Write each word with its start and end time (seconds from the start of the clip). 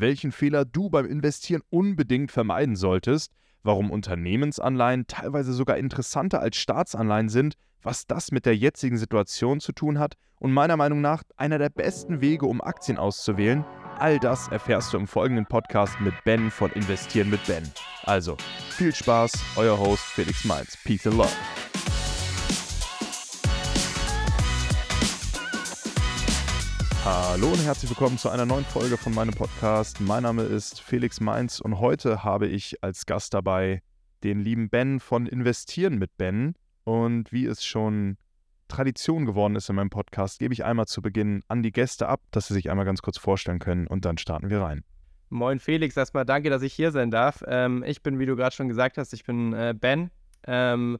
welchen 0.00 0.32
Fehler 0.32 0.64
du 0.64 0.90
beim 0.90 1.06
Investieren 1.06 1.62
unbedingt 1.70 2.32
vermeiden 2.32 2.76
solltest, 2.76 3.32
warum 3.62 3.90
Unternehmensanleihen 3.90 5.06
teilweise 5.06 5.52
sogar 5.52 5.76
interessanter 5.76 6.40
als 6.40 6.56
Staatsanleihen 6.56 7.28
sind, 7.28 7.54
was 7.82 8.06
das 8.06 8.32
mit 8.32 8.46
der 8.46 8.56
jetzigen 8.56 8.98
Situation 8.98 9.60
zu 9.60 9.72
tun 9.72 9.98
hat 9.98 10.14
und 10.38 10.52
meiner 10.52 10.76
Meinung 10.76 11.00
nach 11.00 11.22
einer 11.36 11.58
der 11.58 11.70
besten 11.70 12.20
Wege, 12.20 12.46
um 12.46 12.60
Aktien 12.60 12.98
auszuwählen. 12.98 13.64
All 13.98 14.18
das 14.18 14.48
erfährst 14.48 14.92
du 14.92 14.98
im 14.98 15.06
folgenden 15.06 15.46
Podcast 15.46 16.00
mit 16.00 16.14
Ben 16.24 16.50
von 16.50 16.70
Investieren 16.72 17.30
mit 17.30 17.44
Ben. 17.46 17.62
Also, 18.04 18.36
viel 18.70 18.94
Spaß, 18.94 19.32
euer 19.56 19.78
Host 19.78 20.02
Felix 20.02 20.44
Mainz. 20.44 20.76
Peace 20.84 21.06
and 21.06 21.16
Love. 21.16 21.32
Hallo 27.08 27.52
und 27.52 27.64
herzlich 27.64 27.88
willkommen 27.88 28.18
zu 28.18 28.30
einer 28.30 28.46
neuen 28.46 28.64
Folge 28.64 28.96
von 28.96 29.14
meinem 29.14 29.32
Podcast. 29.32 30.00
Mein 30.00 30.24
Name 30.24 30.42
ist 30.42 30.80
Felix 30.80 31.20
Mainz 31.20 31.60
und 31.60 31.78
heute 31.78 32.24
habe 32.24 32.48
ich 32.48 32.82
als 32.82 33.06
Gast 33.06 33.32
dabei 33.32 33.80
den 34.24 34.40
lieben 34.40 34.68
Ben 34.70 34.98
von 34.98 35.26
Investieren 35.26 35.98
mit 35.98 36.16
Ben. 36.16 36.56
Und 36.82 37.30
wie 37.30 37.46
es 37.46 37.64
schon 37.64 38.16
Tradition 38.66 39.24
geworden 39.24 39.54
ist 39.54 39.68
in 39.68 39.76
meinem 39.76 39.88
Podcast, 39.88 40.40
gebe 40.40 40.52
ich 40.52 40.64
einmal 40.64 40.86
zu 40.86 41.00
Beginn 41.00 41.44
an 41.46 41.62
die 41.62 41.70
Gäste 41.70 42.08
ab, 42.08 42.22
dass 42.32 42.48
sie 42.48 42.54
sich 42.54 42.70
einmal 42.70 42.84
ganz 42.84 43.02
kurz 43.02 43.18
vorstellen 43.18 43.60
können 43.60 43.86
und 43.86 44.04
dann 44.04 44.18
starten 44.18 44.50
wir 44.50 44.60
rein. 44.60 44.82
Moin 45.28 45.60
Felix, 45.60 45.96
erstmal 45.96 46.24
danke, 46.24 46.50
dass 46.50 46.62
ich 46.62 46.72
hier 46.72 46.90
sein 46.90 47.12
darf. 47.12 47.44
Ähm, 47.46 47.84
ich 47.86 48.02
bin, 48.02 48.18
wie 48.18 48.26
du 48.26 48.34
gerade 48.34 48.56
schon 48.56 48.66
gesagt 48.66 48.98
hast, 48.98 49.12
ich 49.12 49.22
bin 49.22 49.52
äh, 49.52 49.76
Ben. 49.78 50.10
Ähm, 50.44 50.98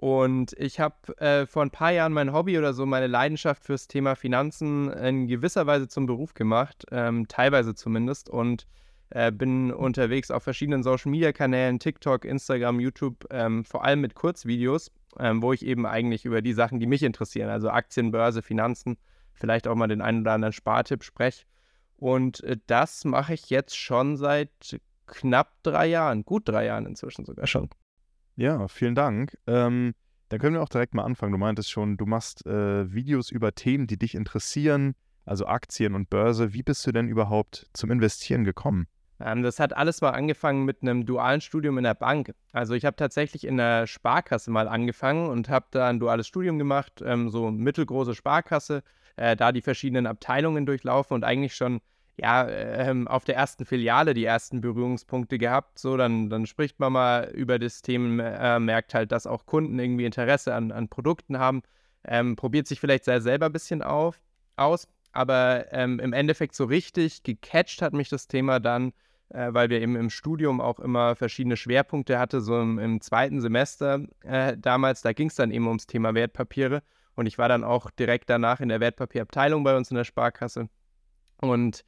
und 0.00 0.54
ich 0.54 0.80
habe 0.80 1.14
äh, 1.18 1.44
vor 1.44 1.60
ein 1.60 1.70
paar 1.70 1.90
Jahren 1.92 2.14
mein 2.14 2.32
Hobby 2.32 2.56
oder 2.56 2.72
so, 2.72 2.86
meine 2.86 3.06
Leidenschaft 3.06 3.66
fürs 3.66 3.86
Thema 3.86 4.14
Finanzen 4.14 4.90
in 4.90 5.26
gewisser 5.26 5.66
Weise 5.66 5.88
zum 5.88 6.06
Beruf 6.06 6.32
gemacht, 6.32 6.86
ähm, 6.90 7.28
teilweise 7.28 7.74
zumindest. 7.74 8.30
Und 8.30 8.66
äh, 9.10 9.30
bin 9.30 9.70
unterwegs 9.70 10.30
auf 10.30 10.42
verschiedenen 10.42 10.82
Social-Media-Kanälen, 10.82 11.80
TikTok, 11.80 12.24
Instagram, 12.24 12.80
YouTube, 12.80 13.26
ähm, 13.30 13.62
vor 13.62 13.84
allem 13.84 14.00
mit 14.00 14.14
Kurzvideos, 14.14 14.90
ähm, 15.18 15.42
wo 15.42 15.52
ich 15.52 15.66
eben 15.66 15.84
eigentlich 15.84 16.24
über 16.24 16.40
die 16.40 16.54
Sachen, 16.54 16.80
die 16.80 16.86
mich 16.86 17.02
interessieren, 17.02 17.50
also 17.50 17.68
Aktien, 17.68 18.10
Börse, 18.10 18.40
Finanzen, 18.40 18.96
vielleicht 19.34 19.68
auch 19.68 19.74
mal 19.74 19.88
den 19.88 20.00
einen 20.00 20.22
oder 20.22 20.32
anderen 20.32 20.54
Spartipp 20.54 21.04
spreche. 21.04 21.44
Und 21.98 22.42
äh, 22.44 22.56
das 22.68 23.04
mache 23.04 23.34
ich 23.34 23.50
jetzt 23.50 23.76
schon 23.76 24.16
seit 24.16 24.80
knapp 25.06 25.62
drei 25.62 25.88
Jahren, 25.88 26.24
gut 26.24 26.48
drei 26.48 26.64
Jahren 26.64 26.86
inzwischen 26.86 27.26
sogar 27.26 27.46
schon. 27.46 27.68
Ja, 28.40 28.68
vielen 28.68 28.94
Dank. 28.94 29.36
Ähm, 29.46 29.92
dann 30.30 30.40
können 30.40 30.54
wir 30.54 30.62
auch 30.62 30.70
direkt 30.70 30.94
mal 30.94 31.04
anfangen. 31.04 31.32
Du 31.32 31.36
meintest 31.36 31.70
schon, 31.70 31.98
du 31.98 32.06
machst 32.06 32.46
äh, 32.46 32.90
Videos 32.90 33.30
über 33.30 33.54
Themen, 33.54 33.86
die 33.86 33.98
dich 33.98 34.14
interessieren, 34.14 34.94
also 35.26 35.44
Aktien 35.44 35.94
und 35.94 36.08
Börse. 36.08 36.54
Wie 36.54 36.62
bist 36.62 36.86
du 36.86 36.90
denn 36.90 37.06
überhaupt 37.06 37.68
zum 37.74 37.90
Investieren 37.90 38.44
gekommen? 38.44 38.86
Ähm, 39.20 39.42
das 39.42 39.60
hat 39.60 39.76
alles 39.76 40.00
mal 40.00 40.12
angefangen 40.12 40.64
mit 40.64 40.80
einem 40.80 41.04
dualen 41.04 41.42
Studium 41.42 41.76
in 41.76 41.84
der 41.84 41.92
Bank. 41.92 42.32
Also 42.50 42.72
ich 42.72 42.86
habe 42.86 42.96
tatsächlich 42.96 43.46
in 43.46 43.58
der 43.58 43.86
Sparkasse 43.86 44.50
mal 44.50 44.68
angefangen 44.68 45.28
und 45.28 45.50
habe 45.50 45.66
da 45.70 45.90
ein 45.90 46.00
duales 46.00 46.26
Studium 46.26 46.58
gemacht, 46.58 47.02
ähm, 47.04 47.28
so 47.28 47.50
mittelgroße 47.50 48.14
Sparkasse, 48.14 48.82
äh, 49.16 49.36
da 49.36 49.52
die 49.52 49.60
verschiedenen 49.60 50.06
Abteilungen 50.06 50.64
durchlaufen 50.64 51.14
und 51.14 51.24
eigentlich 51.24 51.54
schon 51.54 51.82
ja, 52.20 52.48
ähm, 52.48 53.08
auf 53.08 53.24
der 53.24 53.36
ersten 53.36 53.64
Filiale 53.64 54.14
die 54.14 54.24
ersten 54.24 54.60
Berührungspunkte 54.60 55.38
gehabt. 55.38 55.78
So, 55.78 55.96
dann, 55.96 56.28
dann 56.28 56.46
spricht 56.46 56.78
man 56.78 56.92
mal 56.92 57.30
über 57.34 57.58
das 57.58 57.82
Thema, 57.82 58.56
äh, 58.56 58.60
merkt 58.60 58.94
halt, 58.94 59.10
dass 59.12 59.26
auch 59.26 59.46
Kunden 59.46 59.78
irgendwie 59.78 60.04
Interesse 60.04 60.54
an, 60.54 60.70
an 60.70 60.88
Produkten 60.88 61.38
haben, 61.38 61.62
ähm, 62.04 62.36
probiert 62.36 62.66
sich 62.66 62.80
vielleicht 62.80 63.04
selber 63.04 63.46
ein 63.46 63.52
bisschen 63.52 63.82
auf, 63.82 64.20
aus. 64.56 64.86
Aber 65.12 65.66
ähm, 65.72 65.98
im 65.98 66.12
Endeffekt 66.12 66.54
so 66.54 66.64
richtig 66.64 67.22
gecatcht 67.22 67.82
hat 67.82 67.94
mich 67.94 68.10
das 68.10 68.28
Thema 68.28 68.60
dann, 68.60 68.92
äh, 69.30 69.48
weil 69.52 69.70
wir 69.70 69.80
eben 69.80 69.96
im 69.96 70.10
Studium 70.10 70.60
auch 70.60 70.78
immer 70.78 71.16
verschiedene 71.16 71.56
Schwerpunkte 71.56 72.18
hatten, 72.18 72.40
so 72.40 72.60
im, 72.60 72.78
im 72.78 73.00
zweiten 73.00 73.40
Semester 73.40 74.02
äh, 74.22 74.56
damals, 74.58 75.02
da 75.02 75.12
ging 75.12 75.28
es 75.28 75.34
dann 75.36 75.50
eben 75.50 75.66
ums 75.66 75.86
Thema 75.86 76.14
Wertpapiere. 76.14 76.82
Und 77.14 77.26
ich 77.26 77.38
war 77.38 77.48
dann 77.48 77.64
auch 77.64 77.90
direkt 77.90 78.30
danach 78.30 78.60
in 78.60 78.68
der 78.68 78.80
Wertpapierabteilung 78.80 79.64
bei 79.64 79.76
uns 79.76 79.90
in 79.90 79.96
der 79.96 80.04
Sparkasse. 80.04 80.68
Und 81.38 81.84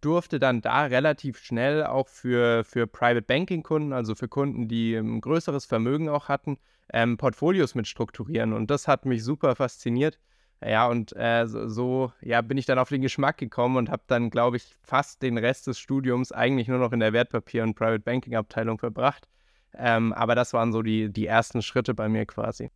durfte 0.00 0.38
dann 0.38 0.60
da 0.62 0.84
relativ 0.84 1.38
schnell 1.38 1.84
auch 1.84 2.08
für, 2.08 2.64
für 2.64 2.86
Private 2.86 3.22
Banking 3.22 3.62
Kunden, 3.62 3.92
also 3.92 4.14
für 4.14 4.28
Kunden, 4.28 4.68
die 4.68 4.94
ein 4.94 5.20
größeres 5.20 5.64
Vermögen 5.64 6.08
auch 6.08 6.28
hatten, 6.28 6.58
ähm, 6.92 7.16
Portfolios 7.16 7.74
mit 7.74 7.86
strukturieren. 7.86 8.52
Und 8.52 8.70
das 8.70 8.88
hat 8.88 9.06
mich 9.06 9.22
super 9.24 9.56
fasziniert. 9.56 10.18
Ja, 10.64 10.86
und 10.88 11.14
äh, 11.14 11.46
so, 11.46 12.12
ja, 12.22 12.40
bin 12.40 12.56
ich 12.56 12.64
dann 12.64 12.78
auf 12.78 12.88
den 12.88 13.02
Geschmack 13.02 13.36
gekommen 13.36 13.76
und 13.76 13.90
habe 13.90 14.02
dann, 14.06 14.30
glaube 14.30 14.56
ich, 14.56 14.74
fast 14.82 15.22
den 15.22 15.36
Rest 15.36 15.66
des 15.66 15.78
Studiums 15.78 16.32
eigentlich 16.32 16.66
nur 16.66 16.78
noch 16.78 16.92
in 16.92 17.00
der 17.00 17.12
Wertpapier- 17.12 17.62
und 17.62 17.74
Private 17.74 18.00
Banking-Abteilung 18.00 18.78
verbracht. 18.78 19.28
Ähm, 19.74 20.14
aber 20.14 20.34
das 20.34 20.54
waren 20.54 20.72
so 20.72 20.80
die, 20.82 21.12
die 21.12 21.26
ersten 21.26 21.60
Schritte 21.60 21.94
bei 21.94 22.08
mir 22.08 22.24
quasi. 22.24 22.70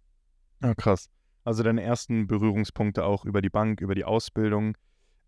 Ja, 0.63 0.75
krass. 0.75 1.09
Also 1.43 1.63
deine 1.63 1.83
ersten 1.83 2.27
Berührungspunkte 2.27 3.05
auch 3.05 3.25
über 3.25 3.41
die 3.41 3.49
Bank, 3.49 3.81
über 3.81 3.95
die 3.95 4.05
Ausbildung. 4.05 4.77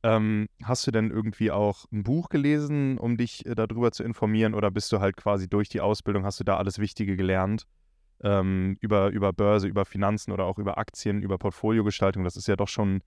Ähm, 0.04 0.48
hast 0.64 0.86
du 0.86 0.90
denn 0.90 1.10
irgendwie 1.10 1.50
auch 1.52 1.84
ein 1.92 2.02
Buch 2.02 2.28
gelesen, 2.28 2.98
um 2.98 3.16
dich 3.16 3.46
äh, 3.46 3.54
darüber 3.54 3.92
zu 3.92 4.02
informieren, 4.02 4.54
oder 4.54 4.70
bist 4.70 4.90
du 4.92 5.00
halt 5.00 5.16
quasi 5.16 5.48
durch 5.48 5.68
die 5.68 5.80
Ausbildung, 5.80 6.24
hast 6.24 6.40
du 6.40 6.44
da 6.44 6.56
alles 6.56 6.78
Wichtige 6.78 7.16
gelernt? 7.16 7.66
Ähm, 8.24 8.76
über, 8.80 9.10
über 9.10 9.32
Börse, 9.32 9.68
über 9.68 9.84
Finanzen 9.84 10.32
oder 10.32 10.44
auch 10.44 10.58
über 10.58 10.78
Aktien, 10.78 11.22
über 11.22 11.38
Portfoliogestaltung. 11.38 12.24
Das 12.24 12.36
ist 12.36 12.48
ja 12.48 12.56
doch 12.56 12.68
schon 12.68 13.02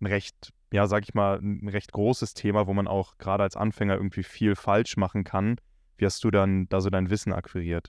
ein 0.00 0.06
recht, 0.06 0.52
ja, 0.72 0.86
sag 0.86 1.04
ich 1.04 1.14
mal, 1.14 1.38
ein 1.38 1.68
recht 1.68 1.92
großes 1.92 2.34
Thema, 2.34 2.66
wo 2.66 2.74
man 2.74 2.88
auch 2.88 3.18
gerade 3.18 3.42
als 3.44 3.56
Anfänger 3.56 3.94
irgendwie 3.94 4.22
viel 4.22 4.54
falsch 4.56 4.96
machen 4.96 5.24
kann. 5.24 5.56
Wie 5.96 6.06
hast 6.06 6.22
du 6.24 6.30
dann 6.30 6.68
da 6.68 6.80
so 6.80 6.90
dein 6.90 7.10
Wissen 7.10 7.32
akquiriert? 7.32 7.88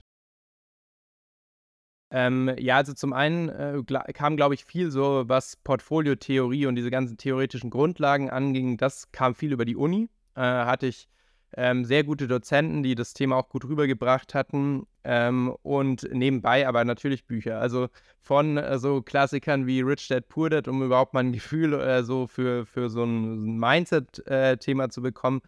Ähm, 2.16 2.54
ja, 2.60 2.76
also 2.76 2.92
zum 2.92 3.12
einen 3.12 3.48
äh, 3.48 3.82
kam, 4.12 4.36
glaube 4.36 4.54
ich, 4.54 4.64
viel 4.64 4.92
so, 4.92 5.24
was 5.26 5.56
Portfoliotheorie 5.56 6.66
und 6.66 6.76
diese 6.76 6.92
ganzen 6.92 7.16
theoretischen 7.16 7.70
Grundlagen 7.70 8.30
anging, 8.30 8.76
das 8.76 9.10
kam 9.10 9.34
viel 9.34 9.52
über 9.52 9.64
die 9.64 9.74
Uni. 9.74 10.08
Äh, 10.36 10.40
hatte 10.42 10.86
ich 10.86 11.08
ähm, 11.56 11.84
sehr 11.84 12.04
gute 12.04 12.28
Dozenten, 12.28 12.84
die 12.84 12.94
das 12.94 13.14
Thema 13.14 13.34
auch 13.34 13.48
gut 13.48 13.64
rübergebracht 13.64 14.32
hatten 14.32 14.86
ähm, 15.02 15.56
und 15.64 16.08
nebenbei 16.12 16.68
aber 16.68 16.84
natürlich 16.84 17.26
Bücher. 17.26 17.58
Also 17.58 17.88
von 18.20 18.58
äh, 18.58 18.78
so 18.78 19.02
Klassikern 19.02 19.66
wie 19.66 19.80
Rich 19.80 20.06
Dad 20.06 20.28
Poor 20.28 20.50
Dad, 20.50 20.68
um 20.68 20.84
überhaupt 20.84 21.14
mal 21.14 21.24
ein 21.24 21.32
Gefühl 21.32 21.74
äh, 21.74 22.04
so 22.04 22.28
für, 22.28 22.64
für 22.64 22.90
so 22.90 23.02
ein 23.02 23.58
Mindset-Thema 23.58 24.88
zu 24.88 25.02
bekommen. 25.02 25.40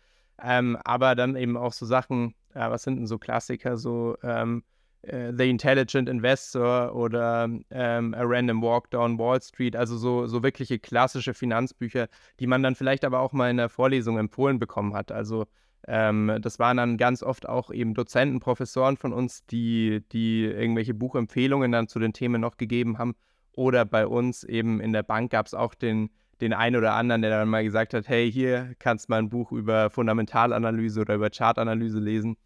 Ähm, 0.43 0.77
aber 0.85 1.15
dann 1.15 1.37
eben 1.37 1.57
auch 1.57 1.73
so 1.73 1.87
Sachen, 1.87 2.35
was 2.55 2.83
sind 2.83 2.97
denn 2.97 3.07
so 3.07 3.19
Klassiker, 3.19 3.77
so 3.77 4.17
ähm, 4.25 4.65
äh, 5.07 5.33
The 5.37 5.49
Intelligent 5.49 6.09
Investor 6.09 6.95
oder 6.95 7.49
ähm, 7.71 8.15
A 8.15 8.23
Random 8.23 8.63
Walk 8.63 8.91
Down 8.91 9.19
Wall 9.19 9.41
Street, 9.41 9.77
also 9.77 9.97
so, 9.97 10.27
so 10.27 10.43
wirkliche 10.43 10.79
klassische 10.79 11.35
Finanzbücher, 11.35 12.09
die 12.41 12.47
man 12.47 12.63
dann 12.63 12.75
vielleicht 12.75 13.05
aber 13.05 13.21
auch 13.21 13.33
mal 13.33 13.51
in 13.51 13.57
der 13.57 13.69
Vorlesung 13.69 14.19
empfohlen 14.19 14.59
bekommen 14.59 14.95
hat. 14.95 15.13
Also 15.13 15.47
ähm, 15.87 16.39
das 16.41 16.59
waren 16.59 16.77
dann 16.77 16.97
ganz 16.97 17.23
oft 17.23 17.49
auch 17.49 17.71
eben 17.71 17.95
Dozenten, 17.95 18.41
Professoren 18.41 18.97
von 18.97 19.13
uns, 19.13 19.47
die, 19.47 20.03
die 20.13 20.45
irgendwelche 20.45 20.95
Buchempfehlungen 20.95 21.71
dann 21.71 21.89
zu 21.89 21.99
den 21.99 22.13
Themen 22.13 22.41
noch 22.41 22.57
gegeben 22.57 22.99
haben. 22.99 23.15
Oder 23.53 23.85
bei 23.85 24.07
uns 24.07 24.45
eben 24.45 24.81
in 24.81 24.93
der 24.93 25.03
Bank 25.03 25.31
gab 25.31 25.47
es 25.47 25.55
auch 25.55 25.75
den, 25.75 26.11
den 26.41 26.53
einen 26.53 26.77
oder 26.77 26.95
anderen, 26.95 27.23
der 27.23 27.31
dann 27.31 27.49
mal 27.49 27.65
gesagt 27.65 27.95
hat, 27.95 28.09
hey, 28.09 28.31
hier 28.31 28.75
kannst 28.79 29.09
du 29.09 29.13
mal 29.13 29.19
ein 29.19 29.31
Buch 29.31 29.53
über 29.53 29.89
Fundamentalanalyse 29.89 31.01
oder 31.01 31.15
über 31.15 31.31
Chartanalyse 31.31 31.99
lesen. 31.99 32.37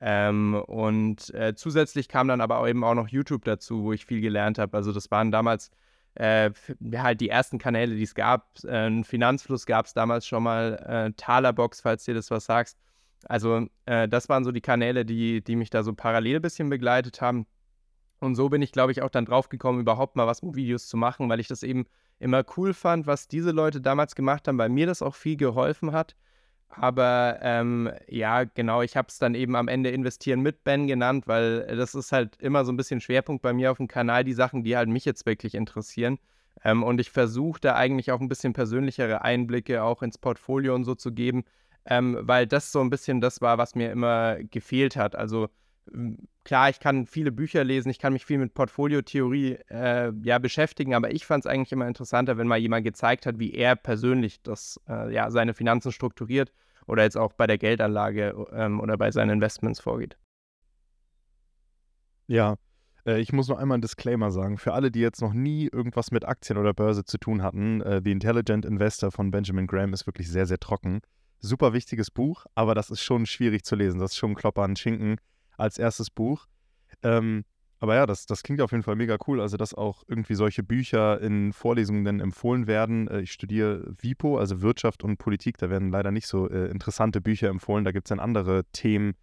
Ähm, 0.00 0.54
und 0.54 1.32
äh, 1.34 1.54
zusätzlich 1.54 2.08
kam 2.08 2.28
dann 2.28 2.40
aber 2.40 2.66
eben 2.68 2.84
auch 2.84 2.94
noch 2.94 3.08
YouTube 3.08 3.44
dazu, 3.44 3.84
wo 3.84 3.92
ich 3.92 4.06
viel 4.06 4.20
gelernt 4.20 4.58
habe. 4.58 4.76
Also 4.76 4.92
das 4.92 5.10
waren 5.10 5.30
damals 5.30 5.70
äh, 6.14 6.50
halt 6.94 7.20
die 7.20 7.28
ersten 7.28 7.58
Kanäle, 7.58 7.94
die 7.94 8.02
es 8.02 8.14
gab. 8.14 8.62
Äh, 8.64 9.02
Finanzfluss 9.04 9.66
gab 9.66 9.86
es 9.86 9.94
damals 9.94 10.26
schon 10.26 10.42
mal, 10.42 10.74
äh, 10.86 11.12
Talerbox, 11.16 11.82
falls 11.82 12.04
dir 12.04 12.14
das 12.14 12.30
was 12.30 12.46
sagst. 12.46 12.78
Also 13.28 13.66
äh, 13.86 14.08
das 14.08 14.28
waren 14.28 14.44
so 14.44 14.52
die 14.52 14.62
Kanäle, 14.62 15.04
die, 15.04 15.42
die 15.44 15.56
mich 15.56 15.70
da 15.70 15.82
so 15.82 15.92
parallel 15.92 16.36
ein 16.36 16.42
bisschen 16.42 16.70
begleitet 16.70 17.20
haben. 17.20 17.46
Und 18.20 18.34
so 18.34 18.48
bin 18.48 18.62
ich, 18.62 18.72
glaube 18.72 18.92
ich, 18.92 19.02
auch 19.02 19.10
dann 19.10 19.24
drauf 19.24 19.48
gekommen, 19.48 19.80
überhaupt 19.80 20.16
mal 20.16 20.26
was 20.26 20.42
mit 20.42 20.54
Videos 20.54 20.88
zu 20.88 20.96
machen, 20.96 21.28
weil 21.28 21.40
ich 21.40 21.48
das 21.48 21.62
eben 21.62 21.86
immer 22.18 22.44
cool 22.56 22.74
fand, 22.74 23.06
was 23.06 23.28
diese 23.28 23.50
Leute 23.50 23.80
damals 23.80 24.14
gemacht 24.14 24.46
haben, 24.46 24.58
weil 24.58 24.68
mir 24.68 24.86
das 24.86 25.02
auch 25.02 25.14
viel 25.14 25.36
geholfen 25.36 25.92
hat. 25.92 26.16
Aber 26.70 27.38
ähm, 27.42 27.90
ja, 28.08 28.44
genau, 28.44 28.82
ich 28.82 28.96
habe 28.96 29.08
es 29.08 29.18
dann 29.18 29.34
eben 29.34 29.56
am 29.56 29.68
Ende 29.68 29.90
investieren 29.90 30.40
mit 30.40 30.62
Ben 30.64 30.86
genannt, 30.86 31.26
weil 31.26 31.66
das 31.76 31.94
ist 31.94 32.12
halt 32.12 32.36
immer 32.40 32.64
so 32.64 32.72
ein 32.72 32.76
bisschen 32.76 33.00
Schwerpunkt 33.00 33.42
bei 33.42 33.52
mir 33.52 33.72
auf 33.72 33.78
dem 33.78 33.88
Kanal, 33.88 34.24
die 34.24 34.32
Sachen, 34.32 34.62
die 34.62 34.76
halt 34.76 34.88
mich 34.88 35.04
jetzt 35.04 35.26
wirklich 35.26 35.54
interessieren. 35.54 36.18
Ähm, 36.64 36.82
und 36.82 37.00
ich 37.00 37.10
versuche 37.10 37.60
da 37.60 37.74
eigentlich 37.74 38.12
auch 38.12 38.20
ein 38.20 38.28
bisschen 38.28 38.52
persönlichere 38.52 39.22
Einblicke 39.22 39.82
auch 39.82 40.02
ins 40.02 40.18
Portfolio 40.18 40.74
und 40.74 40.84
so 40.84 40.94
zu 40.94 41.12
geben, 41.12 41.44
ähm, 41.86 42.18
weil 42.20 42.46
das 42.46 42.72
so 42.72 42.80
ein 42.80 42.90
bisschen 42.90 43.20
das 43.20 43.40
war, 43.40 43.58
was 43.58 43.74
mir 43.74 43.90
immer 43.90 44.36
gefehlt 44.44 44.96
hat. 44.96 45.16
Also 45.16 45.48
klar, 46.44 46.70
ich 46.70 46.80
kann 46.80 47.06
viele 47.06 47.32
Bücher 47.32 47.64
lesen, 47.64 47.90
ich 47.90 47.98
kann 47.98 48.12
mich 48.12 48.24
viel 48.24 48.38
mit 48.38 48.54
Portfoliotheorie 48.54 49.58
äh, 49.68 50.12
ja, 50.22 50.38
beschäftigen, 50.38 50.94
aber 50.94 51.12
ich 51.12 51.26
fand 51.26 51.44
es 51.44 51.50
eigentlich 51.50 51.72
immer 51.72 51.86
interessanter, 51.86 52.38
wenn 52.38 52.46
mal 52.46 52.58
jemand 52.58 52.84
gezeigt 52.84 53.26
hat, 53.26 53.38
wie 53.38 53.52
er 53.52 53.76
persönlich 53.76 54.42
das, 54.42 54.80
äh, 54.88 55.12
ja, 55.12 55.30
seine 55.30 55.54
Finanzen 55.54 55.92
strukturiert. 55.92 56.52
oder 56.86 57.04
jetzt 57.04 57.16
auch 57.16 57.32
bei 57.34 57.46
der 57.46 57.58
Geldanlage 57.58 58.34
ähm, 58.52 58.80
oder 58.80 58.96
bei 58.96 59.10
seinen 59.12 59.30
Investments 59.30 59.80
vorgeht. 59.80 60.16
Ja, 62.26 62.56
äh, 63.06 63.20
ich 63.20 63.32
muss 63.32 63.48
noch 63.48 63.58
einmal 63.58 63.76
einen 63.76 63.82
Disclaimer 63.82 64.30
sagen. 64.30 64.58
Für 64.58 64.72
alle, 64.72 64.90
die 64.90 65.00
jetzt 65.00 65.20
noch 65.20 65.32
nie 65.32 65.68
irgendwas 65.70 66.10
mit 66.10 66.24
Aktien 66.24 66.58
oder 66.58 66.74
Börse 66.74 67.04
zu 67.04 67.18
tun 67.18 67.42
hatten, 67.42 67.80
äh, 67.82 68.00
The 68.02 68.10
Intelligent 68.10 68.64
Investor 68.64 69.12
von 69.12 69.30
Benjamin 69.30 69.66
Graham 69.66 69.92
ist 69.92 70.06
wirklich 70.06 70.28
sehr, 70.28 70.46
sehr 70.46 70.58
trocken. 70.58 71.00
Super 71.38 71.72
wichtiges 71.72 72.10
Buch, 72.10 72.46
aber 72.54 72.74
das 72.74 72.90
ist 72.90 73.02
schon 73.02 73.24
schwierig 73.24 73.64
zu 73.64 73.76
lesen. 73.76 74.00
Das 74.00 74.12
ist 74.12 74.16
schon 74.16 74.32
ein 74.32 74.36
Klopper 74.36 74.62
an 74.62 74.76
Schinken 74.76 75.16
als 75.60 75.78
erstes 75.78 76.10
Buch. 76.10 76.46
Ähm, 77.02 77.44
aber 77.78 77.94
ja, 77.94 78.04
das, 78.04 78.26
das 78.26 78.42
klingt 78.42 78.60
auf 78.60 78.72
jeden 78.72 78.82
Fall 78.82 78.96
mega 78.96 79.16
cool. 79.26 79.40
Also, 79.40 79.56
dass 79.56 79.72
auch 79.72 80.02
irgendwie 80.06 80.34
solche 80.34 80.62
Bücher 80.62 81.20
in 81.20 81.54
Vorlesungen 81.54 82.04
dann 82.04 82.20
empfohlen 82.20 82.66
werden. 82.66 83.08
Äh, 83.08 83.20
ich 83.20 83.32
studiere 83.32 83.94
WIPO, 83.98 84.36
also 84.36 84.60
Wirtschaft 84.60 85.02
und 85.02 85.16
Politik. 85.16 85.56
Da 85.56 85.70
werden 85.70 85.90
leider 85.90 86.10
nicht 86.10 86.26
so 86.26 86.48
äh, 86.48 86.66
interessante 86.66 87.22
Bücher 87.22 87.48
empfohlen. 87.48 87.84
Da 87.84 87.92
gibt 87.92 88.06
es 88.06 88.10
dann 88.10 88.20
andere 88.20 88.64
Themen, 88.72 89.14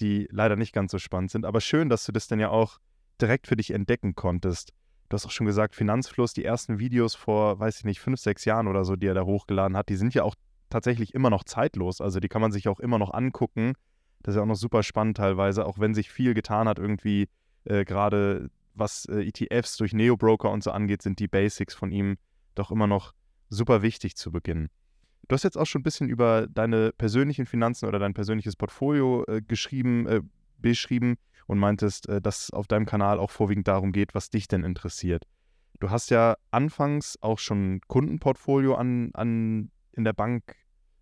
die 0.00 0.26
leider 0.30 0.56
nicht 0.56 0.72
ganz 0.72 0.92
so 0.92 0.98
spannend 0.98 1.30
sind. 1.30 1.44
Aber 1.44 1.60
schön, 1.60 1.90
dass 1.90 2.06
du 2.06 2.12
das 2.12 2.26
dann 2.26 2.40
ja 2.40 2.48
auch 2.48 2.78
direkt 3.20 3.46
für 3.46 3.56
dich 3.56 3.70
entdecken 3.70 4.14
konntest. 4.14 4.72
Du 5.10 5.14
hast 5.14 5.26
auch 5.26 5.30
schon 5.30 5.46
gesagt, 5.46 5.74
Finanzfluss, 5.74 6.32
die 6.32 6.44
ersten 6.44 6.78
Videos 6.78 7.14
vor, 7.14 7.58
weiß 7.58 7.80
ich 7.80 7.84
nicht, 7.84 8.00
fünf, 8.00 8.20
sechs 8.20 8.46
Jahren 8.46 8.66
oder 8.66 8.84
so, 8.84 8.96
die 8.96 9.08
er 9.08 9.14
da 9.14 9.24
hochgeladen 9.24 9.76
hat, 9.76 9.88
die 9.88 9.96
sind 9.96 10.14
ja 10.14 10.22
auch 10.22 10.36
tatsächlich 10.70 11.14
immer 11.14 11.28
noch 11.28 11.44
zeitlos. 11.44 12.00
Also 12.00 12.20
die 12.20 12.28
kann 12.28 12.40
man 12.40 12.52
sich 12.52 12.68
auch 12.68 12.80
immer 12.80 12.98
noch 12.98 13.12
angucken. 13.12 13.74
Das 14.22 14.32
ist 14.32 14.36
ja 14.36 14.42
auch 14.42 14.46
noch 14.46 14.56
super 14.56 14.82
spannend 14.82 15.16
teilweise, 15.16 15.66
auch 15.66 15.78
wenn 15.78 15.94
sich 15.94 16.10
viel 16.10 16.34
getan 16.34 16.68
hat, 16.68 16.78
irgendwie 16.78 17.28
äh, 17.64 17.84
gerade 17.84 18.50
was 18.74 19.06
äh, 19.06 19.26
ETFs 19.26 19.76
durch 19.76 19.92
Neo-Broker 19.92 20.50
und 20.50 20.62
so 20.62 20.70
angeht, 20.70 21.02
sind 21.02 21.18
die 21.18 21.28
Basics 21.28 21.74
von 21.74 21.90
ihm 21.90 22.16
doch 22.54 22.70
immer 22.70 22.86
noch 22.86 23.12
super 23.48 23.82
wichtig 23.82 24.16
zu 24.16 24.30
Beginn. 24.30 24.68
Du 25.28 25.34
hast 25.34 25.44
jetzt 25.44 25.56
auch 25.56 25.66
schon 25.66 25.80
ein 25.80 25.84
bisschen 25.84 26.08
über 26.08 26.46
deine 26.48 26.92
persönlichen 26.92 27.46
Finanzen 27.46 27.86
oder 27.86 27.98
dein 27.98 28.14
persönliches 28.14 28.56
Portfolio 28.56 29.24
äh, 29.26 29.42
geschrieben, 29.42 30.06
äh, 30.06 30.20
beschrieben 30.58 31.16
und 31.46 31.58
meintest, 31.58 32.08
äh, 32.08 32.20
dass 32.20 32.50
auf 32.50 32.66
deinem 32.66 32.86
Kanal 32.86 33.18
auch 33.18 33.30
vorwiegend 33.30 33.68
darum 33.68 33.92
geht, 33.92 34.14
was 34.14 34.30
dich 34.30 34.48
denn 34.48 34.64
interessiert. 34.64 35.24
Du 35.78 35.90
hast 35.90 36.10
ja 36.10 36.36
anfangs 36.50 37.16
auch 37.22 37.38
schon 37.38 37.80
Kundenportfolio 37.86 38.74
an, 38.74 39.10
an, 39.14 39.70
in 39.92 40.04
der 40.04 40.12
Bank 40.12 40.56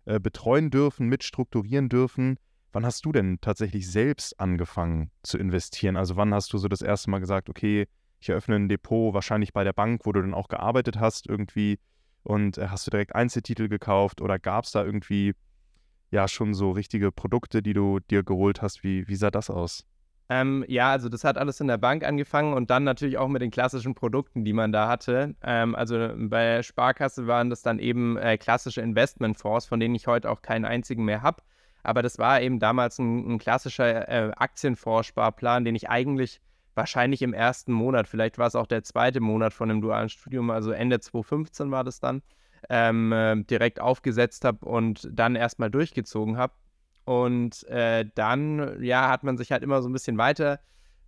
äh, 0.05 0.19
betreuen 0.19 0.69
dürfen, 0.69 1.07
mitstrukturieren 1.07 1.89
dürfen. 1.89 2.37
Wann 2.71 2.85
hast 2.85 3.03
du 3.05 3.11
denn 3.11 3.39
tatsächlich 3.41 3.89
selbst 3.89 4.39
angefangen 4.39 5.11
zu 5.23 5.37
investieren? 5.37 5.97
Also 5.97 6.15
wann 6.15 6.33
hast 6.33 6.53
du 6.53 6.57
so 6.57 6.67
das 6.67 6.81
erste 6.81 7.09
Mal 7.09 7.19
gesagt, 7.19 7.49
okay, 7.49 7.87
ich 8.19 8.29
eröffne 8.29 8.55
ein 8.55 8.69
Depot, 8.69 9.13
wahrscheinlich 9.13 9.53
bei 9.53 9.63
der 9.63 9.73
Bank, 9.73 10.01
wo 10.05 10.11
du 10.11 10.21
dann 10.21 10.33
auch 10.33 10.49
gearbeitet 10.49 10.99
hast 10.99 11.27
irgendwie 11.27 11.79
und 12.23 12.57
äh, 12.57 12.67
hast 12.67 12.85
du 12.85 12.91
direkt 12.91 13.15
Einzeltitel 13.15 13.69
gekauft 13.69 14.21
oder 14.21 14.37
gab 14.39 14.65
es 14.65 14.71
da 14.71 14.83
irgendwie 14.83 15.33
ja 16.11 16.27
schon 16.27 16.53
so 16.53 16.71
richtige 16.71 17.11
Produkte, 17.11 17.61
die 17.61 17.73
du 17.73 17.99
dir 17.99 18.23
geholt 18.23 18.61
hast? 18.61 18.83
Wie, 18.83 19.07
wie 19.07 19.15
sah 19.15 19.31
das 19.31 19.49
aus? 19.49 19.85
Ähm, 20.31 20.63
ja, 20.67 20.91
also 20.91 21.09
das 21.09 21.23
hat 21.23 21.39
alles 21.39 21.59
in 21.59 21.67
der 21.67 21.79
Bank 21.79 22.03
angefangen 22.03 22.53
und 22.53 22.69
dann 22.69 22.83
natürlich 22.83 23.17
auch 23.17 23.27
mit 23.27 23.41
den 23.41 23.49
klassischen 23.49 23.95
Produkten, 23.95 24.45
die 24.45 24.53
man 24.53 24.71
da 24.71 24.87
hatte. 24.87 25.35
Ähm, 25.41 25.73
also 25.73 26.11
bei 26.15 26.61
Sparkasse 26.61 27.25
waren 27.25 27.49
das 27.49 27.63
dann 27.63 27.79
eben 27.79 28.15
äh, 28.17 28.37
klassische 28.37 28.81
Investmentfonds, 28.81 29.65
von 29.65 29.79
denen 29.79 29.95
ich 29.95 30.05
heute 30.05 30.29
auch 30.29 30.43
keinen 30.43 30.65
einzigen 30.65 31.03
mehr 31.03 31.23
habe. 31.23 31.41
Aber 31.83 32.01
das 32.01 32.17
war 32.19 32.41
eben 32.41 32.59
damals 32.59 32.99
ein, 32.99 33.33
ein 33.33 33.37
klassischer 33.39 34.07
äh, 34.07 34.31
Aktienfondssparplan, 34.35 35.65
den 35.65 35.75
ich 35.75 35.89
eigentlich 35.89 36.41
wahrscheinlich 36.75 37.21
im 37.21 37.33
ersten 37.33 37.73
Monat, 37.73 38.07
vielleicht 38.07 38.37
war 38.37 38.47
es 38.47 38.55
auch 38.55 38.67
der 38.67 38.83
zweite 38.83 39.19
Monat 39.19 39.53
von 39.53 39.69
dem 39.69 39.81
dualen 39.81 40.09
Studium, 40.09 40.49
also 40.49 40.71
Ende 40.71 40.99
2015 40.99 41.71
war 41.71 41.83
das 41.83 41.99
dann, 41.99 42.21
ähm, 42.69 43.11
äh, 43.11 43.43
direkt 43.43 43.81
aufgesetzt 43.81 44.45
habe 44.45 44.65
und 44.65 45.07
dann 45.11 45.35
erstmal 45.35 45.69
durchgezogen 45.69 46.37
habe. 46.37 46.53
Und 47.05 47.67
äh, 47.67 48.05
dann, 48.15 48.81
ja, 48.83 49.09
hat 49.09 49.23
man 49.23 49.37
sich 49.37 49.51
halt 49.51 49.63
immer 49.63 49.81
so 49.81 49.89
ein 49.89 49.93
bisschen 49.93 50.17
weiter 50.17 50.59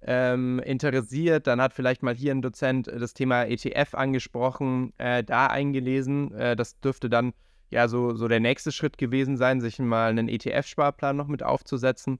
ähm, 0.01 0.59
interessiert. 0.59 1.47
Dann 1.47 1.61
hat 1.61 1.73
vielleicht 1.73 2.01
mal 2.01 2.15
hier 2.15 2.33
ein 2.33 2.41
Dozent 2.41 2.87
das 2.87 3.13
Thema 3.13 3.43
ETF 3.43 3.93
angesprochen, 3.93 4.93
äh, 4.97 5.23
da 5.23 5.47
eingelesen. 5.47 6.33
Äh, 6.33 6.55
das 6.55 6.79
dürfte 6.79 7.09
dann 7.09 7.33
ja 7.71 7.87
so, 7.87 8.13
so 8.13 8.27
der 8.27 8.39
nächste 8.39 8.71
Schritt 8.71 8.97
gewesen 8.97 9.37
sein, 9.37 9.61
sich 9.61 9.79
mal 9.79 10.09
einen 10.09 10.29
ETF-Sparplan 10.29 11.15
noch 11.15 11.27
mit 11.27 11.41
aufzusetzen. 11.41 12.19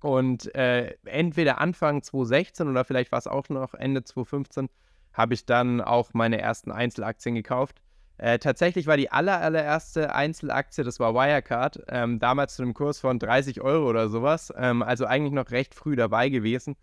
Und 0.00 0.54
äh, 0.54 0.94
entweder 1.04 1.58
Anfang 1.58 2.02
2016 2.02 2.68
oder 2.68 2.84
vielleicht 2.84 3.10
war 3.10 3.18
es 3.18 3.26
auch 3.26 3.48
noch 3.48 3.74
Ende 3.74 4.04
2015, 4.04 4.68
habe 5.14 5.34
ich 5.34 5.46
dann 5.46 5.80
auch 5.80 6.12
meine 6.12 6.40
ersten 6.40 6.70
Einzelaktien 6.70 7.34
gekauft. 7.34 7.80
Äh, 8.18 8.38
tatsächlich 8.38 8.86
war 8.86 8.96
die 8.96 9.10
aller, 9.10 9.40
allererste 9.40 10.14
Einzelaktie, 10.14 10.84
das 10.84 11.00
war 11.00 11.14
Wirecard, 11.14 11.82
ähm, 11.88 12.18
damals 12.18 12.56
zu 12.56 12.62
einem 12.62 12.74
Kurs 12.74 13.00
von 13.00 13.18
30 13.18 13.62
Euro 13.62 13.88
oder 13.88 14.08
sowas. 14.08 14.52
Ähm, 14.56 14.82
also 14.82 15.06
eigentlich 15.06 15.32
noch 15.32 15.50
recht 15.50 15.74
früh 15.74 15.96
dabei 15.96 16.28
gewesen. 16.28 16.76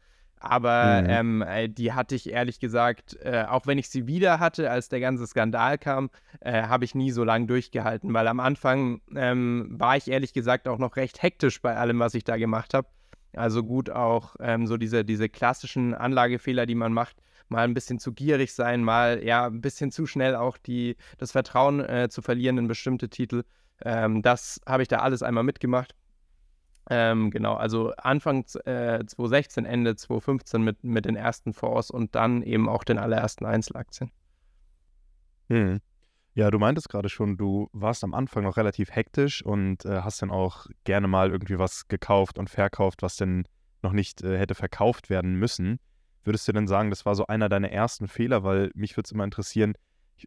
Aber 0.43 1.01
mhm. 1.01 1.09
ähm, 1.09 1.41
äh, 1.41 1.69
die 1.69 1.93
hatte 1.93 2.15
ich 2.15 2.29
ehrlich 2.29 2.59
gesagt, 2.59 3.17
äh, 3.23 3.45
auch 3.47 3.65
wenn 3.65 3.77
ich 3.77 3.87
sie 3.87 4.07
wieder 4.07 4.41
hatte, 4.41 4.69
als 4.69 4.89
der 4.89 4.99
ganze 4.99 5.25
Skandal 5.25 5.77
kam, 5.77 6.09
äh, 6.41 6.63
habe 6.63 6.83
ich 6.83 6.95
nie 6.95 7.11
so 7.11 7.23
lange 7.23 7.45
durchgehalten, 7.45 8.13
weil 8.13 8.27
am 8.27 8.41
Anfang 8.41 8.99
ähm, 9.15 9.69
war 9.71 9.95
ich 9.95 10.09
ehrlich 10.09 10.33
gesagt 10.33 10.67
auch 10.67 10.79
noch 10.79 10.97
recht 10.97 11.23
hektisch 11.23 11.61
bei 11.61 11.77
allem, 11.77 11.99
was 11.99 12.13
ich 12.13 12.25
da 12.25 12.35
gemacht 12.35 12.73
habe. 12.73 12.89
Also 13.33 13.63
gut 13.63 13.89
auch 13.89 14.35
ähm, 14.41 14.67
so 14.67 14.75
diese, 14.75 15.05
diese 15.05 15.29
klassischen 15.29 15.93
Anlagefehler, 15.93 16.65
die 16.65 16.75
man 16.75 16.91
macht, 16.91 17.15
mal 17.47 17.63
ein 17.63 17.73
bisschen 17.73 17.99
zu 17.99 18.11
gierig 18.11 18.53
sein, 18.53 18.83
mal 18.83 19.23
ja 19.23 19.45
ein 19.45 19.61
bisschen 19.61 19.91
zu 19.91 20.05
schnell 20.05 20.35
auch 20.35 20.57
die, 20.57 20.97
das 21.19 21.31
Vertrauen 21.31 21.79
äh, 21.79 22.09
zu 22.09 22.21
verlieren 22.21 22.57
in 22.57 22.67
bestimmte 22.67 23.07
Titel. 23.07 23.43
Ähm, 23.81 24.21
das 24.21 24.59
habe 24.67 24.83
ich 24.83 24.89
da 24.89 24.97
alles 24.97 25.23
einmal 25.23 25.45
mitgemacht. 25.45 25.95
Ähm, 26.89 27.31
genau, 27.31 27.53
also 27.53 27.93
Anfang 27.97 28.45
äh, 28.65 29.05
2016, 29.05 29.65
Ende 29.65 29.95
2015 29.95 30.61
mit, 30.61 30.83
mit 30.83 31.05
den 31.05 31.15
ersten 31.15 31.53
Fonds 31.53 31.89
und 31.89 32.15
dann 32.15 32.41
eben 32.41 32.67
auch 32.67 32.83
den 32.83 32.97
allerersten 32.97 33.45
Einzelaktien. 33.45 34.11
Hm. 35.49 35.79
Ja, 36.35 36.49
du 36.49 36.57
meintest 36.57 36.89
gerade 36.89 37.09
schon, 37.09 37.37
du 37.37 37.69
warst 37.73 38.03
am 38.03 38.13
Anfang 38.13 38.43
noch 38.43 38.57
relativ 38.57 38.91
hektisch 38.91 39.45
und 39.45 39.85
äh, 39.85 40.01
hast 40.01 40.21
dann 40.21 40.31
auch 40.31 40.65
gerne 40.83 41.07
mal 41.07 41.29
irgendwie 41.29 41.59
was 41.59 41.87
gekauft 41.87 42.39
und 42.39 42.49
verkauft, 42.49 43.03
was 43.03 43.17
denn 43.17 43.45
noch 43.83 43.91
nicht 43.93 44.23
äh, 44.23 44.37
hätte 44.37 44.55
verkauft 44.55 45.09
werden 45.09 45.35
müssen. 45.35 45.79
Würdest 46.23 46.47
du 46.47 46.51
denn 46.53 46.67
sagen, 46.67 46.89
das 46.89 47.05
war 47.05 47.15
so 47.15 47.27
einer 47.27 47.49
deiner 47.49 47.69
ersten 47.69 48.07
Fehler? 48.07 48.43
Weil 48.43 48.71
mich 48.73 48.97
würde 48.97 49.05
es 49.05 49.11
immer 49.11 49.25
interessieren, 49.25 49.75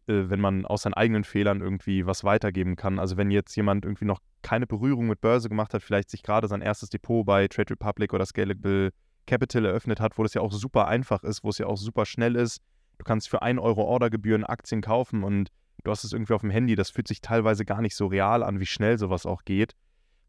äh, 0.07 0.29
wenn 0.29 0.39
man 0.39 0.65
aus 0.65 0.83
seinen 0.83 0.93
eigenen 0.93 1.23
Fehlern 1.23 1.61
irgendwie 1.61 2.05
was 2.05 2.23
weitergeben 2.23 2.75
kann. 2.75 2.99
Also 2.99 3.17
wenn 3.17 3.31
jetzt 3.31 3.55
jemand 3.55 3.85
irgendwie 3.85 4.05
noch 4.05 4.19
keine 4.41 4.67
Berührung 4.67 5.07
mit 5.07 5.21
Börse 5.21 5.49
gemacht 5.49 5.73
hat, 5.73 5.83
vielleicht 5.83 6.09
sich 6.09 6.23
gerade 6.23 6.47
sein 6.47 6.61
erstes 6.61 6.89
Depot 6.89 7.25
bei 7.25 7.47
Trade 7.47 7.71
Republic 7.71 8.13
oder 8.13 8.25
Scalable 8.25 8.91
Capital 9.25 9.65
eröffnet 9.65 9.99
hat, 9.99 10.17
wo 10.17 10.23
das 10.23 10.33
ja 10.33 10.41
auch 10.41 10.51
super 10.51 10.87
einfach 10.87 11.23
ist, 11.23 11.43
wo 11.43 11.49
es 11.49 11.57
ja 11.57 11.67
auch 11.67 11.77
super 11.77 12.05
schnell 12.05 12.35
ist. 12.35 12.61
Du 12.97 13.03
kannst 13.03 13.29
für 13.29 13.41
1 13.41 13.59
Euro 13.59 13.83
Ordergebühren 13.83 14.43
Aktien 14.43 14.81
kaufen 14.81 15.23
und 15.23 15.49
du 15.83 15.91
hast 15.91 16.03
es 16.03 16.13
irgendwie 16.13 16.33
auf 16.33 16.41
dem 16.41 16.49
Handy. 16.49 16.75
Das 16.75 16.89
fühlt 16.89 17.07
sich 17.07 17.21
teilweise 17.21 17.65
gar 17.65 17.81
nicht 17.81 17.95
so 17.95 18.07
real 18.07 18.41
an, 18.43 18.59
wie 18.59 18.65
schnell 18.65 18.97
sowas 18.97 19.25
auch 19.25 19.43
geht. 19.43 19.73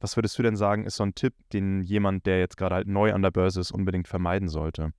Was 0.00 0.16
würdest 0.16 0.38
du 0.38 0.42
denn 0.42 0.56
sagen, 0.56 0.84
ist 0.84 0.96
so 0.96 1.04
ein 1.04 1.14
Tipp, 1.14 1.34
den 1.52 1.82
jemand, 1.82 2.26
der 2.26 2.38
jetzt 2.38 2.56
gerade 2.56 2.74
halt 2.74 2.88
neu 2.88 3.12
an 3.12 3.22
der 3.22 3.30
Börse 3.30 3.60
ist, 3.60 3.72
unbedingt 3.72 4.06
vermeiden 4.06 4.48
sollte? 4.48 4.92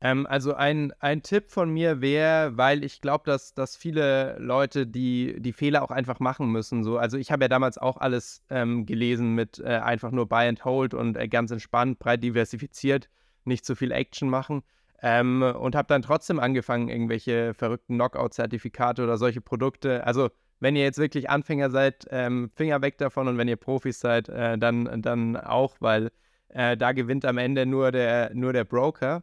Ähm, 0.00 0.26
also 0.26 0.54
ein, 0.54 0.92
ein 1.00 1.22
Tipp 1.22 1.50
von 1.50 1.70
mir 1.70 2.00
wäre, 2.00 2.56
weil 2.56 2.84
ich 2.84 3.00
glaube, 3.00 3.24
dass, 3.26 3.54
dass 3.54 3.76
viele 3.76 4.36
Leute 4.38 4.86
die, 4.86 5.40
die 5.40 5.52
Fehler 5.52 5.82
auch 5.82 5.90
einfach 5.90 6.20
machen 6.20 6.50
müssen. 6.50 6.84
So. 6.84 6.98
Also 6.98 7.16
ich 7.16 7.30
habe 7.32 7.44
ja 7.44 7.48
damals 7.48 7.78
auch 7.78 7.96
alles 7.96 8.42
ähm, 8.50 8.86
gelesen 8.86 9.34
mit 9.34 9.60
äh, 9.60 9.76
einfach 9.76 10.10
nur 10.10 10.28
Buy 10.28 10.48
and 10.48 10.64
Hold 10.64 10.94
und 10.94 11.16
äh, 11.16 11.28
ganz 11.28 11.50
entspannt, 11.50 11.98
breit 11.98 12.22
diversifiziert, 12.22 13.08
nicht 13.44 13.64
zu 13.64 13.74
viel 13.74 13.92
Action 13.92 14.28
machen. 14.28 14.62
Ähm, 15.02 15.42
und 15.42 15.76
habe 15.76 15.88
dann 15.88 16.02
trotzdem 16.02 16.40
angefangen, 16.40 16.88
irgendwelche 16.88 17.52
verrückten 17.54 17.96
Knockout-Zertifikate 17.96 19.02
oder 19.02 19.18
solche 19.18 19.40
Produkte. 19.40 20.06
Also 20.06 20.30
wenn 20.60 20.76
ihr 20.76 20.82
jetzt 20.82 20.98
wirklich 20.98 21.28
Anfänger 21.28 21.70
seid, 21.70 22.06
ähm, 22.10 22.50
Finger 22.54 22.80
weg 22.80 22.96
davon 22.98 23.28
und 23.28 23.36
wenn 23.36 23.48
ihr 23.48 23.56
Profis 23.56 24.00
seid, 24.00 24.28
äh, 24.28 24.56
dann, 24.56 25.02
dann 25.02 25.36
auch, 25.36 25.76
weil 25.80 26.10
äh, 26.48 26.76
da 26.76 26.92
gewinnt 26.92 27.26
am 27.26 27.38
Ende 27.38 27.66
nur 27.66 27.92
der, 27.92 28.34
nur 28.34 28.52
der 28.52 28.64
Broker. 28.64 29.22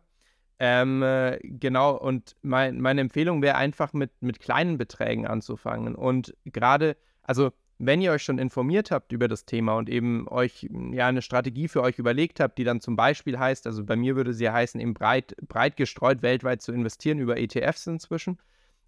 Ähm, 0.63 1.01
äh, 1.01 1.39
genau, 1.41 1.97
und 1.97 2.35
mein, 2.43 2.79
meine 2.81 3.01
Empfehlung 3.01 3.41
wäre 3.41 3.55
einfach 3.55 3.93
mit, 3.93 4.11
mit 4.21 4.39
kleinen 4.39 4.77
Beträgen 4.77 5.25
anzufangen. 5.25 5.95
Und 5.95 6.35
gerade, 6.45 6.97
also 7.23 7.51
wenn 7.79 7.99
ihr 7.99 8.11
euch 8.11 8.21
schon 8.21 8.37
informiert 8.37 8.91
habt 8.91 9.11
über 9.11 9.27
das 9.27 9.45
Thema 9.45 9.73
und 9.73 9.89
eben 9.89 10.27
euch 10.27 10.69
ja 10.91 11.07
eine 11.07 11.23
Strategie 11.23 11.67
für 11.67 11.81
euch 11.81 11.97
überlegt 11.97 12.39
habt, 12.39 12.59
die 12.59 12.63
dann 12.63 12.79
zum 12.79 12.95
Beispiel 12.95 13.39
heißt, 13.39 13.65
also 13.65 13.83
bei 13.83 13.95
mir 13.95 14.15
würde 14.15 14.33
sie 14.35 14.43
ja 14.43 14.53
heißen, 14.53 14.79
eben 14.79 14.93
breit, 14.93 15.35
breit 15.47 15.77
gestreut 15.77 16.21
weltweit 16.21 16.61
zu 16.61 16.71
investieren 16.71 17.17
über 17.17 17.37
ETFs 17.37 17.87
inzwischen, 17.87 18.37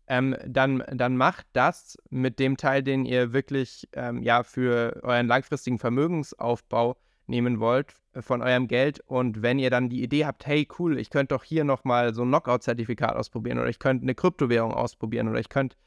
ähm, 0.05 0.35
dann, 0.45 0.83
dann 0.93 1.17
macht 1.17 1.47
das 1.53 1.97
mit 2.11 2.37
dem 2.37 2.55
Teil, 2.55 2.83
den 2.83 3.03
ihr 3.03 3.33
wirklich 3.33 3.89
ähm, 3.93 4.21
ja 4.21 4.43
für 4.43 4.99
euren 5.01 5.25
langfristigen 5.25 5.79
Vermögensaufbau 5.79 6.97
nehmen 7.27 7.59
wollt 7.59 7.93
äh, 8.13 8.21
von 8.21 8.41
eurem 8.41 8.67
Geld 8.67 8.99
und 9.05 9.41
wenn 9.41 9.59
ihr 9.59 9.69
dann 9.69 9.89
die 9.89 10.03
Idee 10.03 10.25
habt, 10.25 10.45
hey 10.45 10.67
cool, 10.79 10.97
ich 10.99 11.09
könnte 11.09 11.35
doch 11.35 11.43
hier 11.43 11.63
nochmal 11.63 12.13
so 12.13 12.23
ein 12.23 12.29
Knockout-Zertifikat 12.29 13.15
ausprobieren 13.15 13.59
oder 13.59 13.69
ich 13.69 13.79
könnte 13.79 14.03
eine 14.03 14.15
Kryptowährung 14.15 14.73
ausprobieren 14.73 15.27
oder 15.27 15.39
ich 15.39 15.49
könnte 15.49 15.77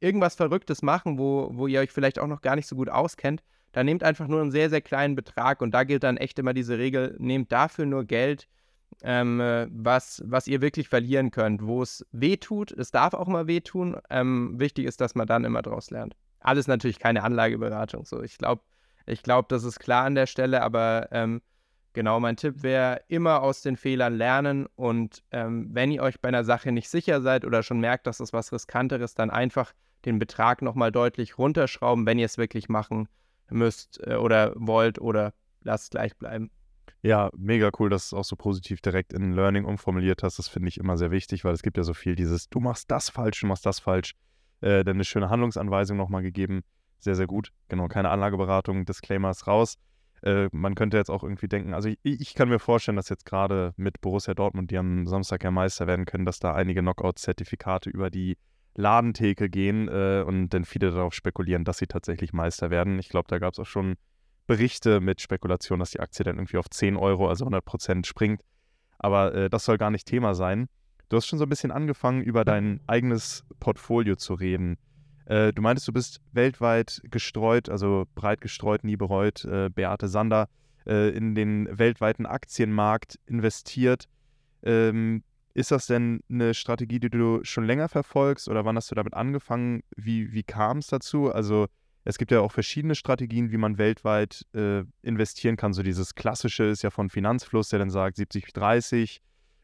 irgendwas 0.00 0.34
Verrücktes 0.34 0.82
machen, 0.82 1.18
wo, 1.18 1.50
wo 1.52 1.66
ihr 1.66 1.80
euch 1.80 1.90
vielleicht 1.90 2.18
auch 2.18 2.26
noch 2.26 2.42
gar 2.42 2.56
nicht 2.56 2.66
so 2.66 2.76
gut 2.76 2.90
auskennt, 2.90 3.42
dann 3.72 3.86
nehmt 3.86 4.04
einfach 4.04 4.28
nur 4.28 4.40
einen 4.40 4.50
sehr, 4.50 4.70
sehr 4.70 4.80
kleinen 4.80 5.14
Betrag 5.14 5.62
und 5.62 5.72
da 5.72 5.84
gilt 5.84 6.04
dann 6.04 6.16
echt 6.16 6.38
immer 6.38 6.54
diese 6.54 6.78
Regel, 6.78 7.16
nehmt 7.18 7.50
dafür 7.50 7.86
nur 7.86 8.04
Geld, 8.04 8.46
ähm, 9.02 9.40
was, 9.70 10.22
was 10.24 10.46
ihr 10.46 10.60
wirklich 10.60 10.88
verlieren 10.88 11.30
könnt, 11.30 11.66
wo 11.66 11.82
es 11.82 12.06
weh 12.12 12.36
tut. 12.36 12.70
Es 12.72 12.90
darf 12.90 13.14
auch 13.14 13.26
mal 13.26 13.46
wehtun. 13.46 13.96
Ähm, 14.10 14.58
wichtig 14.58 14.86
ist, 14.86 15.00
dass 15.00 15.14
man 15.14 15.26
dann 15.26 15.44
immer 15.44 15.62
draus 15.62 15.90
lernt. 15.90 16.14
Alles 16.40 16.66
natürlich 16.66 16.98
keine 16.98 17.22
Anlageberatung. 17.22 18.04
So, 18.04 18.22
ich 18.22 18.38
glaube, 18.38 18.62
ich 19.06 19.22
glaube, 19.22 19.46
das 19.48 19.64
ist 19.64 19.80
klar 19.80 20.04
an 20.04 20.14
der 20.14 20.26
Stelle, 20.26 20.62
aber 20.62 21.08
ähm, 21.12 21.42
genau, 21.92 22.20
mein 22.20 22.36
Tipp 22.36 22.62
wäre, 22.62 23.02
immer 23.08 23.42
aus 23.42 23.62
den 23.62 23.76
Fehlern 23.76 24.14
lernen 24.14 24.66
und 24.76 25.22
ähm, 25.30 25.68
wenn 25.72 25.90
ihr 25.90 26.02
euch 26.02 26.20
bei 26.20 26.28
einer 26.28 26.44
Sache 26.44 26.72
nicht 26.72 26.88
sicher 26.88 27.20
seid 27.20 27.44
oder 27.44 27.62
schon 27.62 27.80
merkt, 27.80 28.06
dass 28.06 28.20
es 28.20 28.32
was 28.32 28.52
riskanteres, 28.52 29.14
dann 29.14 29.30
einfach 29.30 29.72
den 30.04 30.18
Betrag 30.18 30.62
nochmal 30.62 30.92
deutlich 30.92 31.38
runterschrauben, 31.38 32.06
wenn 32.06 32.18
ihr 32.18 32.26
es 32.26 32.38
wirklich 32.38 32.68
machen 32.68 33.08
müsst 33.50 34.00
äh, 34.06 34.16
oder 34.16 34.52
wollt 34.56 35.00
oder 35.00 35.32
lasst 35.62 35.92
gleich 35.92 36.16
bleiben. 36.16 36.50
Ja, 37.02 37.30
mega 37.36 37.70
cool, 37.78 37.90
dass 37.90 38.08
du 38.08 38.16
es 38.16 38.20
auch 38.20 38.24
so 38.24 38.36
positiv 38.36 38.80
direkt 38.80 39.12
in 39.12 39.32
Learning 39.32 39.66
umformuliert 39.66 40.22
hast. 40.22 40.38
Das 40.38 40.48
finde 40.48 40.68
ich 40.68 40.78
immer 40.78 40.96
sehr 40.96 41.10
wichtig, 41.10 41.44
weil 41.44 41.52
es 41.52 41.62
gibt 41.62 41.76
ja 41.76 41.82
so 41.82 41.92
viel 41.92 42.14
dieses, 42.14 42.48
du 42.48 42.60
machst 42.60 42.90
das 42.90 43.10
falsch, 43.10 43.40
du 43.40 43.46
machst 43.46 43.66
das 43.66 43.78
falsch. 43.78 44.14
Äh, 44.62 44.84
dann 44.84 44.96
eine 44.96 45.04
schöne 45.04 45.28
Handlungsanweisung 45.28 45.98
nochmal 45.98 46.22
gegeben. 46.22 46.62
Sehr, 47.04 47.16
sehr 47.16 47.26
gut. 47.26 47.50
Genau, 47.68 47.86
keine 47.86 48.08
Anlageberatung, 48.08 48.86
Disclaimer 48.86 49.28
ist 49.28 49.46
raus. 49.46 49.76
Äh, 50.22 50.48
man 50.52 50.74
könnte 50.74 50.96
jetzt 50.96 51.10
auch 51.10 51.22
irgendwie 51.22 51.48
denken, 51.48 51.74
also 51.74 51.90
ich, 51.90 51.98
ich 52.02 52.32
kann 52.32 52.48
mir 52.48 52.58
vorstellen, 52.58 52.96
dass 52.96 53.10
jetzt 53.10 53.26
gerade 53.26 53.74
mit 53.76 54.00
Borussia 54.00 54.32
Dortmund, 54.32 54.70
die 54.70 54.78
am 54.78 55.06
Samstag 55.06 55.44
ja 55.44 55.50
Meister 55.50 55.86
werden 55.86 56.06
können, 56.06 56.24
dass 56.24 56.38
da 56.38 56.54
einige 56.54 56.80
Knockout-Zertifikate 56.80 57.90
über 57.90 58.08
die 58.08 58.38
Ladentheke 58.74 59.50
gehen 59.50 59.88
äh, 59.88 60.24
und 60.26 60.48
dann 60.48 60.64
viele 60.64 60.92
darauf 60.92 61.12
spekulieren, 61.12 61.64
dass 61.64 61.76
sie 61.76 61.86
tatsächlich 61.86 62.32
Meister 62.32 62.70
werden. 62.70 62.98
Ich 62.98 63.10
glaube, 63.10 63.28
da 63.28 63.38
gab 63.38 63.52
es 63.52 63.58
auch 63.58 63.66
schon 63.66 63.96
Berichte 64.46 65.00
mit 65.00 65.20
Spekulation, 65.20 65.80
dass 65.80 65.90
die 65.90 66.00
Aktie 66.00 66.24
dann 66.24 66.38
irgendwie 66.38 66.56
auf 66.56 66.70
10 66.70 66.96
Euro, 66.96 67.28
also 67.28 67.44
100 67.44 67.62
Prozent 67.62 68.06
springt. 68.06 68.40
Aber 68.98 69.34
äh, 69.34 69.50
das 69.50 69.66
soll 69.66 69.76
gar 69.76 69.90
nicht 69.90 70.06
Thema 70.06 70.34
sein. 70.34 70.68
Du 71.10 71.18
hast 71.18 71.26
schon 71.26 71.38
so 71.38 71.44
ein 71.44 71.50
bisschen 71.50 71.70
angefangen, 71.70 72.22
über 72.22 72.46
dein 72.46 72.80
eigenes 72.86 73.44
Portfolio 73.60 74.16
zu 74.16 74.32
reden. 74.32 74.78
Äh, 75.26 75.52
du 75.52 75.62
meintest, 75.62 75.88
du 75.88 75.92
bist 75.92 76.20
weltweit 76.32 77.00
gestreut, 77.10 77.68
also 77.68 78.06
breit 78.14 78.40
gestreut, 78.40 78.84
nie 78.84 78.96
bereut, 78.96 79.44
äh, 79.44 79.70
Beate 79.70 80.08
Sander, 80.08 80.48
äh, 80.86 81.10
in 81.10 81.34
den 81.34 81.68
weltweiten 81.70 82.26
Aktienmarkt 82.26 83.18
investiert. 83.26 84.08
Ähm, 84.62 85.22
ist 85.54 85.70
das 85.70 85.86
denn 85.86 86.20
eine 86.28 86.52
Strategie, 86.52 86.98
die 86.98 87.10
du 87.10 87.40
schon 87.44 87.64
länger 87.64 87.88
verfolgst 87.88 88.48
oder 88.48 88.64
wann 88.64 88.76
hast 88.76 88.90
du 88.90 88.94
damit 88.94 89.14
angefangen? 89.14 89.82
Wie, 89.96 90.32
wie 90.32 90.42
kam 90.42 90.78
es 90.78 90.88
dazu? 90.88 91.32
Also 91.32 91.68
es 92.04 92.18
gibt 92.18 92.32
ja 92.32 92.40
auch 92.40 92.52
verschiedene 92.52 92.94
Strategien, 92.94 93.50
wie 93.50 93.56
man 93.56 93.78
weltweit 93.78 94.44
äh, 94.54 94.82
investieren 95.02 95.56
kann. 95.56 95.72
So 95.72 95.82
dieses 95.82 96.14
klassische 96.14 96.64
ist 96.64 96.82
ja 96.82 96.90
von 96.90 97.08
Finanzfluss, 97.08 97.68
der 97.68 97.78
dann 97.78 97.90
sagt 97.90 98.18
70-30, 98.18 99.20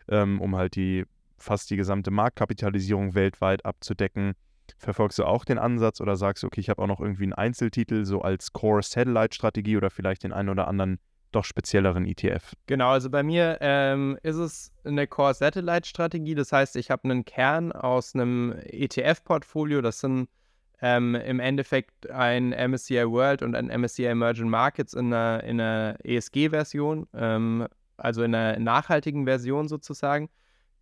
ähm, 0.09 0.41
um 0.41 0.57
halt 0.57 0.77
die 0.77 1.05
fast 1.37 1.71
die 1.71 1.77
gesamte 1.77 2.11
Marktkapitalisierung 2.11 3.15
weltweit 3.15 3.65
abzudecken. 3.65 4.35
Verfolgst 4.81 5.19
du 5.19 5.25
auch 5.25 5.45
den 5.45 5.59
Ansatz 5.59 6.01
oder 6.01 6.17
sagst 6.17 6.43
du, 6.43 6.47
okay, 6.47 6.61
ich 6.61 6.71
habe 6.71 6.81
auch 6.81 6.87
noch 6.87 7.01
irgendwie 7.01 7.25
einen 7.25 7.35
Einzeltitel, 7.35 8.07
so 8.07 8.23
als 8.23 8.55
Core-Satellite-Strategie 8.55 9.77
oder 9.77 9.91
vielleicht 9.91 10.25
den 10.25 10.33
einen 10.33 10.49
oder 10.49 10.69
anderen 10.69 10.99
doch 11.33 11.45
spezielleren 11.45 12.07
ETF? 12.07 12.55
Genau, 12.67 12.89
also 12.89 13.11
bei 13.11 13.23
mir 13.23 13.59
ähm, 13.61 14.19
ist 14.23 14.37
es 14.37 14.73
eine 14.85 15.07
Core-Satellite-Strategie. 15.07 16.35
Das 16.35 16.51
heißt, 16.51 16.77
ich 16.77 16.91
habe 16.91 17.05
einen 17.05 17.27
Kern 17.27 17.73
aus 17.73 18.15
einem 18.15 18.55
ETF-Portfolio. 18.65 19.83
Das 19.83 20.01
sind 20.01 20.31
ähm, 20.81 21.15
im 21.15 21.41
Endeffekt 21.41 22.11
ein 22.11 22.49
MSCI 22.49 23.07
World 23.07 23.43
und 23.43 23.55
ein 23.55 23.67
MSCI 23.67 24.07
Emerging 24.07 24.49
Markets 24.49 24.95
in 24.95 25.13
einer, 25.13 25.45
in 25.45 25.61
einer 25.61 25.99
ESG-Version, 26.03 27.07
ähm, 27.13 27.69
also 27.99 28.23
in 28.23 28.35
einer 28.35 28.59
nachhaltigen 28.59 29.27
Version 29.27 29.69
sozusagen. 29.69 30.31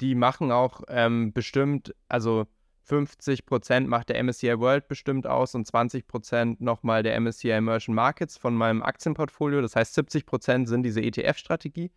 Die 0.00 0.14
machen 0.14 0.52
auch 0.52 0.82
ähm, 0.86 1.32
bestimmt, 1.32 1.92
also 2.08 2.46
50% 2.88 3.86
macht 3.86 4.08
der 4.08 4.22
MSCI 4.22 4.58
World 4.58 4.88
bestimmt 4.88 5.26
aus 5.26 5.54
und 5.54 5.66
20% 5.66 6.56
nochmal 6.60 7.02
der 7.02 7.20
MSCI 7.20 7.50
Emerging 7.50 7.94
Markets 7.94 8.36
von 8.36 8.54
meinem 8.54 8.82
Aktienportfolio. 8.82 9.60
Das 9.60 9.76
heißt, 9.76 9.96
70% 9.98 10.66
sind 10.66 10.82
diese 10.82 11.00
ETF-Strategie. 11.00 11.90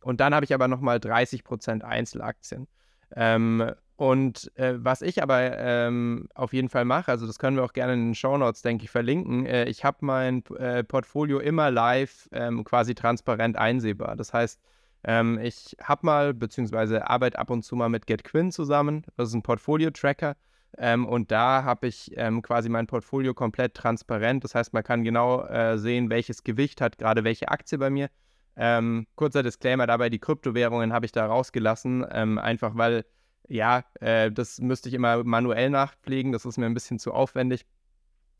Und 0.00 0.20
dann 0.20 0.34
habe 0.34 0.44
ich 0.44 0.54
aber 0.54 0.68
nochmal 0.68 0.98
30% 0.98 1.82
Einzelaktien. 1.82 2.68
Ähm, 3.14 3.72
und 3.96 4.52
äh, 4.56 4.74
was 4.76 5.00
ich 5.00 5.22
aber 5.22 5.58
ähm, 5.58 6.28
auf 6.34 6.52
jeden 6.52 6.68
Fall 6.68 6.84
mache, 6.84 7.10
also 7.10 7.26
das 7.26 7.38
können 7.38 7.56
wir 7.56 7.64
auch 7.64 7.72
gerne 7.72 7.94
in 7.94 8.08
den 8.08 8.14
Show 8.14 8.36
Notes, 8.36 8.62
denke 8.62 8.84
ich, 8.84 8.90
verlinken. 8.90 9.46
Äh, 9.46 9.64
ich 9.64 9.84
habe 9.84 9.98
mein 10.02 10.44
äh, 10.58 10.84
Portfolio 10.84 11.38
immer 11.38 11.70
live 11.70 12.28
ähm, 12.32 12.62
quasi 12.62 12.94
transparent 12.94 13.56
einsehbar. 13.56 14.14
Das 14.16 14.34
heißt, 14.34 14.60
ähm, 15.06 15.38
ich 15.40 15.76
habe 15.82 16.04
mal, 16.04 16.34
beziehungsweise 16.34 17.08
arbeite 17.08 17.38
ab 17.38 17.50
und 17.50 17.62
zu 17.62 17.76
mal 17.76 17.88
mit 17.88 18.06
GetQuinn 18.06 18.50
zusammen. 18.50 19.04
Das 19.16 19.28
ist 19.28 19.34
ein 19.34 19.42
Portfolio-Tracker. 19.42 20.36
Ähm, 20.78 21.06
und 21.06 21.30
da 21.30 21.62
habe 21.62 21.86
ich 21.86 22.10
ähm, 22.16 22.42
quasi 22.42 22.68
mein 22.68 22.88
Portfolio 22.88 23.32
komplett 23.32 23.74
transparent. 23.74 24.42
Das 24.44 24.54
heißt, 24.54 24.72
man 24.74 24.82
kann 24.82 25.04
genau 25.04 25.44
äh, 25.46 25.78
sehen, 25.78 26.10
welches 26.10 26.42
Gewicht 26.42 26.80
hat 26.80 26.98
gerade 26.98 27.22
welche 27.24 27.48
Aktie 27.48 27.78
bei 27.78 27.88
mir. 27.88 28.10
Ähm, 28.56 29.06
kurzer 29.14 29.42
Disclaimer 29.42 29.86
dabei, 29.86 30.10
die 30.10 30.18
Kryptowährungen 30.18 30.92
habe 30.92 31.06
ich 31.06 31.12
da 31.12 31.26
rausgelassen, 31.26 32.04
ähm, 32.10 32.38
einfach 32.38 32.76
weil 32.76 33.04
ja, 33.48 33.84
äh, 34.00 34.32
das 34.32 34.60
müsste 34.60 34.88
ich 34.88 34.94
immer 34.94 35.22
manuell 35.22 35.70
nachpflegen, 35.70 36.32
das 36.32 36.44
ist 36.44 36.58
mir 36.58 36.66
ein 36.66 36.74
bisschen 36.74 36.98
zu 36.98 37.12
aufwendig. 37.12 37.64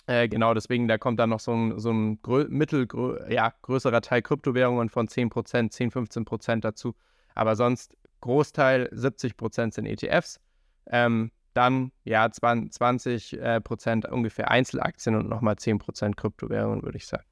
Äh, 0.06 0.28
genau, 0.28 0.54
deswegen, 0.54 0.86
da 0.86 0.98
kommt 0.98 1.18
dann 1.18 1.30
noch 1.30 1.40
so 1.40 1.52
ein, 1.52 1.78
so 1.78 1.90
ein 1.90 2.22
grö 2.22 2.46
mittel, 2.48 2.86
grö 2.86 3.18
ja, 3.28 3.52
größerer 3.62 4.00
Teil 4.00 4.22
Kryptowährungen 4.22 4.88
von 4.88 5.08
10%, 5.08 5.70
10, 5.70 5.90
15% 5.90 6.60
dazu. 6.60 6.94
Aber 7.34 7.56
sonst 7.56 7.96
Großteil 8.20 8.88
70% 8.92 9.74
sind 9.74 9.86
ETFs. 9.86 10.40
Ähm, 10.86 11.32
dann 11.54 11.90
ja 12.04 12.30
20, 12.30 13.40
äh, 13.40 13.60
Prozent 13.60 14.06
ungefähr 14.06 14.50
Einzelaktien 14.50 15.16
und 15.16 15.28
nochmal 15.28 15.54
10% 15.54 16.14
Kryptowährungen, 16.14 16.82
würde 16.82 16.98
ich 16.98 17.06
sagen. 17.06 17.24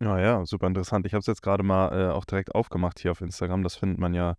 Ja, 0.00 0.18
ja, 0.18 0.44
super 0.44 0.66
interessant. 0.66 1.06
Ich 1.06 1.14
habe 1.14 1.20
es 1.20 1.26
jetzt 1.26 1.42
gerade 1.42 1.62
mal 1.62 1.88
äh, 1.92 2.12
auch 2.12 2.24
direkt 2.24 2.54
aufgemacht 2.54 2.98
hier 2.98 3.12
auf 3.12 3.20
Instagram. 3.20 3.62
Das 3.62 3.76
findet 3.76 3.98
man 3.98 4.14
ja 4.14 4.36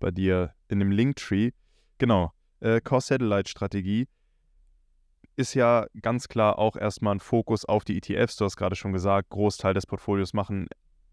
bei 0.00 0.10
dir 0.10 0.54
in 0.68 0.78
dem 0.78 0.90
Linktree. 0.90 1.50
Genau. 1.98 2.32
Äh, 2.60 2.80
Core-Satellite-Strategie 2.80 4.08
ist 5.36 5.54
ja 5.54 5.86
ganz 6.00 6.28
klar 6.28 6.58
auch 6.58 6.76
erstmal 6.76 7.14
ein 7.14 7.20
Fokus 7.20 7.64
auf 7.64 7.84
die 7.84 7.96
ETFs. 7.98 8.36
Du 8.36 8.44
hast 8.44 8.56
gerade 8.56 8.76
schon 8.76 8.92
gesagt, 8.92 9.30
Großteil 9.30 9.74
des 9.74 9.86
Portfolios 9.86 10.32
machen 10.32 10.68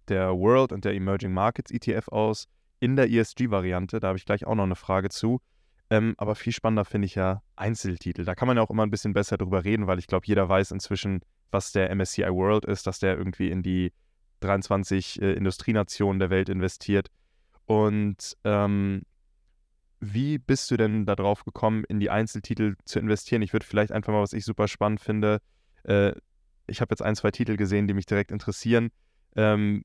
der 0.08 0.30
World 0.38 0.72
und 0.72 0.86
der 0.86 0.94
Emerging 0.94 1.34
Markets 1.34 1.72
ETF 1.72 2.08
aus. 2.10 2.48
In 2.80 2.96
der 2.96 3.10
ESG-Variante, 3.10 4.00
da 4.00 4.08
habe 4.08 4.18
ich 4.18 4.26
gleich 4.26 4.46
auch 4.46 4.56
noch 4.56 4.64
eine 4.64 4.76
Frage 4.76 5.10
zu. 5.10 5.40
Ähm, 5.90 6.16
aber 6.18 6.36
viel 6.36 6.54
spannender 6.54 6.86
finde 6.86 7.06
ich 7.06 7.16
ja 7.16 7.42
Einzeltitel. 7.56 8.26
Da 8.26 8.36
kann 8.36 8.48
man 8.48 8.58
ja 8.58 8.64
auch 8.64 8.70
immer 8.70 8.84
ein 8.84 8.90
bisschen 8.90 9.14
besser 9.14 9.38
drüber 9.38 9.64
reden, 9.64 9.88
weil 9.88 10.00
ich 10.00 10.08
glaube, 10.08 10.26
jeder 10.26 10.48
weiß 10.48 10.72
inzwischen, 10.72 11.22
was 11.52 11.72
der 11.72 11.94
MSCI 11.94 12.24
World 12.24 12.66
ist, 12.66 12.88
dass 12.88 13.00
der 13.00 13.18
irgendwie 13.18 13.50
in 13.50 13.62
die 13.62 13.94
23 14.40 15.22
äh, 15.22 15.34
Industrienationen 15.34 16.20
der 16.20 16.30
Welt 16.30 16.50
investiert. 16.50 17.10
Und 17.66 18.36
ähm, 18.44 19.04
wie 20.04 20.38
bist 20.38 20.70
du 20.70 20.78
denn 20.78 21.06
darauf 21.06 21.46
gekommen, 21.46 21.84
in 21.88 22.00
die 22.00 22.10
Einzeltitel 22.10 22.76
zu 22.86 23.00
investieren? 23.00 23.42
Ich 23.42 23.54
würde 23.54 23.66
vielleicht 23.66 23.92
einfach 23.92 24.12
mal, 24.12 24.22
was 24.22 24.34
ich 24.34 24.44
super 24.44 24.68
spannend 24.68 25.00
finde, 25.00 25.40
äh, 25.84 26.14
ich 26.68 26.82
habe 26.82 26.92
jetzt 26.92 27.02
ein, 27.02 27.16
zwei 27.16 27.32
Titel 27.32 27.58
gesehen, 27.58 27.88
die 27.88 27.94
mich 27.94 28.06
direkt 28.06 28.32
interessieren. 28.32 28.90
Ähm, 29.36 29.84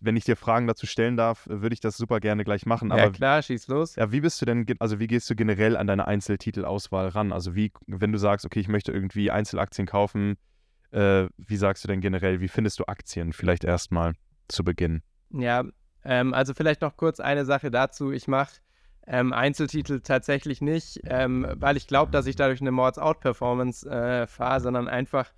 wenn 0.00 0.16
ich 0.16 0.24
dir 0.24 0.36
Fragen 0.36 0.68
dazu 0.68 0.86
stellen 0.86 1.16
darf, 1.16 1.46
würde 1.48 1.74
ich 1.74 1.80
das 1.80 1.96
super 1.96 2.20
gerne 2.20 2.44
gleich 2.44 2.66
machen. 2.66 2.92
Aber, 2.92 3.02
ja 3.02 3.10
klar, 3.10 3.42
schieß 3.42 3.66
los. 3.66 3.96
Ja, 3.96 4.12
wie 4.12 4.20
bist 4.20 4.40
du 4.40 4.46
denn, 4.46 4.64
also 4.78 5.00
wie 5.00 5.08
gehst 5.08 5.28
du 5.28 5.34
generell 5.34 5.76
an 5.76 5.88
deine 5.88 6.06
Einzeltitelauswahl 6.06 7.08
ran? 7.08 7.32
Also 7.32 7.56
wie, 7.56 7.72
wenn 7.86 8.12
du 8.12 8.18
sagst, 8.18 8.46
okay, 8.46 8.60
ich 8.60 8.68
möchte 8.68 8.92
irgendwie 8.92 9.32
Einzelaktien 9.32 9.86
kaufen, 9.86 10.36
äh, 10.92 11.26
wie 11.36 11.56
sagst 11.56 11.82
du 11.82 11.88
denn 11.88 12.00
generell, 12.00 12.40
wie 12.40 12.48
findest 12.48 12.78
du 12.78 12.84
Aktien? 12.86 13.32
Vielleicht 13.32 13.64
erstmal 13.64 14.14
zu 14.46 14.62
Beginn. 14.62 15.02
Ja, 15.30 15.64
ähm, 16.04 16.32
also 16.32 16.54
vielleicht 16.54 16.80
noch 16.80 16.96
kurz 16.96 17.18
eine 17.18 17.44
Sache 17.44 17.72
dazu. 17.72 18.12
Ich 18.12 18.28
mache 18.28 18.54
ähm, 19.08 19.32
Einzeltitel 19.32 20.00
tatsächlich 20.00 20.60
nicht, 20.60 21.00
ähm, 21.04 21.46
weil 21.54 21.76
ich 21.76 21.86
glaube, 21.86 22.12
dass 22.12 22.26
ich 22.26 22.36
dadurch 22.36 22.60
eine 22.60 22.70
Mords-Out-Performance 22.72 23.88
äh, 23.88 24.26
fahre, 24.26 24.60
sondern 24.60 24.86
einfach, 24.86 25.30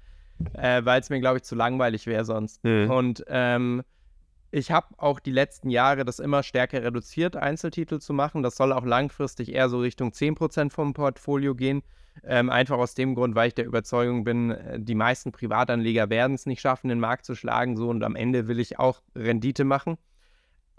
äh, 0.55 0.85
weil 0.85 1.01
es 1.01 1.11
mir, 1.11 1.21
glaube 1.21 1.39
ich, 1.39 1.45
zu 1.45 1.55
langweilig 1.55 2.07
wäre 2.07 2.25
sonst. 2.25 2.65
Mhm. 2.65 2.91
Und 2.91 3.25
ähm, 3.29 3.83
ich 4.51 4.73
habe 4.73 4.89
auch 4.97 5.21
die 5.21 5.31
letzten 5.31 5.71
Jahre 5.71 6.05
das 6.05 6.19
immer 6.19 6.43
stärker 6.43 6.83
reduziert, 6.83 7.37
Einzeltitel 7.37 8.01
zu 8.01 8.13
machen. 8.13 8.43
Das 8.43 8.57
soll 8.57 8.73
auch 8.73 8.85
langfristig 8.85 9.55
eher 9.55 9.69
so 9.69 9.79
Richtung 9.79 10.11
10% 10.11 10.71
vom 10.71 10.93
Portfolio 10.93 11.55
gehen. 11.55 11.83
Ähm, 12.25 12.51
einfach 12.51 12.77
aus 12.77 12.95
dem 12.95 13.15
Grund, 13.15 13.37
weil 13.37 13.49
ich 13.49 13.55
der 13.55 13.67
Überzeugung 13.67 14.25
bin, 14.25 14.51
äh, 14.51 14.81
die 14.81 14.97
meisten 14.97 15.31
Privatanleger 15.31 16.11
werden 16.11 16.35
es 16.35 16.45
nicht 16.45 16.61
schaffen, 16.61 16.89
den 16.89 16.99
Markt 16.99 17.25
zu 17.25 17.37
schlagen. 17.37 17.77
So 17.77 17.89
und 17.89 18.03
am 18.03 18.17
Ende 18.17 18.49
will 18.49 18.59
ich 18.59 18.81
auch 18.81 19.01
Rendite 19.15 19.65
machen. 19.65 19.97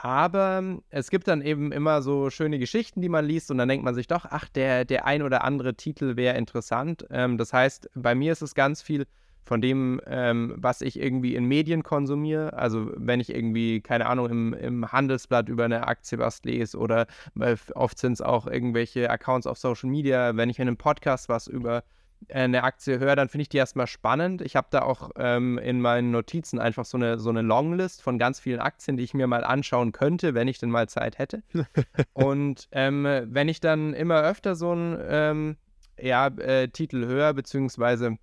Aber 0.03 0.79
es 0.89 1.11
gibt 1.11 1.27
dann 1.27 1.43
eben 1.43 1.71
immer 1.71 2.01
so 2.01 2.31
schöne 2.31 2.57
Geschichten, 2.57 3.01
die 3.01 3.09
man 3.09 3.23
liest 3.23 3.51
und 3.51 3.59
dann 3.59 3.69
denkt 3.69 3.85
man 3.85 3.93
sich 3.93 4.07
doch, 4.07 4.25
ach, 4.27 4.49
der, 4.49 4.83
der 4.83 5.05
ein 5.05 5.21
oder 5.21 5.43
andere 5.43 5.75
Titel 5.75 6.15
wäre 6.15 6.35
interessant. 6.37 7.05
Ähm, 7.11 7.37
das 7.37 7.53
heißt, 7.53 7.87
bei 7.93 8.15
mir 8.15 8.31
ist 8.31 8.41
es 8.41 8.55
ganz 8.55 8.81
viel 8.81 9.05
von 9.43 9.61
dem, 9.61 10.01
ähm, 10.07 10.55
was 10.57 10.81
ich 10.81 10.99
irgendwie 10.99 11.35
in 11.35 11.45
Medien 11.45 11.83
konsumiere. 11.83 12.53
Also 12.53 12.91
wenn 12.95 13.19
ich 13.19 13.29
irgendwie, 13.29 13.81
keine 13.81 14.07
Ahnung, 14.07 14.27
im, 14.27 14.53
im 14.53 14.91
Handelsblatt 14.91 15.49
über 15.49 15.65
eine 15.65 15.87
Aktie 15.87 16.17
was 16.17 16.41
lese 16.43 16.79
oder 16.79 17.05
äh, 17.39 17.55
oft 17.75 17.99
sind 17.99 18.13
es 18.13 18.21
auch 18.21 18.47
irgendwelche 18.47 19.07
Accounts 19.07 19.45
auf 19.45 19.59
Social 19.59 19.89
Media, 19.89 20.35
wenn 20.35 20.49
ich 20.49 20.57
in 20.57 20.67
einem 20.67 20.77
Podcast 20.77 21.29
was 21.29 21.45
über 21.45 21.83
eine 22.29 22.63
Aktie 22.63 22.99
höre, 22.99 23.15
dann 23.15 23.29
finde 23.29 23.43
ich 23.43 23.49
die 23.49 23.57
erstmal 23.57 23.87
spannend. 23.87 24.41
Ich 24.41 24.55
habe 24.55 24.67
da 24.69 24.83
auch 24.83 25.11
ähm, 25.17 25.57
in 25.57 25.81
meinen 25.81 26.11
Notizen 26.11 26.59
einfach 26.59 26.85
so 26.85 26.97
eine, 26.97 27.19
so 27.19 27.29
eine 27.29 27.41
Longlist 27.41 28.01
von 28.01 28.17
ganz 28.17 28.39
vielen 28.39 28.59
Aktien, 28.59 28.97
die 28.97 29.03
ich 29.03 29.13
mir 29.13 29.27
mal 29.27 29.43
anschauen 29.43 29.91
könnte, 29.91 30.33
wenn 30.33 30.47
ich 30.47 30.59
denn 30.59 30.69
mal 30.69 30.87
Zeit 30.87 31.17
hätte. 31.17 31.43
und 32.13 32.67
ähm, 32.71 33.05
wenn 33.05 33.47
ich 33.47 33.59
dann 33.59 33.93
immer 33.93 34.21
öfter 34.21 34.55
so 34.55 34.71
einen 34.71 34.97
ähm, 35.07 35.57
ja, 35.99 36.27
äh, 36.27 36.67
Titel 36.67 37.05
höre, 37.05 37.33
beziehungsweise 37.33 38.17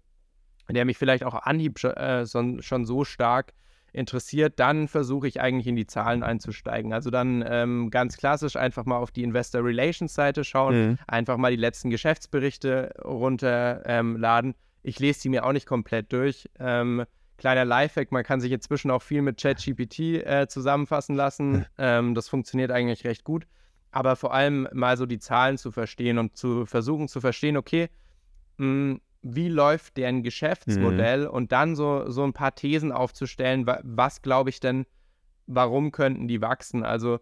der 0.70 0.84
mich 0.84 0.98
vielleicht 0.98 1.24
auch 1.24 1.34
anhieb 1.34 1.82
äh, 1.82 2.26
schon, 2.26 2.62
schon 2.62 2.84
so 2.84 3.04
stark 3.04 3.54
interessiert, 3.92 4.58
dann 4.58 4.88
versuche 4.88 5.28
ich 5.28 5.40
eigentlich 5.40 5.66
in 5.66 5.76
die 5.76 5.86
Zahlen 5.86 6.22
einzusteigen. 6.22 6.92
Also 6.92 7.10
dann 7.10 7.44
ähm, 7.46 7.90
ganz 7.90 8.16
klassisch 8.16 8.56
einfach 8.56 8.84
mal 8.84 8.98
auf 8.98 9.10
die 9.10 9.22
Investor 9.22 9.64
Relations 9.64 10.14
Seite 10.14 10.44
schauen, 10.44 10.90
mhm. 10.90 10.98
einfach 11.06 11.36
mal 11.36 11.50
die 11.50 11.56
letzten 11.56 11.90
Geschäftsberichte 11.90 12.94
runterladen. 13.04 14.50
Ähm, 14.50 14.56
ich 14.82 14.98
lese 14.98 15.22
die 15.22 15.28
mir 15.28 15.44
auch 15.44 15.52
nicht 15.52 15.66
komplett 15.66 16.12
durch. 16.12 16.48
Ähm, 16.58 17.04
kleiner 17.36 17.64
Lifehack, 17.64 18.12
man 18.12 18.24
kann 18.24 18.40
sich 18.40 18.52
inzwischen 18.52 18.90
auch 18.90 19.02
viel 19.02 19.22
mit 19.22 19.40
ChatGPT 19.40 19.98
äh, 20.24 20.46
zusammenfassen 20.48 21.16
lassen. 21.16 21.66
Ähm, 21.78 22.14
das 22.14 22.28
funktioniert 22.28 22.70
eigentlich 22.70 23.04
recht 23.04 23.24
gut. 23.24 23.46
Aber 23.90 24.16
vor 24.16 24.34
allem 24.34 24.68
mal 24.72 24.96
so 24.96 25.06
die 25.06 25.18
Zahlen 25.18 25.56
zu 25.56 25.70
verstehen 25.70 26.18
und 26.18 26.36
zu 26.36 26.66
versuchen 26.66 27.08
zu 27.08 27.20
verstehen, 27.20 27.56
okay, 27.56 27.88
mh, 28.58 28.66
hm, 28.66 29.00
wie 29.34 29.48
läuft 29.48 29.96
deren 29.96 30.22
Geschäftsmodell 30.22 31.22
mhm. 31.22 31.30
und 31.30 31.52
dann 31.52 31.76
so, 31.76 32.10
so 32.10 32.24
ein 32.24 32.32
paar 32.32 32.54
Thesen 32.54 32.92
aufzustellen, 32.92 33.66
wa 33.66 33.80
was 33.82 34.22
glaube 34.22 34.50
ich 34.50 34.60
denn, 34.60 34.86
warum 35.46 35.92
könnten 35.92 36.28
die 36.28 36.40
wachsen? 36.40 36.84
Also 36.84 37.20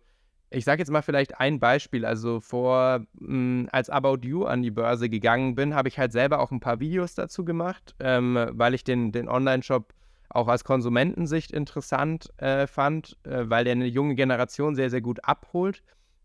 ich 0.50 0.64
sage 0.64 0.80
jetzt 0.80 0.90
mal 0.90 1.02
vielleicht 1.02 1.40
ein 1.40 1.58
Beispiel. 1.58 2.04
Also 2.04 2.40
vor, 2.40 3.00
mh, 3.14 3.28
hm, 3.28 3.68
als 3.72 3.90
About 3.90 4.18
You 4.22 4.44
an 4.44 4.62
die 4.62 4.70
Börse 4.70 5.08
gegangen 5.08 5.54
bin, 5.54 5.74
habe 5.74 5.88
ich 5.88 5.98
halt 5.98 6.12
selber 6.12 6.40
auch 6.40 6.50
ein 6.50 6.60
paar 6.60 6.80
Videos 6.80 7.14
dazu 7.14 7.44
gemacht, 7.44 7.94
ähm, 8.00 8.38
weil 8.52 8.74
ich 8.74 8.84
den, 8.84 9.12
den 9.12 9.28
Online-Shop 9.28 9.92
auch 10.28 10.48
aus 10.48 10.64
Konsumentensicht 10.64 11.52
interessant 11.52 12.32
äh, 12.38 12.66
fand, 12.66 13.16
äh, 13.24 13.44
weil 13.48 13.64
der 13.64 13.72
eine 13.72 13.86
junge 13.86 14.14
Generation 14.14 14.74
sehr, 14.74 14.90
sehr 14.90 15.00
gut 15.00 15.24
abholt. 15.24 15.82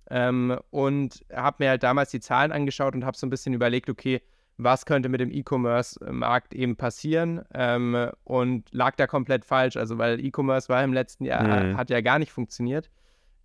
Ähm, 0.09 0.57
und 0.71 1.23
habe 1.33 1.63
mir 1.63 1.69
halt 1.69 1.83
damals 1.83 2.11
die 2.11 2.19
Zahlen 2.19 2.51
angeschaut 2.51 2.95
und 2.95 3.05
habe 3.05 3.17
so 3.17 3.25
ein 3.25 3.29
bisschen 3.29 3.53
überlegt, 3.53 3.89
okay, 3.89 4.21
was 4.63 4.85
könnte 4.85 5.09
mit 5.09 5.19
dem 5.19 5.31
E-Commerce-Markt 5.31 6.53
eben 6.53 6.75
passieren 6.75 7.43
ähm, 7.53 8.09
und 8.23 8.65
lag 8.71 8.95
da 8.95 9.07
komplett 9.07 9.45
falsch. 9.45 9.77
Also 9.77 9.97
weil 9.97 10.23
E-Commerce 10.23 10.69
war 10.69 10.83
im 10.83 10.93
letzten 10.93 11.25
Jahr, 11.25 11.43
mhm. 11.43 11.77
hat 11.77 11.89
ja 11.89 12.01
gar 12.01 12.19
nicht 12.19 12.31
funktioniert. 12.31 12.89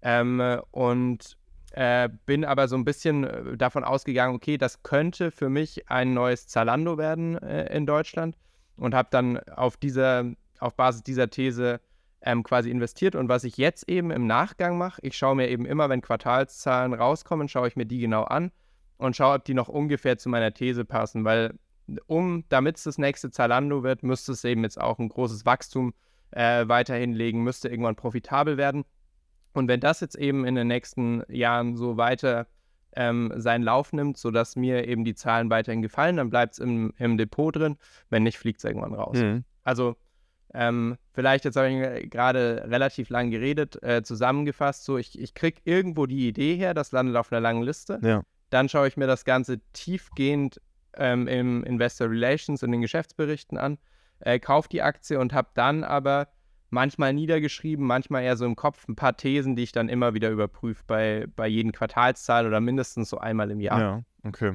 Ähm, 0.02 0.60
und 0.70 1.36
äh, 1.72 2.08
bin 2.26 2.44
aber 2.44 2.68
so 2.68 2.76
ein 2.76 2.84
bisschen 2.84 3.24
äh, 3.24 3.56
davon 3.56 3.84
ausgegangen, 3.84 4.34
okay, 4.34 4.58
das 4.58 4.82
könnte 4.82 5.30
für 5.30 5.48
mich 5.48 5.90
ein 5.90 6.14
neues 6.14 6.46
Zalando 6.46 6.98
werden 6.98 7.36
äh, 7.42 7.74
in 7.74 7.86
Deutschland 7.86 8.36
und 8.76 8.94
habe 8.94 9.08
dann 9.10 9.38
auf 9.48 9.76
dieser, 9.76 10.24
auf 10.58 10.74
Basis 10.74 11.02
dieser 11.02 11.28
These 11.30 11.80
ähm, 12.22 12.42
quasi 12.42 12.70
investiert. 12.70 13.14
Und 13.14 13.28
was 13.28 13.44
ich 13.44 13.56
jetzt 13.56 13.88
eben 13.88 14.10
im 14.10 14.26
Nachgang 14.26 14.78
mache, 14.78 15.00
ich 15.02 15.16
schaue 15.16 15.36
mir 15.36 15.48
eben 15.48 15.64
immer, 15.66 15.88
wenn 15.88 16.02
Quartalszahlen 16.02 16.92
rauskommen, 16.92 17.48
schaue 17.48 17.68
ich 17.68 17.76
mir 17.76 17.86
die 17.86 17.98
genau 17.98 18.24
an 18.24 18.52
und 18.98 19.16
schaue, 19.16 19.36
ob 19.36 19.44
die 19.44 19.54
noch 19.54 19.68
ungefähr 19.68 20.18
zu 20.18 20.28
meiner 20.28 20.52
These 20.52 20.84
passen, 20.84 21.24
weil 21.24 21.54
um, 22.06 22.44
damit 22.48 22.76
es 22.76 22.84
das 22.84 22.98
nächste 22.98 23.30
Zalando 23.30 23.82
wird, 23.82 24.02
müsste 24.02 24.32
es 24.32 24.44
eben 24.44 24.62
jetzt 24.64 24.80
auch 24.80 24.98
ein 24.98 25.08
großes 25.08 25.46
Wachstum 25.46 25.94
äh, 26.32 26.66
weiterhin 26.66 27.12
legen, 27.12 27.44
müsste 27.44 27.68
irgendwann 27.68 27.96
profitabel 27.96 28.56
werden. 28.56 28.84
Und 29.52 29.68
wenn 29.68 29.80
das 29.80 30.00
jetzt 30.00 30.16
eben 30.16 30.44
in 30.44 30.54
den 30.54 30.66
nächsten 30.66 31.22
Jahren 31.28 31.76
so 31.76 31.96
weiter 31.96 32.46
ähm, 32.94 33.32
seinen 33.36 33.62
Lauf 33.62 33.92
nimmt, 33.92 34.16
sodass 34.16 34.56
mir 34.56 34.86
eben 34.88 35.04
die 35.04 35.14
Zahlen 35.14 35.48
weiterhin 35.50 35.82
gefallen, 35.82 36.16
dann 36.16 36.30
bleibt 36.30 36.54
es 36.54 36.58
im, 36.58 36.92
im, 36.98 37.16
Depot 37.16 37.54
drin. 37.54 37.76
Wenn 38.10 38.22
nicht, 38.22 38.38
fliegt 38.38 38.58
es 38.58 38.64
irgendwann 38.64 38.94
raus. 38.94 39.18
Mhm. 39.18 39.44
Also 39.62 39.96
ähm, 40.52 40.96
vielleicht, 41.12 41.44
jetzt 41.44 41.56
habe 41.56 41.68
ich 41.68 42.10
gerade 42.10 42.64
relativ 42.68 43.10
lang 43.10 43.30
geredet, 43.30 43.82
äh, 43.82 44.02
zusammengefasst, 44.02 44.84
so 44.84 44.96
ich, 44.96 45.18
ich 45.18 45.34
kriege 45.34 45.60
irgendwo 45.64 46.06
die 46.06 46.28
Idee 46.28 46.56
her, 46.56 46.72
das 46.72 46.92
landet 46.92 47.16
auf 47.16 47.30
einer 47.30 47.40
langen 47.40 47.62
Liste. 47.62 48.00
Ja. 48.02 48.22
Dann 48.50 48.68
schaue 48.68 48.88
ich 48.88 48.96
mir 48.96 49.06
das 49.06 49.24
Ganze 49.24 49.60
tiefgehend 49.72 50.60
ähm, 50.96 51.26
im 51.28 51.64
Investor 51.64 52.10
Relations, 52.10 52.62
in 52.62 52.72
den 52.72 52.80
Geschäftsberichten 52.80 53.58
an, 53.58 53.78
äh, 54.20 54.38
kaufe 54.38 54.68
die 54.68 54.82
Aktie 54.82 55.18
und 55.18 55.32
habe 55.32 55.48
dann 55.54 55.84
aber 55.84 56.28
manchmal 56.70 57.12
niedergeschrieben, 57.12 57.86
manchmal 57.86 58.22
eher 58.22 58.36
so 58.36 58.44
im 58.44 58.56
Kopf 58.56 58.88
ein 58.88 58.96
paar 58.96 59.16
Thesen, 59.16 59.56
die 59.56 59.62
ich 59.62 59.72
dann 59.72 59.88
immer 59.88 60.14
wieder 60.14 60.30
überprüfe 60.30 60.82
bei, 60.86 61.26
bei 61.36 61.46
jeden 61.46 61.72
Quartalszahl 61.72 62.46
oder 62.46 62.60
mindestens 62.60 63.10
so 63.10 63.18
einmal 63.18 63.50
im 63.50 63.60
Jahr. 63.60 63.80
Ja, 63.80 64.02
okay. 64.24 64.54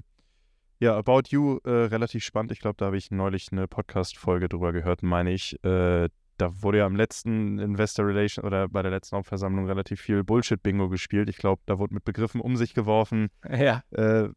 Ja, 0.79 0.97
About 0.97 1.23
You, 1.29 1.59
äh, 1.63 1.69
relativ 1.69 2.23
spannend. 2.23 2.51
Ich 2.51 2.59
glaube, 2.59 2.75
da 2.77 2.87
habe 2.87 2.97
ich 2.97 3.11
neulich 3.11 3.49
eine 3.51 3.67
Podcast-Folge 3.67 4.49
drüber 4.49 4.73
gehört, 4.73 5.03
meine 5.03 5.31
ich. 5.31 5.63
Äh, 5.63 6.09
da 6.41 6.61
wurde 6.61 6.79
ja 6.79 6.85
am 6.85 6.95
letzten 6.95 7.59
Investor 7.59 8.07
Relation 8.07 8.43
oder 8.45 8.67
bei 8.67 8.81
der 8.81 8.91
letzten 8.91 9.15
Hauptversammlung 9.15 9.67
relativ 9.67 10.01
viel 10.01 10.23
Bullshit-Bingo 10.23 10.89
gespielt. 10.89 11.29
Ich 11.29 11.37
glaube, 11.37 11.61
da 11.67 11.77
wurde 11.77 11.93
mit 11.93 12.03
Begriffen 12.03 12.41
um 12.41 12.57
sich 12.57 12.73
geworfen. 12.73 13.29
Ja. 13.49 13.83
Äh, 13.91 14.29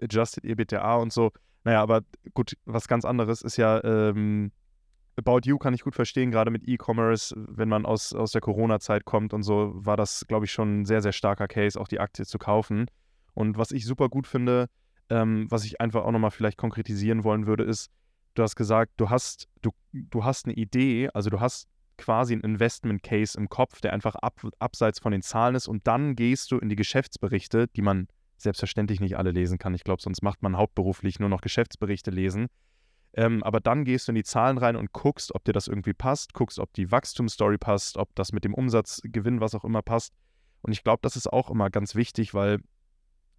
Adjusted 0.00 0.44
EBITDA 0.44 0.96
und 0.96 1.12
so. 1.12 1.32
Naja, 1.64 1.82
aber 1.82 2.02
gut, 2.34 2.56
was 2.66 2.88
ganz 2.88 3.04
anderes 3.04 3.42
ist 3.42 3.56
ja, 3.56 3.82
ähm, 3.82 4.52
About 5.16 5.40
You 5.44 5.58
kann 5.58 5.74
ich 5.74 5.82
gut 5.82 5.94
verstehen, 5.94 6.30
gerade 6.30 6.50
mit 6.50 6.66
E-Commerce, 6.66 7.34
wenn 7.36 7.68
man 7.68 7.86
aus, 7.86 8.12
aus 8.12 8.32
der 8.32 8.40
Corona-Zeit 8.40 9.04
kommt 9.04 9.32
und 9.32 9.42
so, 9.42 9.72
war 9.74 9.96
das, 9.96 10.24
glaube 10.28 10.44
ich, 10.44 10.52
schon 10.52 10.80
ein 10.80 10.84
sehr, 10.84 11.02
sehr 11.02 11.12
starker 11.12 11.48
Case, 11.48 11.80
auch 11.80 11.88
die 11.88 12.00
Aktie 12.00 12.26
zu 12.26 12.38
kaufen. 12.38 12.86
Und 13.32 13.56
was 13.56 13.70
ich 13.70 13.86
super 13.86 14.08
gut 14.08 14.26
finde, 14.26 14.68
ähm, 15.10 15.46
was 15.50 15.64
ich 15.64 15.80
einfach 15.80 16.04
auch 16.04 16.12
nochmal 16.12 16.30
vielleicht 16.30 16.58
konkretisieren 16.58 17.24
wollen 17.24 17.46
würde, 17.46 17.64
ist, 17.64 17.90
du 18.34 18.42
hast 18.42 18.56
gesagt, 18.56 18.92
du 18.96 19.10
hast, 19.10 19.48
du, 19.62 19.70
du 19.92 20.24
hast 20.24 20.46
eine 20.46 20.54
Idee, 20.54 21.08
also 21.14 21.30
du 21.30 21.40
hast 21.40 21.68
quasi 21.96 22.34
einen 22.34 22.42
Investment 22.42 23.02
Case 23.02 23.38
im 23.38 23.48
Kopf, 23.48 23.80
der 23.80 23.92
einfach 23.92 24.16
ab, 24.16 24.40
abseits 24.58 24.98
von 24.98 25.12
den 25.12 25.22
Zahlen 25.22 25.54
ist 25.54 25.68
und 25.68 25.86
dann 25.86 26.16
gehst 26.16 26.50
du 26.50 26.58
in 26.58 26.68
die 26.68 26.76
Geschäftsberichte, 26.76 27.68
die 27.68 27.82
man 27.82 28.08
selbstverständlich 28.36 29.00
nicht 29.00 29.16
alle 29.16 29.30
lesen 29.30 29.58
kann. 29.58 29.74
Ich 29.74 29.84
glaube, 29.84 30.02
sonst 30.02 30.22
macht 30.22 30.42
man 30.42 30.56
hauptberuflich 30.56 31.20
nur 31.20 31.28
noch 31.28 31.40
Geschäftsberichte 31.40 32.10
lesen. 32.10 32.48
Ähm, 33.16 33.44
aber 33.44 33.60
dann 33.60 33.84
gehst 33.84 34.08
du 34.08 34.12
in 34.12 34.16
die 34.16 34.24
Zahlen 34.24 34.58
rein 34.58 34.74
und 34.74 34.92
guckst, 34.92 35.34
ob 35.34 35.44
dir 35.44 35.52
das 35.52 35.68
irgendwie 35.68 35.92
passt, 35.92 36.34
guckst, 36.34 36.58
ob 36.58 36.72
die 36.72 36.90
Wachstumsstory 36.90 37.58
passt, 37.58 37.96
ob 37.96 38.12
das 38.16 38.32
mit 38.32 38.44
dem 38.44 38.54
Umsatz, 38.54 39.00
Gewinn, 39.04 39.40
was 39.40 39.54
auch 39.54 39.64
immer 39.64 39.82
passt. 39.82 40.12
Und 40.62 40.72
ich 40.72 40.82
glaube, 40.82 41.00
das 41.02 41.14
ist 41.14 41.32
auch 41.32 41.48
immer 41.48 41.70
ganz 41.70 41.94
wichtig, 41.94 42.34
weil 42.34 42.58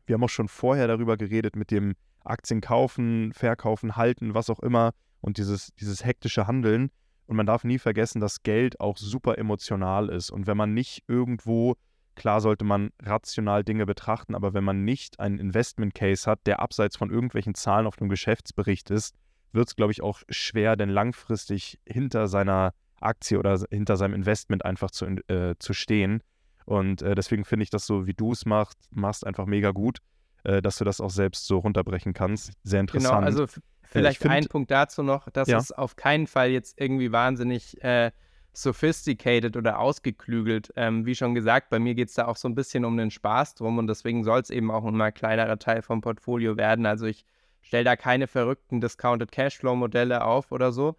wir 0.06 0.14
haben 0.14 0.24
auch 0.24 0.30
schon 0.30 0.48
vorher 0.48 0.88
darüber 0.88 1.18
geredet 1.18 1.56
mit 1.58 1.72
dem 1.72 1.96
Aktien 2.26 2.62
kaufen, 2.62 3.34
verkaufen, 3.34 3.96
halten, 3.96 4.34
was 4.34 4.50
auch 4.50 4.60
immer 4.60 4.94
und 5.22 5.38
dieses, 5.38 5.74
dieses 5.76 6.06
hektische 6.06 6.48
Handeln. 6.48 6.92
Und 7.28 7.38
man 7.38 7.46
darf 7.46 7.64
nie 7.64 7.80
vergessen, 7.80 8.20
dass 8.20 8.44
Geld 8.44 8.80
auch 8.80 8.98
super 8.98 9.38
emotional 9.38 10.10
ist. 10.10 10.30
Und 10.30 10.46
wenn 10.46 10.58
man 10.58 10.74
nicht 10.74 11.04
irgendwo, 11.08 11.76
klar 12.16 12.40
sollte 12.40 12.64
man 12.66 12.92
rational 13.02 13.64
Dinge 13.64 13.86
betrachten, 13.86 14.36
aber 14.36 14.54
wenn 14.54 14.64
man 14.64 14.84
nicht 14.84 15.20
einen 15.20 15.40
Investment 15.40 15.96
Case 15.96 16.30
hat, 16.30 16.46
der 16.46 16.60
abseits 16.60 16.96
von 16.96 17.10
irgendwelchen 17.10 17.56
Zahlen 17.56 17.88
auf 17.88 18.00
einem 18.00 18.10
Geschäftsbericht 18.10 18.92
ist, 18.92 19.16
wird 19.52 19.68
es, 19.68 19.76
glaube 19.76 19.92
ich, 19.92 20.04
auch 20.04 20.22
schwer, 20.30 20.76
denn 20.76 20.90
langfristig 20.90 21.80
hinter 21.86 22.28
seiner 22.28 22.74
Aktie 23.00 23.40
oder 23.40 23.60
hinter 23.72 23.98
seinem 23.98 24.14
Investment 24.14 24.64
einfach 24.64 24.92
zu, 24.92 25.06
äh, 25.28 25.56
zu 25.58 25.74
stehen. 25.74 26.22
Und 26.66 27.02
äh, 27.02 27.16
deswegen 27.16 27.46
finde 27.46 27.64
ich 27.64 27.70
das 27.70 27.86
so, 27.86 28.06
wie 28.06 28.14
du 28.14 28.32
es 28.32 28.46
machst, 28.46 28.78
machst 28.92 29.26
einfach 29.26 29.46
mega 29.46 29.72
gut, 29.72 30.00
äh, 30.46 30.62
dass 30.62 30.78
du 30.78 30.86
das 30.86 31.02
auch 31.02 31.10
selbst 31.10 31.48
so 31.48 31.58
runterbrechen 31.58 32.14
kannst. 32.14 32.54
Sehr 32.64 32.80
genau, 32.80 32.82
interessant. 32.82 33.26
Genau, 33.26 33.26
also 33.26 33.48
vielleicht 33.84 34.22
find, 34.22 34.34
ein 34.34 34.46
Punkt 34.46 34.72
dazu 34.72 35.04
noch, 35.04 35.30
dass 35.30 35.48
ja. 35.48 35.58
es 35.58 35.72
auf 35.72 35.96
keinen 35.96 36.28
Fall 36.28 36.50
jetzt 36.50 36.80
irgendwie 36.80 37.12
wahnsinnig 37.12 37.82
äh, 37.84 38.12
sophisticated 38.54 39.58
oder 39.58 39.80
ausgeklügelt. 39.80 40.72
Ähm, 40.76 41.06
wie 41.06 41.16
schon 41.16 41.36
gesagt, 41.36 41.70
bei 41.70 41.80
mir 41.80 41.96
geht 41.96 42.10
es 42.10 42.16
da 42.16 42.28
auch 42.28 42.38
so 42.38 42.48
ein 42.48 42.56
bisschen 42.56 42.86
um 42.86 42.98
den 42.98 43.12
Spaß 43.12 43.56
drum 43.56 43.78
und 43.78 43.88
deswegen 43.88 44.24
soll 44.24 44.40
es 44.40 44.50
eben 44.50 44.72
auch 44.72 44.86
ein 44.86 45.14
kleinerer 45.14 45.60
Teil 45.60 45.82
vom 45.82 46.02
Portfolio 46.02 46.58
werden. 46.58 46.86
Also 46.86 47.06
ich 47.06 47.26
stelle 47.62 47.84
da 47.84 47.96
keine 47.96 48.28
verrückten 48.28 48.80
Discounted 48.80 49.32
Cashflow-Modelle 49.32 50.24
auf 50.24 50.52
oder 50.52 50.72
so, 50.72 50.96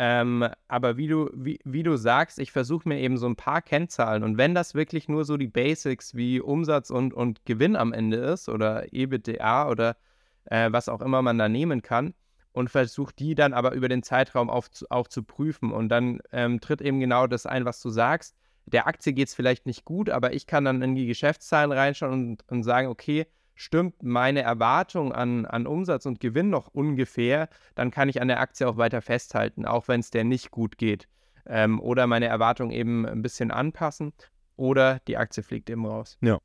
ähm, 0.00 0.48
aber 0.68 0.96
wie 0.96 1.08
du, 1.08 1.28
wie, 1.34 1.58
wie 1.64 1.82
du 1.82 1.96
sagst, 1.96 2.38
ich 2.38 2.52
versuche 2.52 2.88
mir 2.88 3.00
eben 3.00 3.18
so 3.18 3.26
ein 3.26 3.34
paar 3.34 3.60
Kennzahlen 3.62 4.22
und 4.22 4.38
wenn 4.38 4.54
das 4.54 4.74
wirklich 4.74 5.08
nur 5.08 5.24
so 5.24 5.36
die 5.36 5.48
Basics 5.48 6.14
wie 6.14 6.40
Umsatz 6.40 6.90
und, 6.90 7.12
und 7.12 7.44
Gewinn 7.44 7.74
am 7.74 7.92
Ende 7.92 8.18
ist 8.18 8.48
oder 8.48 8.92
EBITDA 8.92 9.68
oder 9.68 9.96
äh, 10.44 10.70
was 10.70 10.88
auch 10.88 11.00
immer 11.00 11.20
man 11.20 11.36
da 11.36 11.48
nehmen 11.48 11.82
kann 11.82 12.14
und 12.52 12.70
versuche 12.70 13.12
die 13.18 13.34
dann 13.34 13.52
aber 13.52 13.72
über 13.72 13.88
den 13.88 14.04
Zeitraum 14.04 14.50
auf, 14.50 14.70
auch 14.88 15.08
zu 15.08 15.24
prüfen 15.24 15.72
und 15.72 15.88
dann 15.88 16.20
ähm, 16.30 16.60
tritt 16.60 16.80
eben 16.80 17.00
genau 17.00 17.26
das 17.26 17.44
ein, 17.44 17.64
was 17.64 17.80
du 17.80 17.90
sagst. 17.90 18.36
Der 18.66 18.86
Aktie 18.86 19.12
geht 19.12 19.28
es 19.28 19.34
vielleicht 19.34 19.66
nicht 19.66 19.84
gut, 19.84 20.10
aber 20.10 20.32
ich 20.32 20.46
kann 20.46 20.64
dann 20.64 20.80
in 20.82 20.94
die 20.94 21.06
Geschäftszahlen 21.06 21.72
reinschauen 21.72 22.12
und, 22.12 22.44
und 22.48 22.62
sagen, 22.62 22.88
okay, 22.88 23.26
stimmt 23.58 24.04
meine 24.04 24.42
Erwartung 24.42 25.12
an, 25.12 25.44
an 25.44 25.66
Umsatz 25.66 26.06
und 26.06 26.20
Gewinn 26.20 26.48
noch 26.48 26.68
ungefähr, 26.68 27.48
dann 27.74 27.90
kann 27.90 28.08
ich 28.08 28.22
an 28.22 28.28
der 28.28 28.40
Aktie 28.40 28.68
auch 28.68 28.76
weiter 28.76 29.02
festhalten, 29.02 29.66
auch 29.66 29.88
wenn 29.88 29.98
es 29.98 30.10
der 30.10 30.22
nicht 30.22 30.52
gut 30.52 30.78
geht. 30.78 31.08
Ähm, 31.44 31.80
oder 31.80 32.06
meine 32.06 32.26
Erwartung 32.26 32.70
eben 32.70 33.04
ein 33.04 33.20
bisschen 33.20 33.50
anpassen 33.50 34.12
oder 34.56 35.00
die 35.08 35.16
Aktie 35.16 35.42
fliegt 35.42 35.68
eben 35.70 35.86
raus. 35.86 36.16
Ja. 36.20 36.38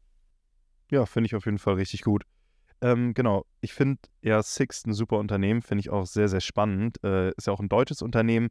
Ja, 0.90 1.06
finde 1.06 1.28
ich 1.28 1.36
auf 1.36 1.46
jeden 1.46 1.60
Fall 1.60 1.76
richtig 1.76 2.02
gut. 2.02 2.24
Ähm, 2.82 3.14
genau, 3.14 3.46
ich 3.62 3.74
finde 3.74 4.02
ja 4.22 4.42
Sixt 4.42 4.88
ein 4.88 4.94
super 4.94 5.20
Unternehmen, 5.20 5.62
finde 5.62 5.82
ich 5.82 5.92
auch 5.92 6.08
sehr, 6.08 6.28
sehr 6.28 6.42
spannend. 6.42 6.98
Äh, 7.04 7.30
ist 7.38 7.46
ja 7.46 7.54
auch 7.54 7.60
ein 7.60 7.70
deutsches 7.70 8.02
Unternehmen. 8.02 8.50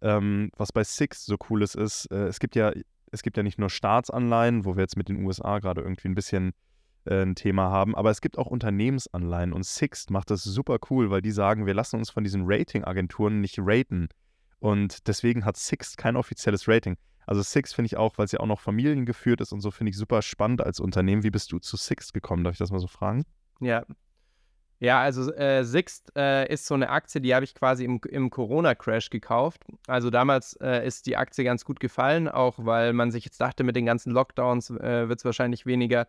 Ähm, 0.00 0.50
was 0.56 0.72
bei 0.72 0.84
Sixt 0.84 1.26
so 1.26 1.36
cool 1.50 1.62
ist, 1.62 1.74
ist, 1.74 2.06
äh, 2.12 2.26
es 2.26 2.38
gibt 2.38 2.54
ja, 2.54 2.72
es 3.10 3.22
gibt 3.22 3.36
ja 3.36 3.42
nicht 3.42 3.58
nur 3.58 3.68
Staatsanleihen, 3.68 4.64
wo 4.64 4.76
wir 4.76 4.82
jetzt 4.82 4.96
mit 4.96 5.08
den 5.08 5.24
USA 5.24 5.58
gerade 5.58 5.80
irgendwie 5.80 6.08
ein 6.08 6.14
bisschen 6.14 6.52
äh, 7.06 7.22
ein 7.22 7.34
Thema 7.34 7.70
haben, 7.70 7.94
aber 7.94 8.10
es 8.10 8.20
gibt 8.20 8.38
auch 8.38 8.46
Unternehmensanleihen 8.46 9.52
und 9.52 9.64
Sixt 9.64 10.10
macht 10.10 10.30
das 10.30 10.42
super 10.42 10.78
cool, 10.90 11.10
weil 11.10 11.22
die 11.22 11.30
sagen, 11.30 11.66
wir 11.66 11.74
lassen 11.74 11.96
uns 11.96 12.10
von 12.10 12.24
diesen 12.24 12.44
Ratingagenturen 12.46 13.40
nicht 13.40 13.58
raten. 13.60 14.08
Und 14.58 15.06
deswegen 15.06 15.44
hat 15.44 15.56
Sixt 15.56 15.98
kein 15.98 16.16
offizielles 16.16 16.66
Rating. 16.66 16.96
Also 17.26 17.42
Sixt 17.42 17.74
finde 17.74 17.86
ich 17.86 17.96
auch, 17.96 18.18
weil 18.18 18.26
es 18.26 18.32
ja 18.32 18.40
auch 18.40 18.46
noch 18.46 18.60
familiengeführt 18.60 19.40
ist 19.40 19.52
und 19.52 19.60
so, 19.60 19.70
finde 19.70 19.90
ich 19.90 19.96
super 19.96 20.22
spannend 20.22 20.62
als 20.62 20.80
Unternehmen. 20.80 21.24
Wie 21.24 21.30
bist 21.30 21.50
du 21.52 21.58
zu 21.58 21.76
Sixt 21.76 22.14
gekommen? 22.14 22.44
Darf 22.44 22.52
ich 22.52 22.58
das 22.58 22.70
mal 22.70 22.78
so 22.78 22.86
fragen? 22.86 23.24
Ja. 23.60 23.84
Ja, 24.78 25.00
also 25.00 25.32
äh, 25.32 25.64
Sixt 25.64 26.12
äh, 26.16 26.52
ist 26.52 26.66
so 26.66 26.74
eine 26.74 26.90
Aktie, 26.90 27.22
die 27.22 27.34
habe 27.34 27.44
ich 27.44 27.54
quasi 27.54 27.84
im, 27.84 27.98
im 28.10 28.28
Corona-Crash 28.28 29.08
gekauft. 29.08 29.62
Also 29.86 30.10
damals 30.10 30.52
äh, 30.60 30.86
ist 30.86 31.06
die 31.06 31.16
Aktie 31.16 31.44
ganz 31.44 31.64
gut 31.64 31.80
gefallen, 31.80 32.28
auch 32.28 32.56
weil 32.58 32.92
man 32.92 33.10
sich 33.10 33.24
jetzt 33.24 33.40
dachte, 33.40 33.64
mit 33.64 33.74
den 33.74 33.86
ganzen 33.86 34.12
Lockdowns 34.12 34.70
äh, 34.70 35.08
wird 35.08 35.18
es 35.18 35.24
wahrscheinlich 35.24 35.64
weniger 35.64 36.06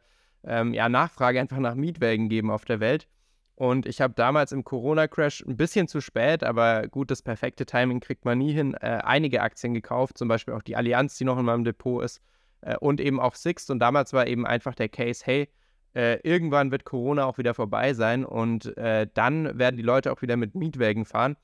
ähm, 0.47 0.73
ja, 0.73 0.89
Nachfrage 0.89 1.39
einfach 1.39 1.57
nach 1.57 1.75
Mietwägen 1.75 2.29
geben 2.29 2.49
auf 2.49 2.65
der 2.65 2.79
Welt. 2.79 3.07
Und 3.55 3.87
ich 3.87 4.01
habe 4.01 4.13
damals 4.13 4.51
im 4.51 4.63
Corona-Crash 4.63 5.43
ein 5.47 5.57
bisschen 5.57 5.87
zu 5.87 5.99
spät, 5.99 6.43
aber 6.43 6.87
gut, 6.87 7.09
das 7.09 7.23
perfekte 7.23 7.65
Timing 7.65 7.99
kriegt 7.99 8.23
man 8.23 8.37
nie 8.37 8.53
hin, 8.53 8.75
äh, 8.75 8.99
einige 9.03 9.41
Aktien 9.41 9.73
gekauft, 9.73 10.17
zum 10.17 10.27
Beispiel 10.27 10.53
auch 10.53 10.61
die 10.61 10.75
Allianz, 10.75 11.17
die 11.17 11.25
noch 11.25 11.39
in 11.39 11.45
meinem 11.45 11.63
Depot 11.63 12.03
ist, 12.03 12.21
äh, 12.61 12.77
und 12.77 13.01
eben 13.01 13.19
auch 13.19 13.33
Sixt. 13.33 13.71
Und 13.71 13.79
damals 13.79 14.13
war 14.13 14.27
eben 14.27 14.45
einfach 14.45 14.75
der 14.75 14.89
Case, 14.89 15.23
hey, 15.25 15.49
äh, 15.95 16.19
irgendwann 16.21 16.69
wird 16.69 16.85
Corona 16.85 17.25
auch 17.25 17.39
wieder 17.39 17.55
vorbei 17.55 17.95
sein 17.95 18.23
und 18.23 18.77
äh, 18.77 19.07
dann 19.11 19.57
werden 19.57 19.77
die 19.77 19.83
Leute 19.83 20.11
auch 20.11 20.21
wieder 20.21 20.37
mit 20.37 20.53
Mietwägen 20.53 21.05
fahren. 21.05 21.35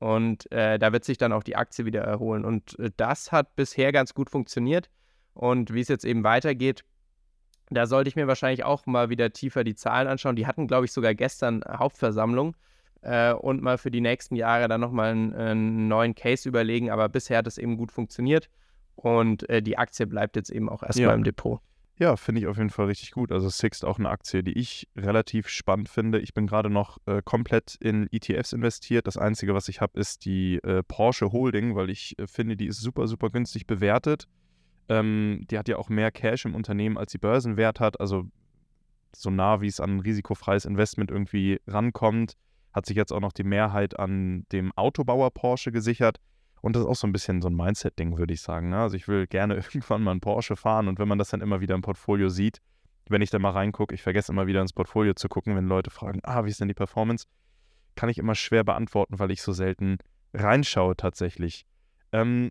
Und 0.00 0.50
äh, 0.50 0.78
da 0.78 0.92
wird 0.92 1.04
sich 1.04 1.18
dann 1.18 1.32
auch 1.32 1.44
die 1.44 1.54
Aktie 1.54 1.84
wieder 1.84 2.00
erholen. 2.00 2.44
Und 2.44 2.76
äh, 2.80 2.90
das 2.96 3.30
hat 3.30 3.54
bisher 3.54 3.92
ganz 3.92 4.14
gut 4.14 4.30
funktioniert. 4.30 4.90
Und 5.34 5.72
wie 5.72 5.80
es 5.80 5.88
jetzt 5.88 6.04
eben 6.04 6.24
weitergeht, 6.24 6.84
da 7.70 7.86
sollte 7.86 8.08
ich 8.08 8.16
mir 8.16 8.26
wahrscheinlich 8.26 8.64
auch 8.64 8.86
mal 8.86 9.10
wieder 9.10 9.32
tiefer 9.32 9.64
die 9.64 9.74
Zahlen 9.74 10.08
anschauen. 10.08 10.36
Die 10.36 10.46
hatten, 10.46 10.66
glaube 10.66 10.86
ich, 10.86 10.92
sogar 10.92 11.14
gestern 11.14 11.62
Hauptversammlung 11.68 12.56
äh, 13.02 13.32
und 13.32 13.62
mal 13.62 13.78
für 13.78 13.90
die 13.90 14.00
nächsten 14.00 14.36
Jahre 14.36 14.68
dann 14.68 14.80
nochmal 14.80 15.12
einen, 15.12 15.34
einen 15.34 15.88
neuen 15.88 16.14
Case 16.14 16.48
überlegen. 16.48 16.90
Aber 16.90 17.08
bisher 17.08 17.38
hat 17.38 17.46
es 17.46 17.58
eben 17.58 17.76
gut 17.76 17.92
funktioniert 17.92 18.50
und 18.96 19.48
äh, 19.48 19.62
die 19.62 19.78
Aktie 19.78 20.06
bleibt 20.06 20.36
jetzt 20.36 20.50
eben 20.50 20.68
auch 20.68 20.82
erstmal 20.82 21.08
ja. 21.08 21.14
im 21.14 21.24
Depot. 21.24 21.60
Ja, 22.00 22.16
finde 22.16 22.40
ich 22.40 22.46
auf 22.46 22.56
jeden 22.56 22.70
Fall 22.70 22.86
richtig 22.86 23.10
gut. 23.10 23.30
Also 23.30 23.50
Sixt 23.50 23.84
auch 23.84 23.98
eine 23.98 24.08
Aktie, 24.08 24.42
die 24.42 24.58
ich 24.58 24.88
relativ 24.96 25.48
spannend 25.48 25.90
finde. 25.90 26.18
Ich 26.18 26.32
bin 26.32 26.46
gerade 26.46 26.70
noch 26.70 26.96
äh, 27.04 27.20
komplett 27.22 27.76
in 27.78 28.08
ETFs 28.10 28.54
investiert. 28.54 29.06
Das 29.06 29.18
Einzige, 29.18 29.52
was 29.52 29.68
ich 29.68 29.82
habe, 29.82 30.00
ist 30.00 30.24
die 30.24 30.56
äh, 30.62 30.82
Porsche 30.82 31.30
Holding, 31.30 31.76
weil 31.76 31.90
ich 31.90 32.18
äh, 32.18 32.26
finde, 32.26 32.56
die 32.56 32.68
ist 32.68 32.80
super, 32.80 33.06
super 33.06 33.28
günstig 33.28 33.66
bewertet. 33.66 34.28
Ähm, 34.90 35.46
die 35.48 35.56
hat 35.56 35.68
ja 35.68 35.76
auch 35.76 35.88
mehr 35.88 36.10
Cash 36.10 36.44
im 36.44 36.54
Unternehmen, 36.54 36.98
als 36.98 37.12
sie 37.12 37.18
Börsenwert 37.18 37.78
hat. 37.78 38.00
Also 38.00 38.26
so 39.14 39.30
nah, 39.30 39.60
wie 39.60 39.68
es 39.68 39.80
an 39.80 39.96
ein 39.96 40.00
risikofreies 40.00 40.64
Investment 40.64 41.12
irgendwie 41.12 41.60
rankommt, 41.68 42.36
hat 42.72 42.86
sich 42.86 42.96
jetzt 42.96 43.12
auch 43.12 43.20
noch 43.20 43.32
die 43.32 43.44
Mehrheit 43.44 43.98
an 43.98 44.46
dem 44.50 44.72
Autobauer 44.72 45.30
Porsche 45.30 45.70
gesichert. 45.70 46.18
Und 46.60 46.74
das 46.74 46.82
ist 46.82 46.88
auch 46.88 46.96
so 46.96 47.06
ein 47.06 47.12
bisschen 47.12 47.40
so 47.40 47.48
ein 47.48 47.54
Mindset-Ding, 47.54 48.18
würde 48.18 48.34
ich 48.34 48.42
sagen. 48.42 48.70
Ne? 48.70 48.78
Also 48.78 48.96
ich 48.96 49.06
will 49.06 49.28
gerne 49.28 49.54
irgendwann 49.74 50.02
mal 50.02 50.10
einen 50.10 50.20
Porsche 50.20 50.56
fahren 50.56 50.88
und 50.88 50.98
wenn 50.98 51.08
man 51.08 51.18
das 51.18 51.30
dann 51.30 51.40
immer 51.40 51.60
wieder 51.60 51.76
im 51.76 51.82
Portfolio 51.82 52.28
sieht, 52.28 52.58
wenn 53.08 53.22
ich 53.22 53.30
da 53.30 53.38
mal 53.38 53.50
reingucke, 53.50 53.94
ich 53.94 54.02
vergesse 54.02 54.32
immer 54.32 54.46
wieder 54.46 54.60
ins 54.60 54.72
Portfolio 54.72 55.14
zu 55.14 55.28
gucken, 55.28 55.56
wenn 55.56 55.66
Leute 55.66 55.90
fragen, 55.90 56.20
ah, 56.24 56.44
wie 56.44 56.50
ist 56.50 56.60
denn 56.60 56.68
die 56.68 56.74
Performance, 56.74 57.26
kann 57.96 58.08
ich 58.08 58.18
immer 58.18 58.34
schwer 58.34 58.64
beantworten, 58.64 59.18
weil 59.18 59.30
ich 59.30 59.42
so 59.42 59.52
selten 59.52 59.98
reinschaue 60.34 60.96
tatsächlich. 60.96 61.64
Ähm, 62.12 62.50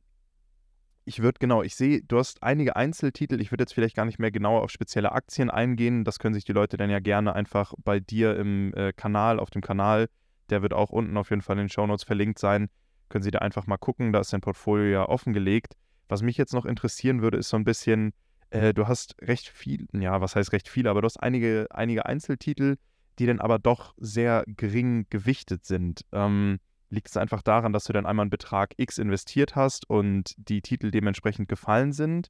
ich 1.09 1.23
würde 1.23 1.39
genau, 1.39 1.63
ich 1.63 1.75
sehe, 1.75 2.03
du 2.03 2.19
hast 2.19 2.43
einige 2.43 2.75
Einzeltitel. 2.75 3.41
Ich 3.41 3.51
würde 3.51 3.63
jetzt 3.63 3.73
vielleicht 3.73 3.95
gar 3.95 4.05
nicht 4.05 4.19
mehr 4.19 4.29
genauer 4.29 4.61
auf 4.61 4.69
spezielle 4.69 5.11
Aktien 5.11 5.49
eingehen. 5.49 6.03
Das 6.03 6.19
können 6.19 6.35
sich 6.35 6.45
die 6.45 6.53
Leute 6.53 6.77
dann 6.77 6.91
ja 6.91 6.99
gerne 6.99 7.33
einfach 7.33 7.73
bei 7.83 7.99
dir 7.99 8.37
im 8.37 8.75
äh, 8.75 8.93
Kanal, 8.93 9.39
auf 9.39 9.49
dem 9.49 9.63
Kanal, 9.63 10.07
der 10.51 10.61
wird 10.61 10.71
auch 10.71 10.91
unten 10.91 11.17
auf 11.17 11.31
jeden 11.31 11.41
Fall 11.41 11.55
in 11.55 11.63
den 11.63 11.69
Shownotes 11.69 12.03
verlinkt 12.03 12.37
sein, 12.37 12.69
können 13.09 13.23
Sie 13.23 13.31
da 13.31 13.39
einfach 13.39 13.65
mal 13.65 13.77
gucken. 13.77 14.13
Da 14.13 14.19
ist 14.19 14.33
dein 14.33 14.41
Portfolio 14.41 14.85
ja 14.85 15.09
offengelegt. 15.09 15.73
Was 16.07 16.21
mich 16.21 16.37
jetzt 16.37 16.53
noch 16.53 16.65
interessieren 16.65 17.23
würde, 17.23 17.39
ist 17.39 17.49
so 17.49 17.57
ein 17.57 17.63
bisschen, 17.63 18.13
äh, 18.51 18.71
du 18.75 18.87
hast 18.87 19.15
recht 19.19 19.47
viel, 19.47 19.87
ja, 19.93 20.21
was 20.21 20.35
heißt 20.35 20.51
recht 20.51 20.69
viel, 20.69 20.87
aber 20.87 21.01
du 21.01 21.05
hast 21.05 21.17
einige, 21.17 21.65
einige 21.71 22.05
Einzeltitel, 22.05 22.75
die 23.17 23.25
dann 23.25 23.39
aber 23.39 23.57
doch 23.57 23.95
sehr 23.97 24.43
gering 24.45 25.07
gewichtet 25.09 25.65
sind. 25.65 26.05
Ähm, 26.11 26.59
liegt 26.89 27.09
es 27.09 27.17
einfach 27.17 27.41
daran, 27.41 27.73
dass 27.73 27.85
du 27.85 27.93
dann 27.93 28.05
einmal 28.05 28.23
einen 28.23 28.29
Betrag 28.29 28.73
X 28.77 28.97
investiert 28.97 29.55
hast 29.55 29.89
und 29.89 30.33
die 30.37 30.61
Titel 30.61 30.91
dementsprechend 30.91 31.49
gefallen 31.49 31.91
sind? 31.91 32.29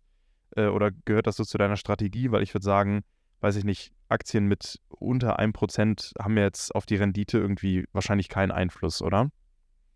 Äh, 0.56 0.68
oder 0.68 0.92
gehört 1.06 1.28
das 1.28 1.38
so 1.38 1.44
zu 1.44 1.58
deiner 1.58 1.78
Strategie? 1.78 2.32
Weil 2.32 2.44
ich 2.44 2.54
würde 2.54 2.66
sagen, 2.66 3.04
weiß 3.42 3.56
ich 3.56 3.64
nicht, 3.64 3.94
Aktien 4.08 4.46
mit 4.46 4.80
unter 4.90 5.40
1% 5.40 6.14
haben 6.22 6.38
jetzt 6.38 6.76
auf 6.76 6.86
die 6.86 6.96
Rendite 6.96 7.38
irgendwie 7.38 7.86
wahrscheinlich 7.94 8.30
keinen 8.30 8.52
Einfluss, 8.52 9.02
oder? 9.02 9.30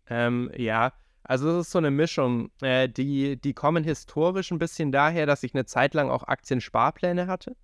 Ähm, 0.06 0.50
ja, 0.56 0.92
also 1.22 1.50
es 1.50 1.66
ist 1.66 1.72
so 1.72 1.78
eine 1.78 1.90
Mischung. 1.90 2.50
Äh, 2.60 2.88
die, 2.88 3.40
die 3.40 3.54
kommen 3.54 3.84
historisch 3.84 4.50
ein 4.50 4.58
bisschen 4.58 4.92
daher, 4.92 5.26
dass 5.26 5.42
ich 5.42 5.54
eine 5.54 5.64
Zeit 5.66 5.94
lang 5.94 6.10
auch 6.10 6.24
Aktiensparpläne 6.24 7.26
hatte 7.26 7.56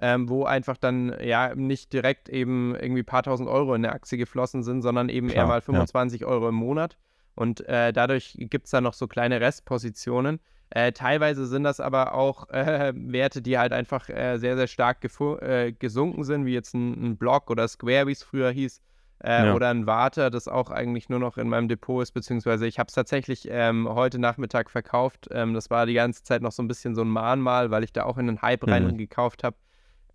ähm, 0.00 0.28
wo 0.28 0.44
einfach 0.44 0.76
dann 0.76 1.14
ja 1.22 1.54
nicht 1.54 1.92
direkt 1.92 2.28
eben 2.28 2.74
irgendwie 2.74 3.02
ein 3.02 3.06
paar 3.06 3.22
tausend 3.22 3.48
Euro 3.48 3.74
in 3.74 3.84
eine 3.84 3.94
Aktie 3.94 4.18
geflossen 4.18 4.62
sind, 4.62 4.82
sondern 4.82 5.08
eben 5.08 5.28
Klar, 5.28 5.44
eher 5.44 5.48
mal 5.48 5.60
25 5.60 6.22
ja. 6.22 6.26
Euro 6.26 6.48
im 6.48 6.54
Monat. 6.54 6.96
Und 7.34 7.66
äh, 7.68 7.92
dadurch 7.92 8.36
gibt 8.38 8.66
es 8.66 8.70
dann 8.70 8.84
noch 8.84 8.94
so 8.94 9.06
kleine 9.06 9.40
Restpositionen. 9.40 10.40
Äh, 10.70 10.92
teilweise 10.92 11.46
sind 11.46 11.64
das 11.64 11.80
aber 11.80 12.14
auch 12.14 12.48
äh, 12.50 12.92
Werte, 12.96 13.40
die 13.42 13.58
halt 13.58 13.72
einfach 13.72 14.08
äh, 14.08 14.38
sehr, 14.38 14.56
sehr 14.56 14.66
stark 14.66 14.98
äh, 15.40 15.72
gesunken 15.72 16.24
sind, 16.24 16.44
wie 16.44 16.54
jetzt 16.54 16.74
ein, 16.74 16.92
ein 16.92 17.16
Block 17.16 17.50
oder 17.50 17.68
Square, 17.68 18.06
wie 18.06 18.12
es 18.12 18.22
früher 18.22 18.50
hieß. 18.50 18.82
Äh, 19.24 19.46
ja. 19.46 19.54
Oder 19.54 19.70
ein 19.70 19.86
Warter, 19.86 20.30
das 20.30 20.46
auch 20.46 20.70
eigentlich 20.70 21.08
nur 21.08 21.18
noch 21.18 21.38
in 21.38 21.48
meinem 21.48 21.68
Depot 21.68 22.02
ist, 22.02 22.12
beziehungsweise 22.12 22.66
ich 22.66 22.78
habe 22.78 22.88
es 22.88 22.94
tatsächlich 22.94 23.48
ähm, 23.50 23.88
heute 23.88 24.18
Nachmittag 24.18 24.70
verkauft. 24.70 25.28
Ähm, 25.30 25.54
das 25.54 25.70
war 25.70 25.86
die 25.86 25.94
ganze 25.94 26.22
Zeit 26.22 26.42
noch 26.42 26.52
so 26.52 26.62
ein 26.62 26.68
bisschen 26.68 26.94
so 26.94 27.02
ein 27.02 27.08
Mahnmal, 27.08 27.70
weil 27.70 27.82
ich 27.82 27.92
da 27.92 28.04
auch 28.04 28.18
in 28.18 28.26
den 28.26 28.42
Hype 28.42 28.66
mhm. 28.66 28.72
rein 28.72 28.98
gekauft 28.98 29.42
habe. 29.42 29.56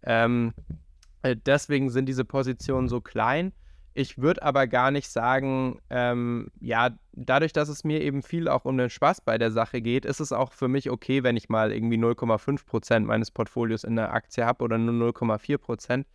Ähm, 0.04 0.54
äh, 1.22 1.36
deswegen 1.36 1.90
sind 1.90 2.08
diese 2.08 2.26
Positionen 2.26 2.88
so 2.88 3.02
klein. 3.02 3.54
Ich 3.94 4.18
würde 4.18 4.42
aber 4.44 4.68
gar 4.68 4.90
nicht 4.90 5.10
sagen, 5.10 5.80
ähm, 5.90 6.48
ja, 6.62 6.92
dadurch, 7.12 7.52
dass 7.52 7.68
es 7.68 7.84
mir 7.84 8.02
eben 8.02 8.24
viel 8.24 8.48
auch 8.48 8.64
um 8.64 8.78
den 8.78 8.90
Spaß 8.90 9.22
bei 9.22 9.38
der 9.38 9.52
Sache 9.52 9.82
geht, 9.82 10.06
ist 10.06 10.22
es 10.22 10.32
auch 10.32 10.54
für 10.54 10.70
mich 10.70 10.90
okay, 10.90 11.24
wenn 11.24 11.36
ich 11.36 11.50
mal 11.50 11.74
irgendwie 11.74 11.98
0,5 11.98 12.66
Prozent 12.66 13.06
meines 13.06 13.32
Portfolios 13.32 13.84
in 13.84 13.98
der 13.98 14.14
Aktie 14.14 14.46
habe 14.46 14.64
oder 14.64 14.78
nur 14.78 15.10
0,4 15.10 15.58
Prozent, 15.58 16.08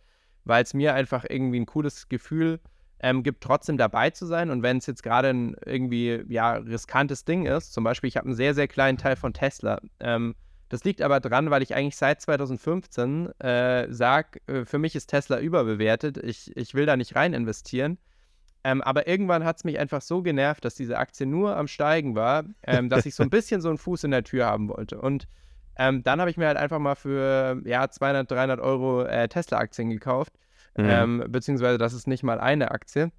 weil 0.43 0.63
es 0.63 0.73
mir 0.73 0.95
einfach 0.95 1.25
irgendwie 1.29 1.59
ein 1.59 1.67
cooles 1.67 2.09
Gefühl 2.09 2.59
ähm, 2.99 3.21
gibt, 3.21 3.43
trotzdem 3.43 3.77
dabei 3.77 4.09
zu 4.09 4.25
sein. 4.25 4.49
Und 4.49 4.63
wenn 4.63 4.77
es 4.77 4.87
jetzt 4.87 5.03
gerade 5.03 5.29
ein 5.29 5.55
irgendwie 5.63 6.23
ja 6.29 6.53
riskantes 6.53 7.25
Ding 7.25 7.45
ist, 7.45 7.73
zum 7.73 7.83
Beispiel, 7.83 8.07
ich 8.07 8.17
habe 8.17 8.25
einen 8.25 8.35
sehr, 8.35 8.55
sehr 8.55 8.67
kleinen 8.67 8.97
Teil 8.97 9.15
von 9.15 9.33
Tesla. 9.33 9.79
Ähm, 9.99 10.33
das 10.69 10.83
liegt 10.83 11.01
aber 11.01 11.19
dran, 11.19 11.49
weil 11.49 11.61
ich 11.61 11.75
eigentlich 11.75 11.95
seit 11.95 12.21
2015 12.21 13.39
äh, 13.39 13.87
sage, 13.91 14.39
äh, 14.47 14.65
für 14.65 14.79
mich 14.79 14.95
ist 14.95 15.07
Tesla 15.07 15.39
überbewertet. 15.39 16.17
Ich, 16.17 16.55
ich 16.55 16.73
will 16.73 16.85
da 16.85 16.97
nicht 16.97 17.15
rein 17.15 17.33
investieren. 17.33 17.97
Ähm, 18.63 18.81
aber 18.81 19.07
irgendwann 19.07 19.45
hat 19.45 19.57
es 19.57 19.63
mich 19.63 19.79
einfach 19.79 20.01
so 20.01 20.21
genervt, 20.21 20.65
dass 20.65 20.75
diese 20.75 20.97
Aktie 20.97 21.25
nur 21.25 21.55
am 21.55 21.67
Steigen 21.67 22.15
war, 22.15 22.43
ähm, 22.63 22.89
dass 22.89 23.05
ich 23.05 23.15
so 23.15 23.23
ein 23.23 23.29
bisschen 23.29 23.61
so 23.61 23.69
einen 23.69 23.77
Fuß 23.77 24.03
in 24.03 24.11
der 24.11 24.23
Tür 24.23 24.45
haben 24.45 24.67
wollte. 24.67 24.99
Und 24.99 25.27
ähm, 25.77 26.03
dann 26.03 26.19
habe 26.19 26.29
ich 26.29 26.37
mir 26.37 26.47
halt 26.47 26.57
einfach 26.57 26.79
mal 26.79 26.95
für 26.95 27.61
ja, 27.65 27.89
200, 27.89 28.29
300 28.29 28.59
Euro 28.59 29.03
äh, 29.03 29.29
Tesla-Aktien 29.29 29.89
gekauft. 29.89 30.33
Mhm. 30.75 30.89
Ähm, 30.89 31.23
beziehungsweise 31.29 31.77
das 31.77 31.93
ist 31.93 32.07
nicht 32.07 32.23
mal 32.23 32.39
eine 32.39 32.71
Aktie. 32.71 33.11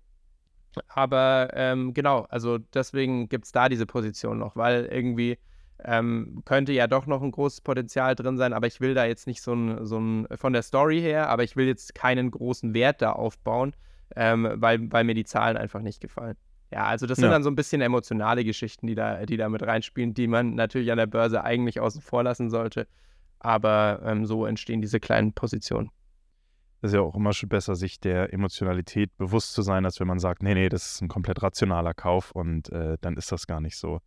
Aber 0.88 1.48
ähm, 1.54 1.94
genau, 1.94 2.26
also 2.28 2.58
deswegen 2.58 3.28
gibt 3.28 3.46
es 3.46 3.52
da 3.52 3.68
diese 3.68 3.86
Position 3.86 4.38
noch, 4.38 4.54
weil 4.54 4.84
irgendwie 4.86 5.38
ähm, 5.84 6.42
könnte 6.44 6.72
ja 6.72 6.86
doch 6.86 7.06
noch 7.06 7.22
ein 7.22 7.30
großes 7.30 7.60
Potenzial 7.60 8.14
drin 8.14 8.36
sein, 8.36 8.52
aber 8.52 8.66
ich 8.66 8.80
will 8.80 8.94
da 8.94 9.04
jetzt 9.04 9.26
nicht 9.26 9.42
so 9.42 9.52
ein, 9.52 9.84
so 9.86 9.98
ein 9.98 10.26
von 10.36 10.52
der 10.52 10.62
Story 10.62 11.00
her, 11.00 11.28
aber 11.28 11.44
ich 11.44 11.56
will 11.56 11.66
jetzt 11.66 11.94
keinen 11.94 12.30
großen 12.30 12.74
Wert 12.74 13.00
da 13.00 13.12
aufbauen, 13.12 13.74
ähm, 14.16 14.48
weil, 14.56 14.90
weil 14.90 15.04
mir 15.04 15.14
die 15.14 15.24
Zahlen 15.24 15.56
einfach 15.56 15.80
nicht 15.80 16.00
gefallen. 16.00 16.36
Ja, 16.70 16.84
also 16.84 17.06
das 17.06 17.16
sind 17.16 17.26
ja. 17.26 17.30
dann 17.30 17.42
so 17.42 17.50
ein 17.50 17.54
bisschen 17.54 17.80
emotionale 17.80 18.44
Geschichten, 18.44 18.86
die 18.86 18.94
da, 18.94 19.24
die 19.24 19.36
da 19.36 19.48
mit 19.48 19.62
reinspielen, 19.62 20.12
die 20.12 20.26
man 20.26 20.54
natürlich 20.54 20.90
an 20.90 20.98
der 20.98 21.06
Börse 21.06 21.42
eigentlich 21.42 21.80
außen 21.80 22.02
vor 22.02 22.22
lassen 22.22 22.50
sollte. 22.50 22.86
Aber 23.38 24.00
ähm, 24.04 24.26
so 24.26 24.44
entstehen 24.44 24.82
diese 24.82 25.00
kleinen 25.00 25.32
Positionen. 25.32 25.90
ist 26.82 26.92
ja 26.92 27.00
auch 27.00 27.14
immer 27.14 27.32
schon 27.32 27.48
besser, 27.48 27.74
sich 27.74 28.00
der 28.00 28.34
Emotionalität 28.34 29.16
bewusst 29.16 29.54
zu 29.54 29.62
sein, 29.62 29.84
als 29.84 29.98
wenn 30.00 30.08
man 30.08 30.18
sagt, 30.18 30.42
nee, 30.42 30.54
nee, 30.54 30.68
das 30.68 30.94
ist 30.94 31.00
ein 31.00 31.08
komplett 31.08 31.42
rationaler 31.42 31.94
Kauf 31.94 32.32
und 32.32 32.70
äh, 32.70 32.98
dann 33.00 33.16
ist 33.16 33.32
das 33.32 33.46
gar 33.46 33.60
nicht 33.60 33.78
so. 33.78 34.00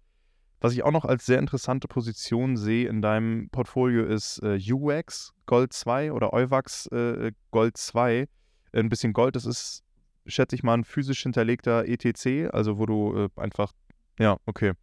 Was 0.61 0.73
ich 0.73 0.83
auch 0.83 0.91
noch 0.91 1.05
als 1.05 1.25
sehr 1.25 1.39
interessante 1.39 1.87
Position 1.87 2.55
sehe 2.55 2.87
in 2.87 3.01
deinem 3.01 3.49
Portfolio 3.49 4.05
ist 4.05 4.37
äh, 4.43 4.59
UVAX 4.71 5.33
Gold 5.47 5.73
2 5.73 6.11
oder 6.11 6.33
EUVAX 6.33 6.85
äh, 6.87 7.31
Gold 7.49 7.77
2. 7.77 8.27
Ein 8.71 8.89
bisschen 8.89 9.11
Gold, 9.11 9.35
das 9.35 9.47
ist, 9.47 9.83
schätze 10.27 10.55
ich 10.55 10.61
mal, 10.61 10.75
ein 10.75 10.83
physisch 10.83 11.23
hinterlegter 11.23 11.85
ETC, 11.87 12.53
also 12.53 12.77
wo 12.77 12.85
du 12.85 13.17
äh, 13.17 13.41
einfach, 13.41 13.73
ja, 14.19 14.37
okay. 14.45 14.73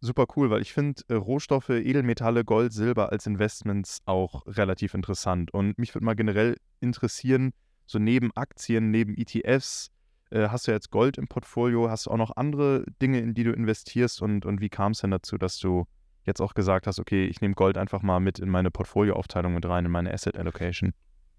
Super 0.00 0.26
cool, 0.36 0.50
weil 0.50 0.62
ich 0.62 0.72
finde 0.72 1.02
äh, 1.08 1.14
Rohstoffe, 1.14 1.70
Edelmetalle, 1.70 2.44
Gold, 2.44 2.72
Silber 2.72 3.10
als 3.10 3.26
Investments 3.26 4.02
auch 4.04 4.46
relativ 4.46 4.94
interessant. 4.94 5.52
Und 5.52 5.76
mich 5.78 5.96
würde 5.96 6.04
mal 6.04 6.14
generell 6.14 6.58
interessieren, 6.78 7.52
so 7.86 7.98
neben 7.98 8.30
Aktien, 8.36 8.92
neben 8.92 9.16
ETFs, 9.16 9.90
äh, 10.30 10.48
hast 10.48 10.66
du 10.66 10.72
jetzt 10.72 10.90
Gold 10.90 11.18
im 11.18 11.28
Portfolio? 11.28 11.90
Hast 11.90 12.06
du 12.06 12.10
auch 12.10 12.16
noch 12.16 12.36
andere 12.36 12.84
Dinge, 13.00 13.20
in 13.20 13.34
die 13.34 13.44
du 13.44 13.52
investierst? 13.52 14.22
Und, 14.22 14.46
und 14.46 14.60
wie 14.60 14.68
kam 14.68 14.92
es 14.92 15.00
denn 15.00 15.10
dazu, 15.10 15.38
dass 15.38 15.58
du 15.58 15.86
jetzt 16.24 16.40
auch 16.40 16.54
gesagt 16.54 16.86
hast, 16.86 16.98
okay, 16.98 17.26
ich 17.26 17.40
nehme 17.40 17.54
Gold 17.54 17.78
einfach 17.78 18.02
mal 18.02 18.20
mit 18.20 18.38
in 18.38 18.48
meine 18.48 18.70
Portfolioaufteilung 18.70 19.54
mit 19.54 19.64
rein, 19.66 19.84
in 19.84 19.90
meine 19.90 20.12
Asset 20.12 20.36
Allocation? 20.36 20.92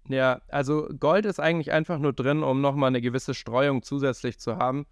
Ja, 0.08 0.40
also 0.48 0.88
Gold 0.98 1.26
ist 1.26 1.38
eigentlich 1.38 1.72
einfach 1.72 1.98
nur 1.98 2.14
drin, 2.14 2.42
um 2.42 2.62
nochmal 2.62 2.88
eine 2.88 3.02
gewisse 3.02 3.34
Streuung 3.34 3.82
zusätzlich 3.82 4.38
zu 4.38 4.56
haben. 4.56 4.86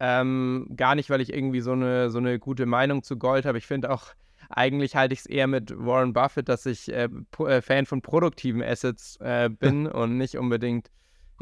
Ähm, 0.00 0.66
gar 0.74 0.94
nicht, 0.94 1.10
weil 1.10 1.20
ich 1.20 1.32
irgendwie 1.32 1.60
so 1.60 1.72
eine, 1.72 2.10
so 2.10 2.18
eine 2.18 2.38
gute 2.38 2.64
Meinung 2.64 3.02
zu 3.02 3.18
Gold 3.18 3.44
habe. 3.44 3.58
Ich 3.58 3.66
finde 3.66 3.90
auch, 3.90 4.14
eigentlich 4.48 4.96
halte 4.96 5.12
ich 5.12 5.20
es 5.20 5.26
eher 5.26 5.46
mit 5.46 5.72
Warren 5.76 6.12
Buffett, 6.12 6.48
dass 6.48 6.66
ich 6.66 6.90
äh, 6.92 7.08
äh 7.46 7.60
Fan 7.60 7.86
von 7.86 8.02
produktiven 8.02 8.62
Assets 8.62 9.16
äh, 9.20 9.50
bin 9.50 9.86
und 9.86 10.16
nicht 10.16 10.38
unbedingt 10.38 10.90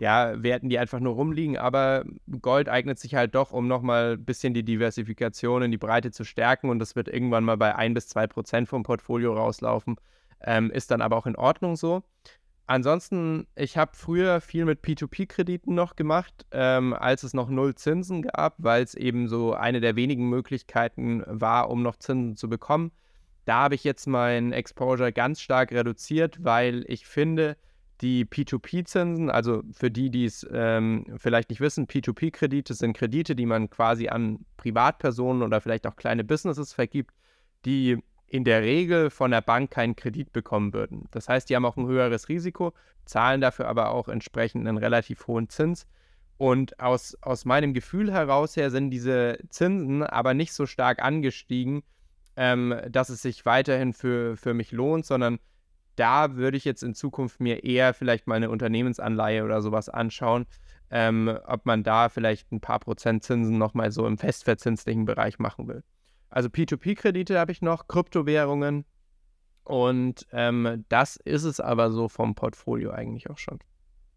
ja, 0.00 0.42
Werten, 0.42 0.70
die 0.70 0.78
einfach 0.78 0.98
nur 0.98 1.14
rumliegen. 1.14 1.58
Aber 1.58 2.04
Gold 2.40 2.70
eignet 2.70 2.98
sich 2.98 3.14
halt 3.14 3.34
doch, 3.34 3.52
um 3.52 3.68
nochmal 3.68 4.14
ein 4.14 4.24
bisschen 4.24 4.54
die 4.54 4.64
Diversifikation 4.64 5.62
in 5.62 5.70
die 5.70 5.78
Breite 5.78 6.10
zu 6.10 6.24
stärken. 6.24 6.70
Und 6.70 6.78
das 6.78 6.96
wird 6.96 7.06
irgendwann 7.08 7.44
mal 7.44 7.58
bei 7.58 7.76
1 7.76 7.94
bis 7.94 8.08
2 8.08 8.26
Prozent 8.26 8.68
vom 8.68 8.82
Portfolio 8.82 9.34
rauslaufen. 9.34 9.96
Ähm, 10.42 10.70
ist 10.70 10.90
dann 10.90 11.02
aber 11.02 11.18
auch 11.18 11.26
in 11.26 11.36
Ordnung 11.36 11.76
so. 11.76 12.02
Ansonsten, 12.66 13.46
ich 13.56 13.76
habe 13.76 13.90
früher 13.94 14.40
viel 14.40 14.64
mit 14.64 14.80
P2P-Krediten 14.80 15.74
noch 15.74 15.96
gemacht, 15.96 16.46
ähm, 16.52 16.94
als 16.94 17.22
es 17.22 17.34
noch 17.34 17.50
null 17.50 17.74
Zinsen 17.74 18.22
gab, 18.22 18.54
weil 18.56 18.82
es 18.82 18.94
eben 18.94 19.28
so 19.28 19.52
eine 19.52 19.80
der 19.80 19.96
wenigen 19.96 20.30
Möglichkeiten 20.30 21.22
war, 21.26 21.68
um 21.68 21.82
noch 21.82 21.96
Zinsen 21.96 22.36
zu 22.36 22.48
bekommen. 22.48 22.92
Da 23.44 23.64
habe 23.64 23.74
ich 23.74 23.84
jetzt 23.84 24.06
mein 24.06 24.52
Exposure 24.52 25.12
ganz 25.12 25.42
stark 25.42 25.72
reduziert, 25.72 26.42
weil 26.42 26.84
ich 26.86 27.04
finde, 27.06 27.56
die 28.00 28.24
P2P-Zinsen, 28.24 29.30
also 29.30 29.62
für 29.72 29.90
die, 29.90 30.10
die 30.10 30.24
es 30.24 30.46
ähm, 30.50 31.04
vielleicht 31.18 31.50
nicht 31.50 31.60
wissen, 31.60 31.86
P2P-Kredite 31.86 32.74
sind 32.74 32.96
Kredite, 32.96 33.36
die 33.36 33.46
man 33.46 33.68
quasi 33.68 34.08
an 34.08 34.44
Privatpersonen 34.56 35.42
oder 35.42 35.60
vielleicht 35.60 35.86
auch 35.86 35.96
kleine 35.96 36.24
Businesses 36.24 36.72
vergibt, 36.72 37.14
die 37.64 37.98
in 38.26 38.44
der 38.44 38.62
Regel 38.62 39.10
von 39.10 39.32
der 39.32 39.42
Bank 39.42 39.70
keinen 39.70 39.96
Kredit 39.96 40.32
bekommen 40.32 40.72
würden. 40.72 41.08
Das 41.10 41.28
heißt, 41.28 41.50
die 41.50 41.56
haben 41.56 41.64
auch 41.64 41.76
ein 41.76 41.86
höheres 41.86 42.28
Risiko, 42.28 42.72
zahlen 43.04 43.40
dafür 43.40 43.66
aber 43.68 43.90
auch 43.90 44.08
entsprechend 44.08 44.66
einen 44.66 44.78
relativ 44.78 45.26
hohen 45.26 45.48
Zins. 45.48 45.86
Und 46.38 46.80
aus, 46.80 47.18
aus 47.20 47.44
meinem 47.44 47.74
Gefühl 47.74 48.10
heraus 48.10 48.56
her 48.56 48.70
sind 48.70 48.90
diese 48.90 49.38
Zinsen 49.50 50.02
aber 50.02 50.32
nicht 50.32 50.54
so 50.54 50.64
stark 50.64 51.02
angestiegen, 51.02 51.82
ähm, 52.36 52.80
dass 52.88 53.10
es 53.10 53.20
sich 53.20 53.44
weiterhin 53.44 53.92
für, 53.92 54.36
für 54.36 54.54
mich 54.54 54.72
lohnt, 54.72 55.04
sondern 55.04 55.38
da 56.00 56.36
würde 56.36 56.56
ich 56.56 56.64
jetzt 56.64 56.82
in 56.82 56.94
Zukunft 56.94 57.40
mir 57.40 57.62
eher 57.62 57.92
vielleicht 57.92 58.26
mal 58.26 58.36
eine 58.36 58.48
Unternehmensanleihe 58.48 59.44
oder 59.44 59.60
sowas 59.60 59.90
anschauen, 59.90 60.46
ähm, 60.90 61.38
ob 61.46 61.66
man 61.66 61.82
da 61.82 62.08
vielleicht 62.08 62.50
ein 62.52 62.60
paar 62.60 62.78
Prozent 62.78 63.22
Zinsen 63.22 63.58
nochmal 63.58 63.90
so 63.90 64.06
im 64.06 64.16
festverzinslichen 64.16 65.04
Bereich 65.04 65.38
machen 65.38 65.68
will. 65.68 65.84
Also 66.30 66.48
P2P-Kredite 66.48 67.38
habe 67.38 67.52
ich 67.52 67.60
noch, 67.60 67.86
Kryptowährungen 67.86 68.86
und 69.64 70.26
ähm, 70.32 70.86
das 70.88 71.16
ist 71.16 71.44
es 71.44 71.60
aber 71.60 71.90
so 71.90 72.08
vom 72.08 72.34
Portfolio 72.34 72.92
eigentlich 72.92 73.28
auch 73.28 73.38
schon. 73.38 73.58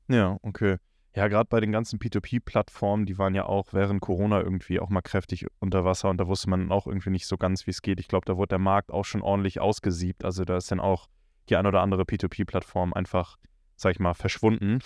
Ja, 0.08 0.38
okay. 0.41 0.78
Ja, 1.15 1.28
gerade 1.28 1.50
bei 1.50 1.60
den 1.60 1.74
ganzen 1.74 2.00
P2P-Plattformen, 2.00 3.06
die 3.06 3.17
waren 3.17 3.36
ja 3.36 3.46
auch 3.46 3.74
während 3.74 4.00
Corona 4.00 4.39
irgendwie 4.41 4.80
auch 4.80 4.89
mal 4.89 5.02
kräftig 5.02 5.46
unter 5.60 5.84
Wasser 5.84 6.10
und 6.10 6.17
da 6.17 6.28
wusste 6.28 6.50
man 6.50 6.72
auch 6.72 6.88
irgendwie 6.88 7.12
nicht 7.12 7.28
so 7.28 7.38
ganz, 7.38 7.67
wie 7.67 7.72
es 7.72 7.82
geht. 7.82 8.00
Ich 8.00 8.08
glaube, 8.08 8.26
da 8.26 8.38
wurde 8.38 8.50
der 8.50 8.60
Markt 8.60 8.89
auch 8.89 9.04
schon 9.04 9.22
ordentlich 9.22 9.60
ausgesiebt. 9.60 10.24
Also 10.24 10.46
da 10.46 10.56
ist 10.56 10.72
dann 10.72 10.80
auch 10.80 11.08
die 11.49 11.56
ein 11.56 11.65
oder 11.65 11.82
andere 11.82 12.03
P2P-Plattform 12.03 12.93
einfach, 12.93 13.38
sag 13.75 13.91
ich 13.91 13.99
mal, 13.99 14.13
verschwunden. 14.13 14.79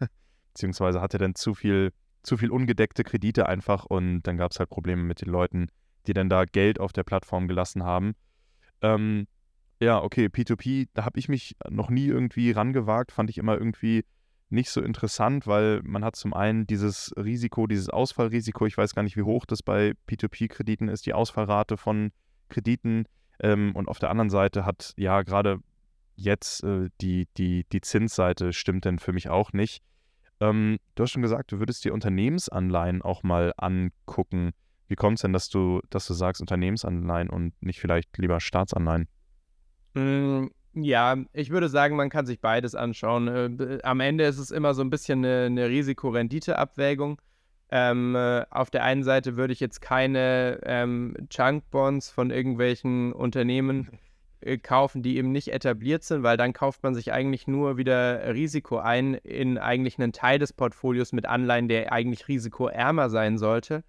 Beziehungsweise 0.54 1.00
hatte 1.00 1.18
dann 1.18 1.34
zu 1.34 1.54
viel, 1.54 1.92
zu 2.22 2.36
viel 2.36 2.50
ungedeckte 2.50 3.04
Kredite 3.04 3.48
einfach 3.48 3.84
und 3.84 4.22
dann 4.22 4.36
gab 4.36 4.52
es 4.52 4.58
halt 4.58 4.70
Probleme 4.70 5.02
mit 5.02 5.20
den 5.20 5.30
Leuten, 5.30 5.68
die 6.06 6.14
dann 6.14 6.28
da 6.28 6.44
Geld 6.44 6.80
auf 6.80 6.92
der 6.92 7.04
Plattform 7.04 7.48
gelassen 7.48 7.84
haben. 7.84 8.14
Ähm, 8.80 9.26
ja, 9.80 10.02
okay, 10.02 10.26
P2P, 10.26 10.88
da 10.94 11.04
habe 11.04 11.18
ich 11.18 11.28
mich 11.28 11.56
noch 11.68 11.90
nie 11.90 12.06
irgendwie 12.06 12.50
rangewagt, 12.50 13.12
fand 13.12 13.30
ich 13.30 13.38
immer 13.38 13.56
irgendwie 13.56 14.04
nicht 14.50 14.70
so 14.70 14.80
interessant, 14.80 15.46
weil 15.46 15.82
man 15.84 16.04
hat 16.04 16.16
zum 16.16 16.32
einen 16.32 16.66
dieses 16.66 17.12
Risiko, 17.16 17.66
dieses 17.66 17.90
Ausfallrisiko, 17.90 18.66
ich 18.66 18.76
weiß 18.76 18.94
gar 18.94 19.02
nicht, 19.02 19.16
wie 19.16 19.22
hoch 19.22 19.44
das 19.44 19.62
bei 19.62 19.92
P2P-Krediten 20.08 20.88
ist, 20.88 21.06
die 21.06 21.12
Ausfallrate 21.12 21.76
von 21.76 22.12
Krediten. 22.48 23.04
Ähm, 23.40 23.72
und 23.74 23.88
auf 23.88 23.98
der 23.98 24.10
anderen 24.10 24.30
Seite 24.30 24.64
hat 24.64 24.94
ja 24.96 25.22
gerade 25.22 25.58
jetzt 26.18 26.64
äh, 26.64 26.90
die, 27.00 27.28
die, 27.36 27.64
die 27.72 27.80
Zinsseite 27.80 28.52
stimmt 28.52 28.84
denn 28.84 28.98
für 28.98 29.12
mich 29.12 29.28
auch 29.28 29.52
nicht. 29.52 29.82
Ähm, 30.40 30.78
du 30.94 31.02
hast 31.02 31.12
schon 31.12 31.22
gesagt, 31.22 31.52
du 31.52 31.58
würdest 31.58 31.84
dir 31.84 31.94
Unternehmensanleihen 31.94 33.02
auch 33.02 33.22
mal 33.22 33.52
angucken. 33.56 34.52
Wie 34.88 34.96
kommt 34.96 35.18
es 35.18 35.22
denn, 35.22 35.32
dass 35.32 35.48
du, 35.48 35.80
dass 35.90 36.06
du 36.06 36.14
sagst 36.14 36.40
Unternehmensanleihen 36.40 37.30
und 37.30 37.52
nicht 37.62 37.80
vielleicht 37.80 38.16
lieber 38.18 38.40
Staatsanleihen? 38.40 39.08
Mm, 39.94 40.46
ja, 40.74 41.16
ich 41.32 41.50
würde 41.50 41.68
sagen, 41.68 41.96
man 41.96 42.10
kann 42.10 42.26
sich 42.26 42.40
beides 42.40 42.74
anschauen. 42.74 43.28
Äh, 43.28 43.78
am 43.82 44.00
Ende 44.00 44.24
ist 44.24 44.38
es 44.38 44.50
immer 44.50 44.74
so 44.74 44.82
ein 44.82 44.90
bisschen 44.90 45.24
eine, 45.24 45.46
eine 45.46 45.68
Risiko-Rendite-Abwägung. 45.68 47.20
Ähm, 47.70 48.14
äh, 48.16 48.44
auf 48.50 48.70
der 48.70 48.82
einen 48.82 49.02
Seite 49.02 49.36
würde 49.36 49.52
ich 49.52 49.60
jetzt 49.60 49.80
keine 49.82 50.60
ähm, 50.64 51.14
Chunk-Bonds 51.28 52.10
von 52.10 52.30
irgendwelchen 52.30 53.12
Unternehmen 53.12 53.90
kaufen, 54.62 55.02
die 55.02 55.16
eben 55.16 55.32
nicht 55.32 55.52
etabliert 55.52 56.04
sind, 56.04 56.22
weil 56.22 56.36
dann 56.36 56.52
kauft 56.52 56.82
man 56.82 56.94
sich 56.94 57.12
eigentlich 57.12 57.46
nur 57.46 57.76
wieder 57.76 58.34
Risiko 58.34 58.78
ein 58.78 59.14
in 59.14 59.58
eigentlich 59.58 59.98
einen 59.98 60.12
Teil 60.12 60.38
des 60.38 60.52
Portfolios 60.52 61.12
mit 61.12 61.26
Anleihen, 61.26 61.68
der 61.68 61.92
eigentlich 61.92 62.28
risikoärmer 62.28 63.10
sein 63.10 63.38
sollte. 63.38 63.84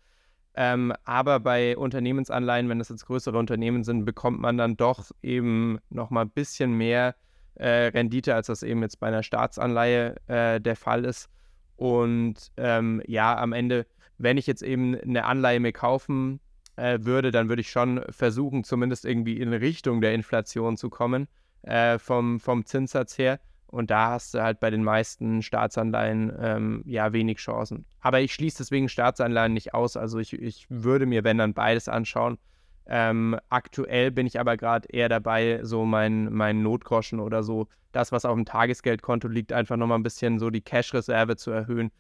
Ähm, 0.56 0.94
aber 1.06 1.40
bei 1.40 1.78
Unternehmensanleihen, 1.78 2.68
wenn 2.70 2.80
das 2.80 2.90
jetzt 2.90 3.06
größere 3.06 3.38
Unternehmen 3.38 3.84
sind, 3.84 4.06
bekommt 4.06 4.40
man 4.40 4.58
dann 4.58 4.76
doch 4.76 5.12
eben 5.22 5.80
nochmal 5.90 6.26
ein 6.26 6.32
bisschen 6.32 6.74
mehr 6.74 7.16
äh, 7.56 7.88
Rendite, 7.88 8.34
als 8.34 8.48
das 8.48 8.64
eben 8.64 8.82
jetzt 8.82 9.00
bei 9.00 9.08
einer 9.08 9.24
Staatsanleihe 9.24 10.16
äh, 10.28 10.60
der 10.60 10.76
Fall 10.76 11.06
ist. 11.06 11.30
Und 11.76 12.52
ähm, 12.58 13.02
ja, 13.06 13.38
am 13.38 13.54
Ende, 13.54 13.86
wenn 14.18 14.38
ich 14.38 14.48
jetzt 14.48 14.64
eben 14.64 15.00
eine 15.00 15.26
Anleihe 15.26 15.60
mir 15.60 15.72
kaufen 15.72 16.40
äh, 16.80 17.06
würde, 17.06 17.32
dann 17.32 17.50
würde 17.50 17.62
ich 17.62 17.70
schon 17.70 18.02
versuchen, 18.10 18.64
zumindest 18.64 19.06
irgendwie 19.06 19.40
in 19.40 19.54
Richtung 19.54 20.02
der 20.02 20.14
Inflation 20.14 20.78
zu 20.78 20.90
kommen, 20.90 21.28
äh, 21.64 22.00
vom, 22.00 22.40
vom 22.40 22.66
Zinssatz 22.66 23.18
her. 23.18 23.40
Und 23.68 23.92
da 23.92 24.12
hast 24.12 24.34
du 24.34 24.42
halt 24.42 24.60
bei 24.60 24.72
den 24.72 24.84
meisten 24.84 25.44
Staatsanleihen 25.44 26.34
ähm, 26.40 26.82
ja 26.86 27.14
wenig 27.14 27.38
Chancen. 27.38 27.86
Aber 28.00 28.20
ich 28.20 28.34
schließe 28.34 28.58
deswegen 28.58 28.90
Staatsanleihen 28.90 29.54
nicht 29.54 29.76
aus. 29.76 29.96
Also 29.96 30.18
ich, 30.18 30.34
ich 30.34 30.66
würde 30.70 31.06
mir, 31.06 31.24
wenn 31.24 31.38
dann 31.38 31.54
beides 31.54 31.88
anschauen. 31.88 32.40
Ähm, 32.88 33.38
aktuell 33.50 34.10
bin 34.10 34.26
ich 34.26 34.40
aber 34.40 34.58
gerade 34.58 34.90
eher 34.90 35.10
dabei, 35.10 35.60
so 35.62 35.86
mein, 35.86 36.34
mein 36.34 36.64
Notgroschen 36.64 37.20
oder 37.20 37.44
so, 37.44 37.68
das, 37.92 38.12
was 38.12 38.26
auf 38.26 38.34
dem 38.34 38.46
Tagesgeldkonto 38.46 39.28
liegt, 39.28 39.54
einfach 39.54 39.78
nochmal 39.78 40.00
ein 40.00 40.04
bisschen 40.04 40.40
so 40.40 40.50
die 40.50 40.62
Cash-Reserve 40.62 41.36
zu 41.36 41.52
erhöhen, 41.52 41.92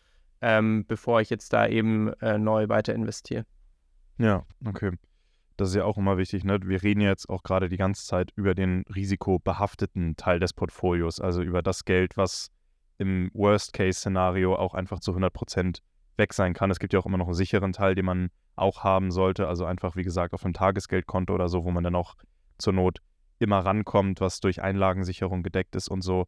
ähm, 0.41 0.85
bevor 0.87 1.21
ich 1.21 1.29
jetzt 1.29 1.53
da 1.53 1.67
eben 1.67 2.11
äh, 2.21 2.39
neu 2.39 2.69
weiter 2.69 2.95
investiere. 2.95 3.45
Ja, 4.19 4.45
okay. 4.65 4.91
Das 5.57 5.69
ist 5.69 5.75
ja 5.75 5.83
auch 5.85 5.97
immer 5.97 6.17
wichtig, 6.17 6.43
ne? 6.43 6.59
Wir 6.63 6.83
reden 6.83 7.01
jetzt 7.01 7.27
auch 7.27 7.43
gerade 7.43 7.67
die 7.67 7.77
ganze 7.77 8.05
Zeit 8.05 8.31
über 8.35 8.53
den 8.53 8.83
risikobehafteten 8.93 10.15
Teil 10.15 10.39
des 10.39 10.53
Portfolios, 10.53 11.19
also 11.19 11.41
über 11.41 11.61
das 11.61 11.83
Geld, 11.83 12.15
was 12.15 12.51
im 12.97 13.29
Worst-Case-Szenario 13.33 14.55
auch 14.55 14.73
einfach 14.73 14.99
zu 14.99 15.11
100 15.11 15.33
Prozent 15.33 15.81
weg 16.17 16.33
sein 16.33 16.53
kann. 16.53 16.69
Es 16.69 16.79
gibt 16.79 16.93
ja 16.93 16.99
auch 16.99 17.05
immer 17.05 17.17
noch 17.17 17.27
einen 17.27 17.33
sicheren 17.33 17.73
Teil, 17.73 17.95
den 17.95 18.05
man 18.05 18.29
auch 18.55 18.83
haben 18.83 19.11
sollte, 19.11 19.47
also 19.47 19.65
einfach, 19.65 19.95
wie 19.95 20.03
gesagt, 20.03 20.33
auf 20.33 20.43
einem 20.43 20.53
Tagesgeldkonto 20.53 21.33
oder 21.33 21.47
so, 21.47 21.63
wo 21.63 21.71
man 21.71 21.83
dann 21.83 21.95
auch 21.95 22.15
zur 22.57 22.73
Not 22.73 22.99
immer 23.39 23.59
rankommt, 23.59 24.19
was 24.19 24.41
durch 24.41 24.61
Einlagensicherung 24.61 25.43
gedeckt 25.43 25.75
ist 25.75 25.87
und 25.87 26.01
so. 26.01 26.25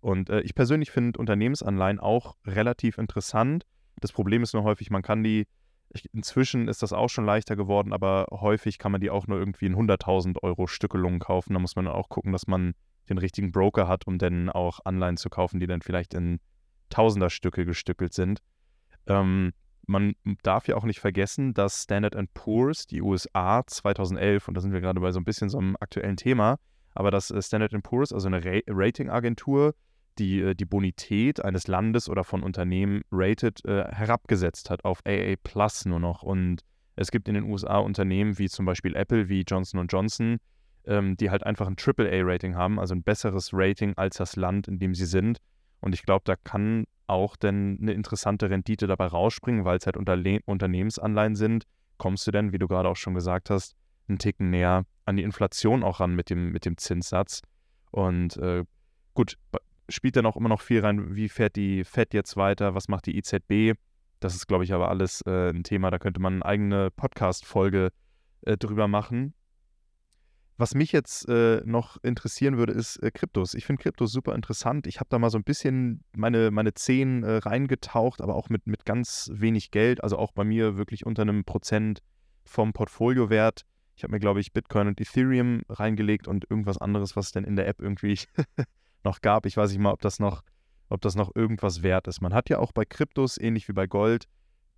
Und 0.00 0.30
äh, 0.30 0.40
ich 0.40 0.54
persönlich 0.54 0.90
finde 0.92 1.18
Unternehmensanleihen 1.18 1.98
auch 1.98 2.36
relativ 2.46 2.98
interessant. 2.98 3.64
Das 4.00 4.12
Problem 4.12 4.42
ist 4.42 4.54
nur 4.54 4.62
häufig, 4.62 4.90
man 4.90 5.02
kann 5.02 5.22
die 5.22 5.46
ich, 5.94 6.12
inzwischen 6.12 6.68
ist 6.68 6.82
das 6.82 6.92
auch 6.92 7.08
schon 7.08 7.24
leichter 7.24 7.56
geworden, 7.56 7.92
aber 7.92 8.26
häufig 8.30 8.78
kann 8.78 8.92
man 8.92 9.00
die 9.00 9.10
auch 9.10 9.26
nur 9.26 9.38
irgendwie 9.38 9.66
in 9.66 9.76
100.000 9.76 10.42
Euro 10.42 10.66
Stückelungen 10.66 11.20
kaufen. 11.20 11.54
Da 11.54 11.58
muss 11.58 11.76
man 11.76 11.88
auch 11.88 12.08
gucken, 12.08 12.32
dass 12.32 12.46
man 12.46 12.74
den 13.08 13.18
richtigen 13.18 13.52
Broker 13.52 13.88
hat, 13.88 14.06
um 14.06 14.18
dann 14.18 14.48
auch 14.48 14.80
Anleihen 14.84 15.16
zu 15.16 15.28
kaufen, 15.28 15.60
die 15.60 15.66
dann 15.66 15.82
vielleicht 15.82 16.14
in 16.14 16.40
Tausenderstücke 16.88 17.64
gestückelt 17.64 18.14
sind. 18.14 18.40
Ähm, 19.06 19.52
man 19.86 20.14
darf 20.42 20.68
ja 20.68 20.76
auch 20.76 20.84
nicht 20.84 21.00
vergessen, 21.00 21.54
dass 21.54 21.82
Standard 21.82 22.14
Poor's, 22.34 22.86
die 22.86 23.02
USA 23.02 23.62
2011, 23.66 24.48
und 24.48 24.54
da 24.54 24.60
sind 24.60 24.72
wir 24.72 24.80
gerade 24.80 25.00
bei 25.00 25.10
so 25.10 25.20
ein 25.20 25.24
bisschen 25.24 25.48
so 25.48 25.58
einem 25.58 25.76
aktuellen 25.80 26.16
Thema, 26.16 26.58
aber 26.94 27.10
dass 27.10 27.30
äh, 27.30 27.42
Standard 27.42 27.72
Poor's, 27.82 28.12
also 28.12 28.28
eine 28.28 28.44
Ra 28.44 28.60
Ratingagentur, 28.68 29.74
die 30.18 30.40
äh, 30.40 30.54
die 30.54 30.64
Bonität 30.64 31.44
eines 31.44 31.66
Landes 31.68 32.08
oder 32.08 32.24
von 32.24 32.42
Unternehmen 32.42 33.02
rated, 33.10 33.64
äh, 33.64 33.84
herabgesetzt 33.84 34.70
hat 34.70 34.84
auf 34.84 35.00
AA 35.06 35.34
Plus 35.42 35.84
nur 35.84 36.00
noch. 36.00 36.22
Und 36.22 36.62
es 36.96 37.10
gibt 37.10 37.28
in 37.28 37.34
den 37.34 37.44
USA 37.44 37.78
Unternehmen 37.78 38.38
wie 38.38 38.48
zum 38.48 38.66
Beispiel 38.66 38.94
Apple, 38.96 39.28
wie 39.28 39.44
Johnson 39.46 39.86
Johnson, 39.86 40.38
ähm, 40.84 41.16
die 41.16 41.30
halt 41.30 41.44
einfach 41.44 41.66
ein 41.66 41.76
AAA-Rating 41.76 42.54
haben, 42.54 42.78
also 42.78 42.94
ein 42.94 43.02
besseres 43.02 43.50
Rating 43.52 43.94
als 43.96 44.16
das 44.16 44.36
Land, 44.36 44.68
in 44.68 44.78
dem 44.78 44.94
sie 44.94 45.06
sind. 45.06 45.38
Und 45.80 45.94
ich 45.94 46.02
glaube, 46.02 46.22
da 46.24 46.36
kann 46.36 46.84
auch 47.06 47.36
denn 47.36 47.78
eine 47.80 47.92
interessante 47.92 48.48
Rendite 48.50 48.86
dabei 48.86 49.06
rausspringen, 49.06 49.64
weil 49.64 49.78
es 49.78 49.86
halt 49.86 49.96
Unterle 49.96 50.40
Unternehmensanleihen 50.46 51.34
sind. 51.34 51.64
Kommst 51.98 52.26
du 52.26 52.30
denn, 52.30 52.52
wie 52.52 52.58
du 52.58 52.68
gerade 52.68 52.88
auch 52.88 52.96
schon 52.96 53.14
gesagt 53.14 53.50
hast, 53.50 53.74
einen 54.08 54.18
Ticken 54.18 54.50
näher 54.50 54.84
an 55.04 55.16
die 55.16 55.22
Inflation 55.22 55.82
auch 55.82 56.00
ran 56.00 56.14
mit 56.14 56.30
dem, 56.30 56.52
mit 56.52 56.64
dem 56.64 56.76
Zinssatz. 56.76 57.42
Und 57.90 58.36
äh, 58.38 58.64
gut, 59.14 59.36
spielt 59.88 60.16
dann 60.16 60.26
auch 60.26 60.36
immer 60.36 60.48
noch 60.48 60.60
viel 60.60 60.80
rein, 60.80 61.14
wie 61.14 61.28
fährt 61.28 61.56
die 61.56 61.84
FED 61.84 62.14
jetzt 62.14 62.36
weiter, 62.36 62.74
was 62.74 62.88
macht 62.88 63.06
die 63.06 63.16
EZB? 63.16 63.78
Das 64.20 64.34
ist, 64.34 64.46
glaube 64.46 64.64
ich, 64.64 64.72
aber 64.72 64.88
alles 64.88 65.22
äh, 65.26 65.50
ein 65.50 65.64
Thema, 65.64 65.90
da 65.90 65.98
könnte 65.98 66.20
man 66.20 66.34
eine 66.34 66.46
eigene 66.46 66.90
Podcast-Folge 66.90 67.90
äh, 68.42 68.56
drüber 68.56 68.88
machen. 68.88 69.34
Was 70.58 70.74
mich 70.74 70.92
jetzt 70.92 71.28
äh, 71.28 71.60
noch 71.64 71.96
interessieren 72.04 72.56
würde, 72.56 72.72
ist 72.72 72.96
äh, 73.02 73.10
Kryptos. 73.10 73.54
Ich 73.54 73.64
finde 73.64 73.82
Kryptos 73.82 74.12
super 74.12 74.34
interessant. 74.34 74.86
Ich 74.86 75.00
habe 75.00 75.08
da 75.08 75.18
mal 75.18 75.30
so 75.30 75.38
ein 75.38 75.44
bisschen 75.44 76.04
meine, 76.14 76.50
meine 76.52 76.74
Zehen 76.74 77.24
äh, 77.24 77.38
reingetaucht, 77.38 78.20
aber 78.20 78.36
auch 78.36 78.48
mit, 78.48 78.66
mit 78.66 78.84
ganz 78.84 79.30
wenig 79.34 79.70
Geld. 79.70 80.04
Also 80.04 80.18
auch 80.18 80.30
bei 80.30 80.44
mir 80.44 80.76
wirklich 80.76 81.04
unter 81.04 81.22
einem 81.22 81.44
Prozent 81.44 82.00
vom 82.44 82.72
Portfoliowert. 82.72 83.62
Ich 83.96 84.04
habe 84.04 84.12
mir, 84.12 84.20
glaube 84.20 84.40
ich, 84.40 84.52
Bitcoin 84.52 84.88
und 84.88 85.00
Ethereum 85.00 85.62
reingelegt 85.68 86.28
und 86.28 86.48
irgendwas 86.48 86.78
anderes, 86.78 87.16
was 87.16 87.32
denn 87.32 87.44
in 87.44 87.56
der 87.56 87.66
App 87.66 87.80
irgendwie 87.80 88.18
noch 89.04 89.20
gab. 89.20 89.46
Ich 89.46 89.56
weiß 89.56 89.70
nicht 89.70 89.80
mal, 89.80 89.92
ob 89.92 90.00
das 90.02 90.18
noch, 90.18 90.42
ob 90.88 91.00
das 91.00 91.14
noch 91.14 91.34
irgendwas 91.34 91.82
wert 91.82 92.08
ist. 92.08 92.20
Man 92.20 92.34
hat 92.34 92.48
ja 92.48 92.58
auch 92.58 92.72
bei 92.72 92.84
Kryptos, 92.84 93.38
ähnlich 93.38 93.68
wie 93.68 93.72
bei 93.72 93.86
Gold, 93.86 94.28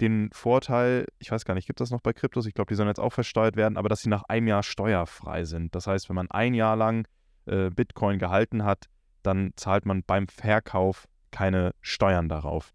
den 0.00 0.30
Vorteil, 0.32 1.06
ich 1.18 1.30
weiß 1.30 1.44
gar 1.44 1.54
nicht, 1.54 1.66
gibt 1.66 1.80
das 1.80 1.90
noch 1.90 2.00
bei 2.00 2.12
Kryptos? 2.12 2.46
Ich 2.46 2.54
glaube, 2.54 2.68
die 2.68 2.74
sollen 2.74 2.88
jetzt 2.88 3.00
auch 3.00 3.12
versteuert 3.12 3.56
werden, 3.56 3.76
aber 3.76 3.88
dass 3.88 4.02
sie 4.02 4.08
nach 4.08 4.24
einem 4.24 4.48
Jahr 4.48 4.62
steuerfrei 4.62 5.44
sind. 5.44 5.74
Das 5.74 5.86
heißt, 5.86 6.08
wenn 6.08 6.16
man 6.16 6.30
ein 6.30 6.54
Jahr 6.54 6.76
lang 6.76 7.06
äh, 7.46 7.70
Bitcoin 7.70 8.18
gehalten 8.18 8.64
hat, 8.64 8.86
dann 9.22 9.52
zahlt 9.56 9.86
man 9.86 10.02
beim 10.02 10.26
Verkauf 10.28 11.06
keine 11.30 11.74
Steuern 11.80 12.28
darauf. 12.28 12.72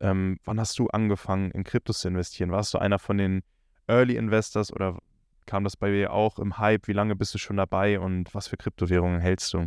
Ähm, 0.00 0.38
wann 0.44 0.60
hast 0.60 0.78
du 0.78 0.88
angefangen, 0.88 1.50
in 1.50 1.64
Kryptos 1.64 2.00
zu 2.00 2.08
investieren? 2.08 2.50
Warst 2.50 2.72
du 2.74 2.78
einer 2.78 2.98
von 2.98 3.18
den 3.18 3.42
Early 3.86 4.16
Investors 4.16 4.72
oder 4.72 4.98
kam 5.46 5.64
das 5.64 5.76
bei 5.76 5.90
dir 5.90 6.12
auch 6.12 6.38
im 6.38 6.58
Hype? 6.58 6.86
Wie 6.86 6.92
lange 6.92 7.16
bist 7.16 7.34
du 7.34 7.38
schon 7.38 7.56
dabei 7.56 7.98
und 7.98 8.34
was 8.34 8.48
für 8.48 8.56
Kryptowährungen 8.56 9.20
hältst 9.20 9.52
du? 9.54 9.66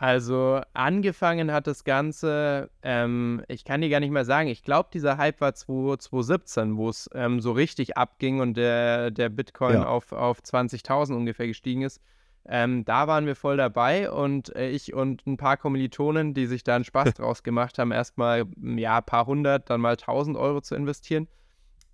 Also 0.00 0.60
angefangen 0.74 1.50
hat 1.50 1.66
das 1.66 1.82
Ganze, 1.82 2.70
ähm, 2.82 3.42
ich 3.48 3.64
kann 3.64 3.80
dir 3.80 3.88
gar 3.88 3.98
nicht 3.98 4.12
mehr 4.12 4.24
sagen, 4.24 4.46
ich 4.46 4.62
glaube, 4.62 4.90
dieser 4.94 5.18
Hype 5.18 5.40
war 5.40 5.54
2017, 5.54 6.76
wo 6.76 6.88
es 6.88 7.10
ähm, 7.14 7.40
so 7.40 7.50
richtig 7.50 7.96
abging 7.96 8.38
und 8.38 8.56
der, 8.56 9.10
der 9.10 9.28
Bitcoin 9.28 9.74
ja. 9.74 9.86
auf, 9.86 10.12
auf 10.12 10.38
20.000 10.38 11.16
ungefähr 11.16 11.48
gestiegen 11.48 11.82
ist. 11.82 12.00
Ähm, 12.46 12.84
da 12.84 13.08
waren 13.08 13.26
wir 13.26 13.34
voll 13.34 13.56
dabei 13.56 14.08
und 14.08 14.54
äh, 14.54 14.68
ich 14.68 14.94
und 14.94 15.26
ein 15.26 15.36
paar 15.36 15.56
Kommilitonen, 15.56 16.32
die 16.32 16.46
sich 16.46 16.62
da 16.62 16.76
einen 16.76 16.84
Spaß 16.84 17.14
draus 17.14 17.42
gemacht 17.42 17.76
haben, 17.80 17.90
erstmal 17.90 18.44
ja, 18.56 18.98
ein 18.98 19.04
paar 19.04 19.26
hundert, 19.26 19.68
dann 19.68 19.80
mal 19.80 19.96
1000 19.96 20.36
Euro 20.36 20.60
zu 20.60 20.76
investieren. 20.76 21.26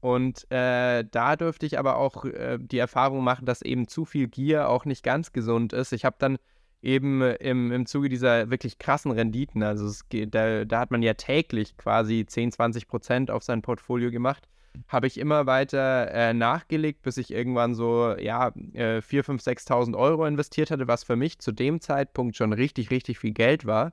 Und 0.03 0.45
äh, 0.51 1.05
da 1.11 1.37
dürfte 1.37 1.65
ich 1.65 1.79
aber 1.79 1.97
auch 1.97 2.27
äh, 2.27 2.59
die 2.61 2.77
Erfahrung 2.77 3.25
machen, 3.25 3.47
dass 3.47 3.63
eben 3.63 3.89
zu 3.89 4.05
viel 4.05 4.29
Gier 4.29 4.69
auch 4.69 4.85
nicht 4.85 5.03
ganz 5.03 5.33
gesund 5.33 5.73
ist. 5.73 5.95
Ich 5.95 6.05
habe 6.05 6.17
dann 6.19 6.37
eben 6.85 7.23
im, 7.23 7.73
im 7.73 7.87
Zuge 7.87 8.09
dieser 8.09 8.51
wirklich 8.51 8.79
krassen 8.79 9.11
Renditen, 9.11 9.63
also 9.63 9.91
geht, 10.09 10.35
da, 10.35 10.65
da, 10.65 10.81
hat 10.81 10.91
man 10.91 11.03
ja 11.03 11.15
täglich 11.15 11.77
quasi 11.77 12.27
10, 12.27 12.53
20 12.53 12.87
Prozent 12.87 13.31
auf 13.31 13.43
sein 13.43 13.63
Portfolio 13.63 14.11
gemacht, 14.11 14.49
habe 14.89 15.07
ich 15.07 15.19
immer 15.19 15.47
weiter 15.47 16.11
äh, 16.13 16.35
nachgelegt, 16.35 17.03
bis 17.03 17.17
ich 17.17 17.33
irgendwann 17.33 17.75
so, 17.75 18.15
ja, 18.19 18.53
äh, 18.75 19.01
4, 19.01 19.25
5, 19.25 19.43
6.000 19.43 19.97
Euro 19.97 20.27
investiert 20.27 20.71
hatte, 20.71 20.89
was 20.89 21.05
für 21.05 21.17
mich 21.17 21.39
zu 21.39 21.53
dem 21.53 21.81
Zeitpunkt 21.81 22.37
schon 22.37 22.53
richtig, 22.53 22.91
richtig 22.91 23.19
viel 23.19 23.33
Geld 23.33 23.67
war. 23.67 23.93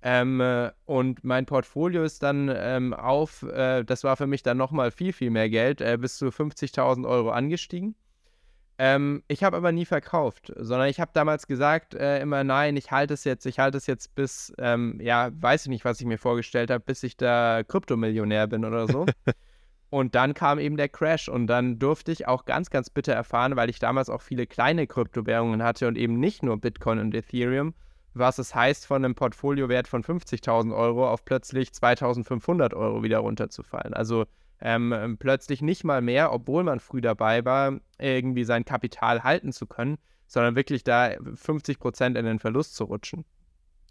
Ähm, 0.00 0.40
äh, 0.40 0.70
und 0.84 1.24
mein 1.24 1.46
Portfolio 1.46 2.04
ist 2.04 2.22
dann 2.22 2.50
ähm, 2.54 2.94
auf, 2.94 3.42
äh, 3.42 3.82
das 3.82 4.04
war 4.04 4.16
für 4.16 4.28
mich 4.28 4.44
dann 4.44 4.56
nochmal 4.56 4.92
viel, 4.92 5.12
viel 5.12 5.30
mehr 5.30 5.50
Geld, 5.50 5.80
äh, 5.80 5.98
bis 5.98 6.18
zu 6.18 6.26
50.000 6.26 7.08
Euro 7.08 7.30
angestiegen. 7.30 7.96
Ähm, 8.80 9.24
ich 9.26 9.42
habe 9.42 9.56
aber 9.56 9.72
nie 9.72 9.84
verkauft, 9.84 10.52
sondern 10.56 10.88
ich 10.88 11.00
habe 11.00 11.10
damals 11.12 11.48
gesagt, 11.48 11.94
äh, 11.94 12.20
immer 12.20 12.44
nein, 12.44 12.76
ich 12.76 12.92
halte 12.92 13.14
es 13.14 13.24
jetzt, 13.24 13.44
ich 13.44 13.58
halte 13.58 13.76
es 13.76 13.88
jetzt 13.88 14.14
bis, 14.14 14.52
ähm, 14.56 15.00
ja, 15.02 15.30
weiß 15.32 15.62
ich 15.62 15.68
nicht, 15.68 15.84
was 15.84 16.00
ich 16.00 16.06
mir 16.06 16.18
vorgestellt 16.18 16.70
habe, 16.70 16.84
bis 16.86 17.02
ich 17.02 17.16
da 17.16 17.64
Kryptomillionär 17.66 18.46
bin 18.46 18.64
oder 18.64 18.86
so. 18.86 19.04
und 19.90 20.14
dann 20.14 20.32
kam 20.32 20.60
eben 20.60 20.76
der 20.76 20.88
Crash 20.88 21.28
und 21.28 21.48
dann 21.48 21.80
durfte 21.80 22.12
ich 22.12 22.28
auch 22.28 22.44
ganz, 22.44 22.70
ganz 22.70 22.88
bitter 22.88 23.12
erfahren, 23.12 23.56
weil 23.56 23.68
ich 23.68 23.80
damals 23.80 24.08
auch 24.08 24.22
viele 24.22 24.46
kleine 24.46 24.86
Kryptowährungen 24.86 25.64
hatte 25.64 25.88
und 25.88 25.98
eben 25.98 26.20
nicht 26.20 26.44
nur 26.44 26.60
Bitcoin 26.60 27.00
und 27.00 27.16
Ethereum, 27.16 27.74
was 28.14 28.38
es 28.38 28.54
heißt, 28.54 28.86
von 28.86 29.04
einem 29.04 29.16
Portfoliowert 29.16 29.88
von 29.88 30.04
50.000 30.04 30.72
Euro 30.72 31.10
auf 31.10 31.24
plötzlich 31.24 31.70
2.500 31.70 32.74
Euro 32.76 33.02
wieder 33.02 33.18
runterzufallen. 33.18 33.92
Also 33.92 34.26
ähm, 34.60 34.92
ähm, 34.92 35.18
plötzlich 35.18 35.62
nicht 35.62 35.84
mal 35.84 36.02
mehr, 36.02 36.32
obwohl 36.32 36.64
man 36.64 36.80
früh 36.80 37.00
dabei 37.00 37.44
war, 37.44 37.78
irgendwie 37.98 38.44
sein 38.44 38.64
Kapital 38.64 39.22
halten 39.24 39.52
zu 39.52 39.66
können, 39.66 39.98
sondern 40.26 40.56
wirklich 40.56 40.84
da 40.84 41.12
50 41.34 41.78
Prozent 41.78 42.16
in 42.16 42.24
den 42.24 42.38
Verlust 42.38 42.74
zu 42.74 42.84
rutschen 42.84 43.24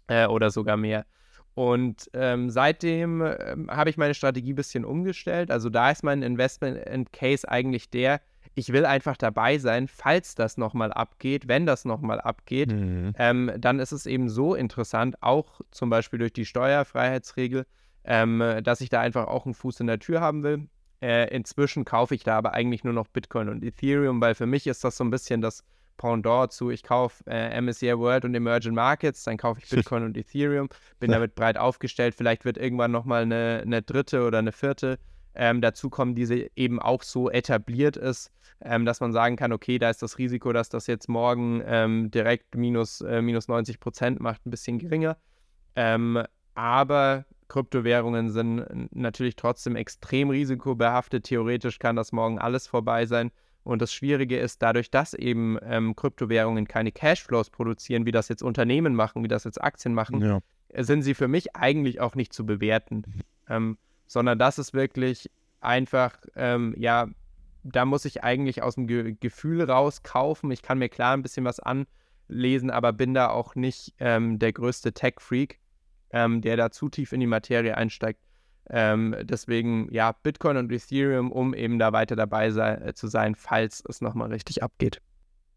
äh, 0.08 0.26
oder 0.26 0.50
sogar 0.50 0.76
mehr. 0.76 1.06
Und 1.54 2.08
ähm, 2.12 2.50
seitdem 2.50 3.20
ähm, 3.20 3.68
habe 3.68 3.90
ich 3.90 3.96
meine 3.96 4.14
Strategie 4.14 4.52
ein 4.52 4.56
bisschen 4.56 4.84
umgestellt. 4.84 5.50
Also 5.50 5.70
da 5.70 5.90
ist 5.90 6.04
mein 6.04 6.22
Investment 6.22 7.12
Case 7.12 7.48
eigentlich 7.48 7.90
der, 7.90 8.20
ich 8.54 8.72
will 8.72 8.86
einfach 8.86 9.16
dabei 9.16 9.58
sein, 9.58 9.88
falls 9.88 10.34
das 10.34 10.56
nochmal 10.56 10.92
abgeht, 10.92 11.48
wenn 11.48 11.66
das 11.66 11.84
nochmal 11.84 12.20
abgeht, 12.20 12.72
mhm. 12.72 13.12
ähm, 13.18 13.52
dann 13.58 13.78
ist 13.78 13.92
es 13.92 14.06
eben 14.06 14.28
so 14.28 14.54
interessant, 14.54 15.22
auch 15.22 15.60
zum 15.70 15.90
Beispiel 15.90 16.18
durch 16.18 16.32
die 16.32 16.44
Steuerfreiheitsregel, 16.44 17.66
ähm, 18.08 18.42
dass 18.64 18.80
ich 18.80 18.88
da 18.88 19.00
einfach 19.00 19.28
auch 19.28 19.44
einen 19.44 19.54
Fuß 19.54 19.80
in 19.80 19.86
der 19.86 19.98
Tür 19.98 20.20
haben 20.20 20.42
will. 20.42 20.66
Äh, 21.00 21.32
inzwischen 21.32 21.84
kaufe 21.84 22.14
ich 22.14 22.24
da 22.24 22.36
aber 22.38 22.54
eigentlich 22.54 22.82
nur 22.82 22.94
noch 22.94 23.06
Bitcoin 23.06 23.48
und 23.50 23.62
Ethereum, 23.62 24.20
weil 24.20 24.34
für 24.34 24.46
mich 24.46 24.66
ist 24.66 24.82
das 24.82 24.96
so 24.96 25.04
ein 25.04 25.10
bisschen 25.10 25.40
das 25.40 25.62
Pendant 25.98 26.52
zu, 26.52 26.70
ich 26.70 26.82
kaufe 26.82 27.22
äh, 27.26 27.60
MSCI 27.60 27.98
World 27.98 28.24
und 28.24 28.34
Emerging 28.34 28.74
Markets, 28.74 29.24
dann 29.24 29.36
kaufe 29.36 29.60
ich 29.62 29.68
Bitcoin 29.70 30.04
und 30.04 30.16
Ethereum, 30.16 30.68
bin 31.00 31.10
damit 31.10 31.34
breit 31.34 31.58
aufgestellt. 31.58 32.14
Vielleicht 32.14 32.44
wird 32.44 32.56
irgendwann 32.56 32.90
nochmal 32.92 33.22
eine, 33.22 33.60
eine 33.62 33.82
dritte 33.82 34.26
oder 34.26 34.38
eine 34.38 34.52
vierte 34.52 34.98
ähm, 35.34 35.60
dazu 35.60 35.90
kommen, 35.90 36.14
die 36.14 36.50
eben 36.56 36.80
auch 36.80 37.02
so 37.02 37.30
etabliert 37.30 37.96
ist, 37.96 38.32
ähm, 38.62 38.86
dass 38.86 39.00
man 39.00 39.12
sagen 39.12 39.36
kann, 39.36 39.52
okay, 39.52 39.78
da 39.78 39.90
ist 39.90 40.02
das 40.02 40.18
Risiko, 40.18 40.52
dass 40.52 40.68
das 40.68 40.86
jetzt 40.86 41.08
morgen 41.08 41.62
ähm, 41.66 42.10
direkt 42.10 42.54
minus, 42.56 43.02
äh, 43.02 43.20
minus 43.20 43.48
90 43.48 43.78
Prozent 43.80 44.20
macht, 44.20 44.46
ein 44.46 44.50
bisschen 44.50 44.78
geringer. 44.78 45.16
Ähm, 45.76 46.22
aber 46.54 47.24
Kryptowährungen 47.48 48.30
sind 48.30 48.94
natürlich 48.94 49.36
trotzdem 49.36 49.76
extrem 49.76 50.30
risikobehaftet. 50.30 51.24
Theoretisch 51.24 51.78
kann 51.78 51.96
das 51.96 52.12
morgen 52.12 52.38
alles 52.38 52.66
vorbei 52.66 53.06
sein. 53.06 53.30
Und 53.64 53.82
das 53.82 53.92
Schwierige 53.92 54.38
ist, 54.38 54.62
dadurch, 54.62 54.90
dass 54.90 55.14
eben 55.14 55.58
ähm, 55.62 55.94
Kryptowährungen 55.96 56.66
keine 56.66 56.92
Cashflows 56.92 57.50
produzieren, 57.50 58.06
wie 58.06 58.12
das 58.12 58.28
jetzt 58.28 58.42
Unternehmen 58.42 58.94
machen, 58.94 59.22
wie 59.24 59.28
das 59.28 59.44
jetzt 59.44 59.62
Aktien 59.62 59.94
machen, 59.94 60.22
ja. 60.22 60.40
sind 60.82 61.02
sie 61.02 61.14
für 61.14 61.28
mich 61.28 61.54
eigentlich 61.56 62.00
auch 62.00 62.14
nicht 62.14 62.32
zu 62.32 62.46
bewerten. 62.46 63.04
Ähm, 63.48 63.76
sondern 64.06 64.38
das 64.38 64.58
ist 64.58 64.72
wirklich 64.72 65.30
einfach, 65.60 66.16
ähm, 66.34 66.74
ja, 66.78 67.08
da 67.62 67.84
muss 67.84 68.04
ich 68.04 68.24
eigentlich 68.24 68.62
aus 68.62 68.76
dem 68.76 68.86
Ge 68.86 69.16
Gefühl 69.20 69.62
raus 69.62 70.02
kaufen. 70.02 70.50
Ich 70.50 70.62
kann 70.62 70.78
mir 70.78 70.88
klar 70.88 71.14
ein 71.14 71.22
bisschen 71.22 71.44
was 71.44 71.60
anlesen, 71.60 72.70
aber 72.70 72.92
bin 72.92 73.14
da 73.14 73.28
auch 73.28 73.54
nicht 73.54 73.94
ähm, 73.98 74.38
der 74.38 74.52
größte 74.52 74.92
Tech-Freak 74.92 75.58
ähm, 76.10 76.40
der 76.40 76.56
da 76.56 76.70
zu 76.70 76.88
tief 76.88 77.12
in 77.12 77.20
die 77.20 77.26
Materie 77.26 77.76
einsteigt. 77.76 78.20
Ähm, 78.70 79.16
deswegen, 79.22 79.88
ja, 79.92 80.12
Bitcoin 80.12 80.56
und 80.58 80.70
Ethereum, 80.70 81.32
um 81.32 81.54
eben 81.54 81.78
da 81.78 81.92
weiter 81.92 82.16
dabei 82.16 82.50
sei, 82.50 82.74
äh, 82.74 82.94
zu 82.94 83.06
sein, 83.06 83.34
falls 83.34 83.82
es 83.88 84.00
nochmal 84.00 84.30
richtig 84.30 84.62
abgeht. 84.62 85.00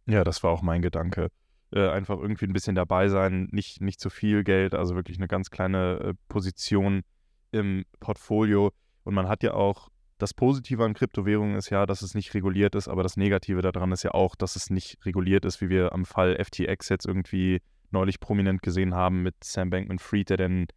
Ja, 0.06 0.24
das 0.24 0.44
war 0.44 0.52
auch 0.52 0.62
mein 0.62 0.82
Gedanke. 0.82 1.28
Äh, 1.74 1.90
einfach 1.90 2.18
irgendwie 2.20 2.46
ein 2.46 2.54
bisschen 2.54 2.76
dabei 2.76 3.10
sein, 3.10 3.48
nicht, 3.52 3.82
nicht 3.82 4.00
zu 4.00 4.10
viel 4.10 4.44
Geld, 4.44 4.74
also 4.74 4.96
wirklich 4.96 5.18
eine 5.18 5.28
ganz 5.28 5.50
kleine 5.52 6.00
äh, 6.00 6.14
Position 6.28 7.04
im 7.52 7.86
Portfolio. 8.00 8.72
Und 9.04 9.14
man 9.14 9.28
hat 9.28 9.44
ja 9.44 9.54
auch, 9.54 9.90
das 10.18 10.34
Positive 10.34 10.84
an 10.84 10.94
Kryptowährungen 10.94 11.56
ist 11.56 11.70
ja, 11.70 11.86
dass 11.86 12.02
es 12.02 12.14
nicht 12.14 12.34
reguliert 12.34 12.76
ist, 12.76 12.88
aber 12.88 13.04
das 13.04 13.18
Negative 13.18 13.62
daran 13.62 13.92
ist 13.92 14.04
ja 14.04 14.14
auch, 14.14 14.36
dass 14.36 14.56
es 14.56 14.70
nicht 14.70 15.04
reguliert 15.06 15.46
ist, 15.46 15.62
wie 15.62 15.70
wir 15.70 15.94
am 15.94 16.06
Fall 16.06 16.38
FTX 16.44 16.90
jetzt 16.90 17.06
irgendwie 17.06 17.62
neulich 17.94 18.20
prominent 18.20 18.62
gesehen 18.62 18.94
haben 18.94 19.24
mit 19.24 19.44
Sam 19.44 19.70
Bankman-Fried, 19.70 20.30
der 20.30 20.38
dann 20.38 20.68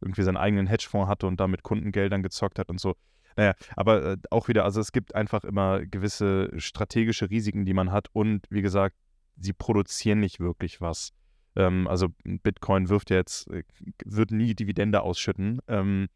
irgendwie 0.00 0.22
seinen 0.22 0.36
eigenen 0.36 0.66
Hedgefonds 0.66 1.08
hatte 1.08 1.26
und 1.26 1.38
damit 1.40 1.62
Kundengeldern 1.62 2.22
gezockt 2.22 2.58
hat 2.58 2.70
und 2.70 2.80
so. 2.80 2.94
Naja, 3.36 3.54
aber 3.76 4.04
äh, 4.04 4.16
auch 4.30 4.48
wieder, 4.48 4.64
also 4.64 4.80
es 4.80 4.92
gibt 4.92 5.14
einfach 5.14 5.44
immer 5.44 5.84
gewisse 5.86 6.50
strategische 6.56 7.30
Risiken, 7.30 7.64
die 7.64 7.74
man 7.74 7.92
hat 7.92 8.08
und 8.12 8.46
wie 8.50 8.62
gesagt, 8.62 8.96
sie 9.36 9.52
produzieren 9.52 10.20
nicht 10.20 10.40
wirklich 10.40 10.80
was. 10.80 11.12
Ähm, 11.56 11.86
also 11.88 12.08
Bitcoin 12.24 12.88
wirft 12.88 13.10
ja 13.10 13.16
jetzt, 13.16 13.48
äh, 13.50 13.62
wird 14.04 14.30
nie 14.30 14.54
Dividende 14.54 15.02
ausschütten. 15.02 15.60
Ähm, 15.68 16.08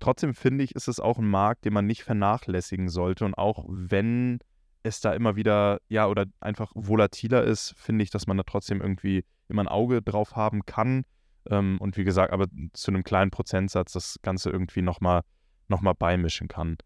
trotzdem 0.00 0.34
finde 0.34 0.64
ich, 0.64 0.74
ist 0.74 0.88
es 0.88 1.00
auch 1.00 1.18
ein 1.18 1.28
Markt, 1.28 1.64
den 1.64 1.72
man 1.72 1.86
nicht 1.86 2.04
vernachlässigen 2.04 2.88
sollte 2.88 3.24
und 3.24 3.34
auch 3.34 3.64
wenn 3.68 4.38
es 4.82 5.00
da 5.00 5.12
immer 5.12 5.36
wieder, 5.36 5.80
ja, 5.88 6.08
oder 6.08 6.26
einfach 6.40 6.72
volatiler 6.74 7.44
ist, 7.44 7.74
finde 7.76 8.02
ich, 8.02 8.10
dass 8.10 8.26
man 8.26 8.36
da 8.36 8.42
trotzdem 8.42 8.80
irgendwie 8.80 9.24
immer 9.48 9.62
ein 9.62 9.68
Auge 9.68 10.02
drauf 10.02 10.36
haben 10.36 10.64
kann. 10.66 11.04
Ähm, 11.50 11.78
und 11.80 11.96
wie 11.96 12.04
gesagt, 12.04 12.32
aber 12.32 12.46
zu 12.72 12.90
einem 12.90 13.04
kleinen 13.04 13.30
Prozentsatz 13.30 13.92
das 13.92 14.18
Ganze 14.22 14.50
irgendwie 14.50 14.82
nochmal 14.82 15.22
noch 15.68 15.80
mal 15.80 15.94
beimischen 15.94 16.48
kann. 16.48 16.76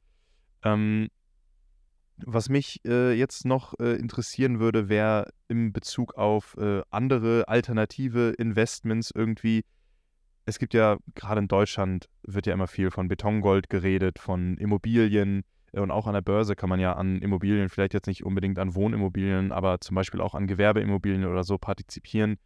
Ähm, 0.62 1.08
was 2.18 2.48
mich 2.48 2.80
äh, 2.86 3.12
jetzt 3.12 3.44
noch 3.44 3.74
äh, 3.78 3.96
interessieren 3.96 4.58
würde, 4.58 4.88
wäre 4.88 5.30
im 5.48 5.72
Bezug 5.72 6.14
auf 6.14 6.56
äh, 6.56 6.82
andere 6.90 7.46
alternative 7.48 8.30
Investments 8.38 9.10
irgendwie. 9.14 9.64
Es 10.46 10.58
gibt 10.58 10.72
ja 10.72 10.96
gerade 11.14 11.40
in 11.40 11.48
Deutschland 11.48 12.08
wird 12.22 12.46
ja 12.46 12.54
immer 12.54 12.68
viel 12.68 12.90
von 12.90 13.08
Betongold 13.08 13.68
geredet, 13.68 14.18
von 14.18 14.56
Immobilien 14.56 15.42
und 15.80 15.90
auch 15.90 16.06
an 16.06 16.14
der 16.14 16.22
Börse 16.22 16.56
kann 16.56 16.68
man 16.68 16.80
ja 16.80 16.94
an 16.94 17.20
Immobilien, 17.20 17.68
vielleicht 17.68 17.94
jetzt 17.94 18.06
nicht 18.06 18.24
unbedingt 18.24 18.58
an 18.58 18.74
Wohnimmobilien, 18.74 19.52
aber 19.52 19.80
zum 19.80 19.94
Beispiel 19.94 20.20
auch 20.20 20.34
an 20.34 20.46
Gewerbeimmobilien 20.46 21.24
oder 21.26 21.44
so 21.44 21.58
partizipieren. 21.58 22.38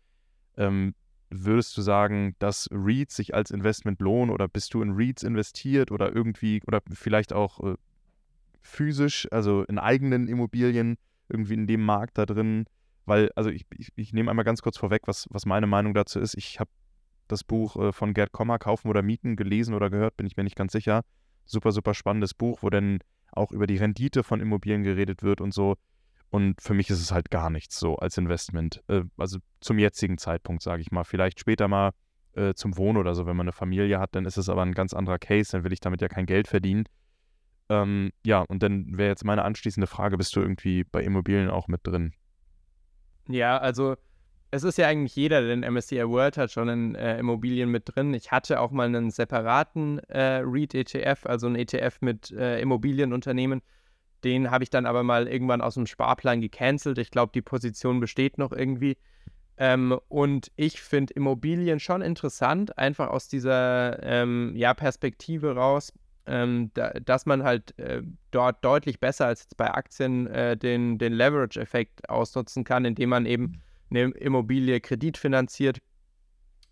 Ähm, 0.56 0.94
würdest 1.30 1.76
du 1.76 1.82
sagen, 1.82 2.34
dass 2.40 2.68
REITs 2.72 3.16
sich 3.16 3.34
als 3.34 3.50
Investment 3.50 4.00
lohnen 4.00 4.34
oder 4.34 4.48
bist 4.48 4.74
du 4.74 4.82
in 4.82 4.92
REITs 4.92 5.22
investiert 5.22 5.92
oder 5.92 6.14
irgendwie 6.14 6.60
oder 6.66 6.80
vielleicht 6.92 7.32
auch 7.32 7.60
äh, 7.60 7.74
physisch, 8.62 9.28
also 9.30 9.62
in 9.62 9.78
eigenen 9.78 10.26
Immobilien, 10.26 10.96
irgendwie 11.28 11.54
in 11.54 11.66
dem 11.66 11.84
Markt 11.84 12.18
da 12.18 12.26
drin? 12.26 12.66
Weil, 13.06 13.30
also 13.36 13.50
ich, 13.50 13.64
ich, 13.76 13.90
ich 13.94 14.12
nehme 14.12 14.30
einmal 14.30 14.44
ganz 14.44 14.60
kurz 14.60 14.76
vorweg, 14.76 15.02
was, 15.06 15.26
was 15.30 15.46
meine 15.46 15.66
Meinung 15.66 15.94
dazu 15.94 16.18
ist. 16.20 16.34
Ich 16.34 16.60
habe 16.60 16.70
das 17.28 17.44
Buch 17.44 17.76
äh, 17.76 17.92
von 17.92 18.12
Gerd 18.12 18.32
Kommer, 18.32 18.58
Kaufen 18.58 18.88
oder 18.88 19.02
Mieten, 19.02 19.36
gelesen 19.36 19.74
oder 19.74 19.88
gehört, 19.88 20.16
bin 20.16 20.26
ich 20.26 20.36
mir 20.36 20.44
nicht 20.44 20.56
ganz 20.56 20.72
sicher. 20.72 21.02
Super, 21.46 21.72
super 21.72 21.94
spannendes 21.94 22.34
Buch, 22.34 22.62
wo 22.62 22.70
dann 22.70 22.98
auch 23.32 23.52
über 23.52 23.66
die 23.66 23.76
Rendite 23.76 24.22
von 24.22 24.40
Immobilien 24.40 24.82
geredet 24.82 25.22
wird 25.22 25.40
und 25.40 25.52
so. 25.52 25.76
Und 26.30 26.60
für 26.60 26.74
mich 26.74 26.90
ist 26.90 27.00
es 27.00 27.12
halt 27.12 27.30
gar 27.30 27.50
nichts 27.50 27.78
so 27.78 27.96
als 27.96 28.16
Investment. 28.16 28.82
Äh, 28.88 29.02
also 29.16 29.38
zum 29.60 29.78
jetzigen 29.78 30.16
Zeitpunkt, 30.18 30.62
sage 30.62 30.82
ich 30.82 30.92
mal. 30.92 31.04
Vielleicht 31.04 31.40
später 31.40 31.66
mal 31.66 31.90
äh, 32.34 32.54
zum 32.54 32.76
Wohnen 32.76 32.98
oder 32.98 33.14
so, 33.14 33.26
wenn 33.26 33.36
man 33.36 33.44
eine 33.44 33.52
Familie 33.52 33.98
hat, 33.98 34.14
dann 34.14 34.24
ist 34.24 34.36
es 34.36 34.48
aber 34.48 34.62
ein 34.62 34.72
ganz 34.72 34.94
anderer 34.94 35.18
Case. 35.18 35.50
Dann 35.52 35.64
will 35.64 35.72
ich 35.72 35.80
damit 35.80 36.00
ja 36.00 36.08
kein 36.08 36.26
Geld 36.26 36.46
verdienen. 36.46 36.84
Ähm, 37.68 38.12
ja, 38.24 38.40
und 38.42 38.62
dann 38.62 38.96
wäre 38.96 39.08
jetzt 39.08 39.24
meine 39.24 39.44
anschließende 39.44 39.86
Frage: 39.86 40.16
Bist 40.16 40.34
du 40.36 40.40
irgendwie 40.40 40.84
bei 40.84 41.02
Immobilien 41.02 41.50
auch 41.50 41.68
mit 41.68 41.80
drin? 41.84 42.12
Ja, 43.28 43.58
also 43.58 43.96
es 44.50 44.64
ist 44.64 44.78
ja 44.78 44.88
eigentlich 44.88 45.14
jeder, 45.16 45.40
der 45.40 45.56
den 45.56 45.72
MSCI 45.72 46.08
World 46.08 46.36
hat, 46.36 46.50
schon 46.50 46.68
in 46.68 46.94
äh, 46.94 47.18
Immobilien 47.18 47.70
mit 47.70 47.84
drin. 47.86 48.14
Ich 48.14 48.32
hatte 48.32 48.60
auch 48.60 48.70
mal 48.70 48.86
einen 48.86 49.10
separaten 49.10 49.98
äh, 50.08 50.42
REIT-ETF, 50.44 51.26
also 51.26 51.46
einen 51.46 51.56
ETF 51.56 51.98
mit 52.00 52.30
äh, 52.32 52.60
Immobilienunternehmen 52.60 53.62
den 54.24 54.50
habe 54.50 54.64
ich 54.64 54.70
dann 54.70 54.86
aber 54.86 55.02
mal 55.02 55.28
irgendwann 55.28 55.60
aus 55.60 55.74
dem 55.74 55.86
Sparplan 55.86 56.40
gecancelt. 56.40 56.98
Ich 56.98 57.10
glaube, 57.10 57.32
die 57.34 57.42
Position 57.42 58.00
besteht 58.00 58.38
noch 58.38 58.52
irgendwie. 58.52 58.96
Ähm, 59.56 59.98
und 60.08 60.50
ich 60.56 60.80
finde 60.80 61.14
Immobilien 61.14 61.80
schon 61.80 62.02
interessant, 62.02 62.78
einfach 62.78 63.08
aus 63.08 63.28
dieser 63.28 64.02
ähm, 64.02 64.52
ja, 64.56 64.72
Perspektive 64.74 65.54
raus, 65.54 65.92
ähm, 66.26 66.70
da, 66.74 66.90
dass 66.90 67.26
man 67.26 67.42
halt 67.42 67.78
äh, 67.78 68.02
dort 68.30 68.64
deutlich 68.64 69.00
besser 69.00 69.26
als 69.26 69.46
bei 69.56 69.70
Aktien 69.70 70.26
äh, 70.28 70.56
den, 70.56 70.98
den 70.98 71.12
Leverage-Effekt 71.12 72.08
ausnutzen 72.08 72.64
kann, 72.64 72.84
indem 72.84 73.10
man 73.10 73.26
eben 73.26 73.60
eine 73.90 74.10
Immobilie 74.10 74.80
kreditfinanziert 74.80 75.80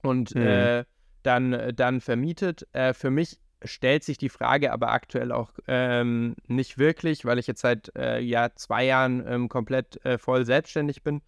und 0.02 0.34
mhm. 0.34 0.42
äh, 0.42 0.84
dann, 1.22 1.74
dann 1.74 2.00
vermietet. 2.00 2.66
Äh, 2.72 2.94
für 2.94 3.10
mich 3.10 3.38
stellt 3.64 4.04
sich 4.04 4.18
die 4.18 4.28
Frage 4.28 4.72
aber 4.72 4.92
aktuell 4.92 5.32
auch 5.32 5.50
ähm, 5.66 6.36
nicht 6.46 6.78
wirklich, 6.78 7.24
weil 7.24 7.38
ich 7.38 7.46
jetzt 7.46 7.60
seit 7.60 7.94
äh, 7.96 8.20
ja, 8.20 8.54
zwei 8.54 8.84
Jahren 8.84 9.24
ähm, 9.26 9.48
komplett 9.48 10.04
äh, 10.04 10.18
voll 10.18 10.44
selbstständig 10.44 11.02
bin. 11.02 11.22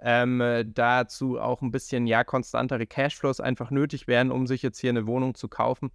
Ähm, 0.00 0.42
dazu 0.74 1.40
auch 1.40 1.62
ein 1.62 1.70
bisschen 1.70 2.06
ja 2.06 2.24
konstantere 2.24 2.86
Cashflows 2.86 3.40
einfach 3.40 3.70
nötig 3.70 4.06
wären, 4.06 4.30
um 4.30 4.46
sich 4.46 4.60
jetzt 4.60 4.78
hier 4.78 4.90
eine 4.90 5.06
Wohnung 5.06 5.34
zu 5.34 5.48
kaufen. 5.48 5.90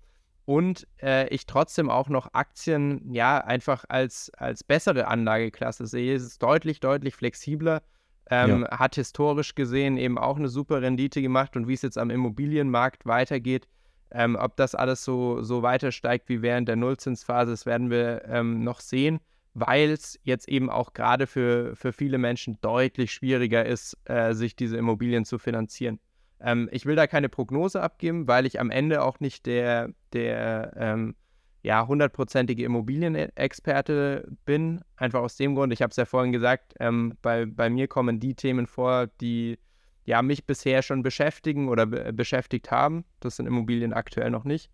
Und 0.45 0.87
äh, 0.99 1.27
ich 1.27 1.45
trotzdem 1.45 1.91
auch 1.91 2.09
noch 2.09 2.33
Aktien 2.33 3.13
ja 3.13 3.37
einfach 3.37 3.85
als, 3.87 4.31
als 4.35 4.63
bessere 4.63 5.07
Anlageklasse 5.07 5.85
sehe. 5.85 6.15
Es 6.15 6.23
ist 6.23 6.41
deutlich, 6.41 6.79
deutlich 6.79 7.15
flexibler. 7.15 7.83
Ähm, 8.29 8.61
ja. 8.61 8.79
Hat 8.79 8.95
historisch 8.95 9.55
gesehen 9.55 9.97
eben 9.97 10.17
auch 10.17 10.37
eine 10.37 10.49
super 10.49 10.81
Rendite 10.81 11.21
gemacht 11.21 11.55
und 11.55 11.67
wie 11.67 11.73
es 11.73 11.81
jetzt 11.81 11.97
am 11.97 12.09
Immobilienmarkt 12.09 13.05
weitergeht, 13.05 13.67
ähm, 14.11 14.37
ob 14.39 14.55
das 14.55 14.75
alles 14.75 15.03
so, 15.03 15.41
so 15.41 15.61
weiter 15.61 15.91
steigt 15.91 16.29
wie 16.29 16.41
während 16.41 16.67
der 16.67 16.75
Nullzinsphase, 16.75 17.51
das 17.51 17.65
werden 17.65 17.89
wir 17.89 18.23
ähm, 18.25 18.63
noch 18.63 18.81
sehen, 18.81 19.19
weil 19.53 19.89
es 19.89 20.19
jetzt 20.23 20.47
eben 20.47 20.69
auch 20.69 20.93
gerade 20.93 21.27
für, 21.27 21.75
für 21.75 21.91
viele 21.91 22.17
Menschen 22.17 22.57
deutlich 22.61 23.11
schwieriger 23.11 23.65
ist, 23.65 23.97
äh, 24.05 24.33
sich 24.33 24.55
diese 24.55 24.77
Immobilien 24.77 25.25
zu 25.25 25.37
finanzieren. 25.37 25.99
Ähm, 26.39 26.69
ich 26.71 26.85
will 26.85 26.95
da 26.95 27.07
keine 27.07 27.29
Prognose 27.29 27.81
abgeben, 27.81 28.27
weil 28.27 28.45
ich 28.45 28.59
am 28.59 28.71
Ende 28.71 29.03
auch 29.03 29.19
nicht 29.19 29.45
der, 29.45 29.89
der 30.13 30.73
ähm, 30.77 31.15
ja, 31.61 31.87
hundertprozentige 31.87 32.63
Immobilienexperte 32.63 34.27
bin. 34.45 34.81
Einfach 34.95 35.21
aus 35.21 35.35
dem 35.35 35.55
Grund, 35.55 35.73
ich 35.73 35.81
habe 35.81 35.91
es 35.91 35.97
ja 35.97 36.05
vorhin 36.05 36.31
gesagt, 36.31 36.73
ähm, 36.79 37.17
bei, 37.21 37.45
bei 37.45 37.69
mir 37.69 37.87
kommen 37.87 38.19
die 38.19 38.35
Themen 38.35 38.67
vor, 38.67 39.07
die 39.19 39.59
ja, 40.05 40.21
mich 40.21 40.45
bisher 40.45 40.81
schon 40.81 41.03
beschäftigen 41.03 41.69
oder 41.69 41.85
be 41.85 42.11
beschäftigt 42.13 42.71
haben. 42.71 43.05
Das 43.19 43.35
sind 43.35 43.45
Immobilien 43.45 43.93
aktuell 43.93 44.31
noch 44.31 44.43
nicht. 44.43 44.71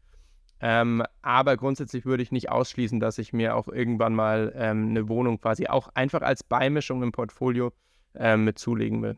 Ähm, 0.62 1.04
aber 1.22 1.58
grundsätzlich 1.58 2.06
würde 2.06 2.24
ich 2.24 2.32
nicht 2.32 2.50
ausschließen, 2.50 3.00
dass 3.00 3.18
ich 3.18 3.34
mir 3.34 3.56
auch 3.56 3.68
irgendwann 3.68 4.16
mal 4.16 4.54
ähm, 4.56 4.90
eine 4.90 5.10
Wohnung 5.10 5.42
quasi 5.42 5.68
auch 5.68 5.90
einfach 5.94 6.22
als 6.22 6.44
Beimischung 6.44 7.04
im 7.04 7.12
Portfolio 7.12 7.74
ähm, 8.14 8.46
mit 8.46 8.58
zulegen 8.58 9.02
will. 9.02 9.18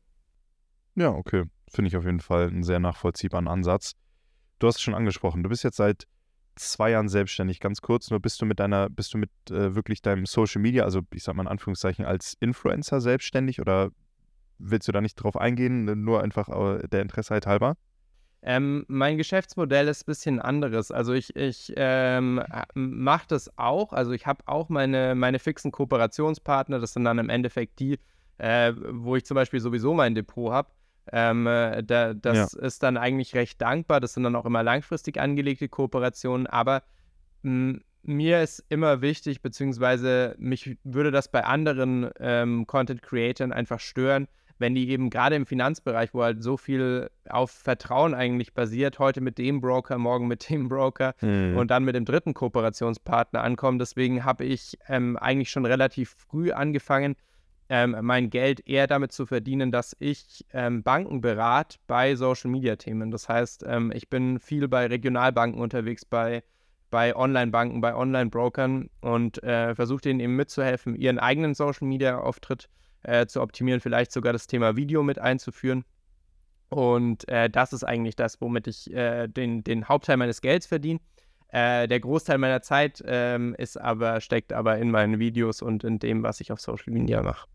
Ja, 0.95 1.09
okay. 1.09 1.43
Finde 1.69 1.89
ich 1.89 1.97
auf 1.97 2.05
jeden 2.05 2.21
Fall 2.21 2.47
einen 2.47 2.63
sehr 2.63 2.79
nachvollziehbaren 2.79 3.47
Ansatz. 3.47 3.93
Du 4.57 4.67
hast 4.67 4.77
es 4.77 4.81
schon 4.81 4.95
angesprochen, 4.95 5.43
du 5.43 5.49
bist 5.49 5.63
jetzt 5.63 5.77
seit 5.77 6.07
zwei 6.57 6.91
Jahren 6.91 7.09
selbstständig. 7.09 7.59
Ganz 7.59 7.81
kurz, 7.81 8.09
nur 8.09 8.19
bist 8.19 8.41
du 8.41 8.45
mit 8.45 8.59
deiner, 8.59 8.89
bist 8.89 9.13
du 9.13 9.17
mit 9.17 9.31
äh, 9.49 9.75
wirklich 9.75 10.01
deinem 10.01 10.25
Social 10.25 10.61
Media, 10.61 10.83
also 10.83 11.01
ich 11.13 11.23
sag 11.23 11.35
mal 11.35 11.43
in 11.43 11.47
Anführungszeichen, 11.47 12.05
als 12.05 12.35
Influencer 12.39 13.01
selbstständig 13.01 13.61
oder 13.61 13.89
willst 14.59 14.87
du 14.87 14.91
da 14.91 15.01
nicht 15.01 15.15
drauf 15.15 15.37
eingehen, 15.37 16.03
nur 16.03 16.23
einfach 16.23 16.49
der 16.87 17.01
Interessheit 17.01 17.45
halber? 17.45 17.77
Ähm, 18.43 18.85
mein 18.87 19.17
Geschäftsmodell 19.17 19.87
ist 19.87 20.03
ein 20.03 20.05
bisschen 20.05 20.41
anderes. 20.41 20.91
Also 20.91 21.13
ich, 21.13 21.35
ich 21.35 21.73
ähm, 21.75 22.41
mache 22.75 23.25
das 23.27 23.57
auch. 23.57 23.93
Also 23.93 24.11
ich 24.11 24.25
habe 24.27 24.43
auch 24.45 24.69
meine, 24.69 25.15
meine 25.15 25.39
fixen 25.39 25.71
Kooperationspartner. 25.71 26.79
Das 26.79 26.93
sind 26.93 27.03
dann 27.03 27.17
im 27.17 27.29
Endeffekt 27.29 27.79
die, 27.79 27.99
äh, 28.37 28.73
wo 28.75 29.15
ich 29.15 29.25
zum 29.25 29.35
Beispiel 29.35 29.59
sowieso 29.59 29.93
mein 29.93 30.15
Depot 30.15 30.51
habe. 30.51 30.69
Ähm, 31.11 31.47
äh, 31.47 31.83
da, 31.83 32.13
das 32.13 32.53
ja. 32.53 32.59
ist 32.59 32.83
dann 32.83 32.97
eigentlich 32.97 33.35
recht 33.35 33.61
dankbar. 33.61 33.99
Das 33.99 34.13
sind 34.13 34.23
dann 34.23 34.35
auch 34.35 34.45
immer 34.45 34.63
langfristig 34.63 35.19
angelegte 35.19 35.69
Kooperationen. 35.69 36.47
Aber 36.47 36.83
mir 38.07 38.41
ist 38.41 38.63
immer 38.69 39.01
wichtig, 39.01 39.41
beziehungsweise 39.41 40.35
mich 40.39 40.77
würde 40.83 41.11
das 41.11 41.29
bei 41.29 41.43
anderen 41.43 42.09
ähm, 42.19 42.65
Content-Creatern 42.65 43.51
einfach 43.51 43.79
stören, 43.79 44.27
wenn 44.59 44.73
die 44.73 44.89
eben 44.89 45.09
gerade 45.09 45.35
im 45.35 45.45
Finanzbereich, 45.45 46.13
wo 46.13 46.23
halt 46.23 46.41
so 46.41 46.57
viel 46.57 47.09
auf 47.29 47.51
Vertrauen 47.51 48.13
eigentlich 48.13 48.53
basiert, 48.53 48.97
heute 48.97 49.21
mit 49.21 49.37
dem 49.37 49.61
Broker, 49.61 49.97
morgen 49.97 50.27
mit 50.27 50.49
dem 50.49 50.67
Broker 50.67 51.13
mhm. 51.21 51.57
und 51.57 51.69
dann 51.69 51.83
mit 51.83 51.95
dem 51.95 52.05
dritten 52.05 52.33
Kooperationspartner 52.33 53.43
ankommen. 53.43 53.77
Deswegen 53.77 54.23
habe 54.23 54.45
ich 54.45 54.77
ähm, 54.87 55.17
eigentlich 55.17 55.51
schon 55.51 55.65
relativ 55.65 56.15
früh 56.17 56.51
angefangen, 56.51 57.15
ähm, 57.69 57.95
mein 58.01 58.29
Geld 58.29 58.67
eher 58.67 58.87
damit 58.87 59.11
zu 59.11 59.25
verdienen, 59.25 59.71
dass 59.71 59.95
ich 59.99 60.45
ähm, 60.53 60.83
Banken 60.83 61.21
berate 61.21 61.77
bei 61.87 62.15
Social-Media-Themen. 62.15 63.11
Das 63.11 63.27
heißt, 63.27 63.65
ähm, 63.67 63.91
ich 63.93 64.09
bin 64.09 64.39
viel 64.39 64.67
bei 64.67 64.87
Regionalbanken 64.87 65.61
unterwegs, 65.61 66.05
bei 66.05 66.43
bei 66.89 67.15
Online-Banken, 67.15 67.81
bei 67.81 67.95
Online-Brokern 67.95 68.89
und 69.01 69.43
äh, 69.43 69.75
versuche 69.75 70.01
denen 70.01 70.19
eben 70.19 70.35
mitzuhelfen, 70.35 70.95
ihren 70.95 71.19
eigenen 71.19 71.53
Social-Media-Auftritt 71.53 72.69
äh, 73.03 73.25
zu 73.25 73.41
optimieren, 73.41 73.81
vielleicht 73.81 74.11
sogar 74.11 74.33
das 74.33 74.47
Thema 74.47 74.75
Video 74.75 75.03
mit 75.03 75.19
einzuführen. 75.19 75.83
Und 76.69 77.27
äh, 77.29 77.49
das 77.49 77.73
ist 77.73 77.83
eigentlich 77.83 78.15
das, 78.15 78.41
womit 78.41 78.67
ich 78.67 78.93
äh, 78.93 79.27
den, 79.27 79.63
den 79.63 79.87
Hauptteil 79.87 80.17
meines 80.17 80.41
Gelds 80.41 80.67
verdiene. 80.67 80.99
Äh, 81.49 81.87
der 81.87 81.99
Großteil 82.01 82.37
meiner 82.37 82.61
Zeit 82.61 83.01
ähm, 83.05 83.55
ist 83.57 83.79
aber, 83.79 84.19
steckt 84.19 84.51
aber 84.51 84.77
in 84.77 84.91
meinen 84.91 85.19
Videos 85.19 85.61
und 85.61 85.83
in 85.85 85.99
dem, 85.99 86.23
was 86.23 86.41
ich 86.41 86.51
auf 86.51 86.59
Social 86.59 86.93
Media 86.93 87.23
mache. 87.23 87.47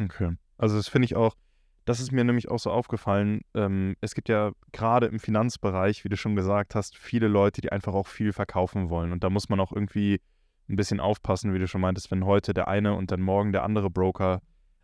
Okay. 0.00 0.36
Also 0.58 0.76
das 0.76 0.88
finde 0.88 1.06
ich 1.06 1.16
auch, 1.16 1.36
das 1.84 2.00
ist 2.00 2.12
mir 2.12 2.24
nämlich 2.24 2.48
auch 2.48 2.58
so 2.58 2.70
aufgefallen. 2.70 3.42
Ähm, 3.54 3.96
es 4.00 4.14
gibt 4.14 4.28
ja 4.28 4.52
gerade 4.72 5.06
im 5.06 5.18
Finanzbereich, 5.18 6.04
wie 6.04 6.08
du 6.08 6.16
schon 6.16 6.36
gesagt 6.36 6.74
hast, 6.74 6.96
viele 6.96 7.28
Leute, 7.28 7.60
die 7.60 7.72
einfach 7.72 7.94
auch 7.94 8.06
viel 8.06 8.32
verkaufen 8.32 8.88
wollen. 8.88 9.12
Und 9.12 9.22
da 9.22 9.30
muss 9.30 9.48
man 9.48 9.60
auch 9.60 9.72
irgendwie 9.72 10.20
ein 10.68 10.76
bisschen 10.76 11.00
aufpassen, 11.00 11.52
wie 11.52 11.58
du 11.58 11.68
schon 11.68 11.82
meintest, 11.82 12.10
wenn 12.10 12.24
heute 12.24 12.54
der 12.54 12.68
eine 12.68 12.94
und 12.94 13.10
dann 13.10 13.20
morgen 13.20 13.52
der 13.52 13.64
andere 13.64 13.90
Broker 13.90 14.40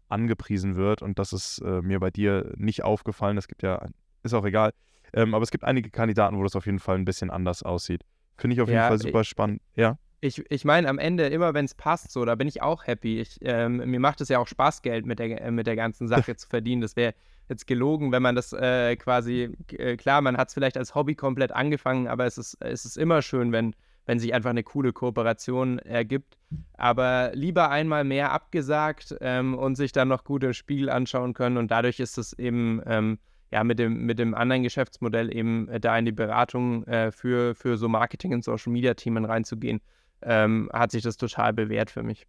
angepriesen 0.08 0.76
wird. 0.76 1.00
Und 1.00 1.18
das 1.18 1.32
ist 1.32 1.58
äh, 1.60 1.80
mir 1.80 2.00
bei 2.00 2.10
dir 2.10 2.52
nicht 2.56 2.84
aufgefallen. 2.84 3.38
Es 3.38 3.48
gibt 3.48 3.62
ja, 3.62 3.86
ist 4.22 4.34
auch 4.34 4.44
egal. 4.44 4.72
Ähm, 5.12 5.34
aber 5.34 5.42
es 5.42 5.50
gibt 5.50 5.64
einige 5.64 5.90
Kandidaten, 5.90 6.36
wo 6.36 6.42
das 6.42 6.54
auf 6.54 6.66
jeden 6.66 6.78
Fall 6.78 6.96
ein 6.96 7.04
bisschen 7.04 7.30
anders 7.30 7.62
aussieht. 7.62 8.02
Finde 8.36 8.54
ich 8.54 8.60
auf 8.60 8.68
jeden 8.68 8.80
Fall 8.80 8.98
super 8.98 9.24
spannend. 9.24 9.62
Ja. 9.74 9.96
Ich, 10.22 10.44
ich 10.50 10.64
meine, 10.64 10.88
am 10.88 10.98
Ende, 10.98 11.26
immer 11.28 11.54
wenn 11.54 11.64
es 11.64 11.74
passt, 11.74 12.12
so, 12.12 12.24
da 12.24 12.34
bin 12.34 12.46
ich 12.46 12.60
auch 12.60 12.86
happy. 12.86 13.20
Ich, 13.20 13.38
ähm, 13.42 13.78
mir 13.78 14.00
macht 14.00 14.20
es 14.20 14.28
ja 14.28 14.38
auch 14.38 14.46
Spaß, 14.46 14.82
Geld 14.82 15.06
mit 15.06 15.18
der, 15.18 15.40
äh, 15.40 15.50
mit 15.50 15.66
der 15.66 15.76
ganzen 15.76 16.08
Sache 16.08 16.36
zu 16.36 16.48
verdienen. 16.48 16.82
Das 16.82 16.96
wäre 16.96 17.14
jetzt 17.48 17.66
gelogen, 17.66 18.12
wenn 18.12 18.22
man 18.22 18.34
das 18.34 18.52
äh, 18.52 18.96
quasi, 18.96 19.56
äh, 19.72 19.96
klar, 19.96 20.20
man 20.20 20.36
hat 20.36 20.48
es 20.48 20.54
vielleicht 20.54 20.76
als 20.76 20.94
Hobby 20.94 21.14
komplett 21.14 21.52
angefangen, 21.52 22.06
aber 22.06 22.26
es 22.26 22.38
ist, 22.38 22.56
es 22.60 22.84
ist 22.84 22.96
immer 22.96 23.22
schön, 23.22 23.50
wenn, 23.52 23.74
wenn 24.06 24.18
sich 24.18 24.34
einfach 24.34 24.50
eine 24.50 24.62
coole 24.62 24.92
Kooperation 24.92 25.78
ergibt. 25.78 26.36
Aber 26.74 27.30
lieber 27.34 27.70
einmal 27.70 28.04
mehr 28.04 28.32
abgesagt 28.32 29.16
ähm, 29.20 29.54
und 29.54 29.76
sich 29.76 29.92
dann 29.92 30.08
noch 30.08 30.24
gut 30.24 30.44
im 30.44 30.52
Spiegel 30.52 30.90
anschauen 30.90 31.32
können. 31.34 31.56
Und 31.56 31.70
dadurch 31.70 31.98
ist 31.98 32.18
es 32.18 32.32
eben 32.38 32.82
ähm, 32.86 33.18
ja, 33.52 33.64
mit 33.64 33.78
dem, 33.78 34.06
mit 34.06 34.18
dem 34.18 34.34
anderen 34.34 34.62
Geschäftsmodell 34.62 35.34
eben 35.34 35.68
äh, 35.68 35.80
da 35.80 35.96
in 35.98 36.04
die 36.04 36.12
Beratung 36.12 36.84
äh, 36.84 37.10
für, 37.10 37.54
für 37.54 37.76
so 37.76 37.88
Marketing- 37.88 38.32
und 38.32 38.44
Social-Media-Themen 38.44 39.24
reinzugehen, 39.24 39.80
ähm, 40.22 40.70
hat 40.72 40.90
sich 40.90 41.02
das 41.02 41.16
total 41.16 41.52
bewährt 41.52 41.90
für 41.90 42.02
mich. 42.02 42.26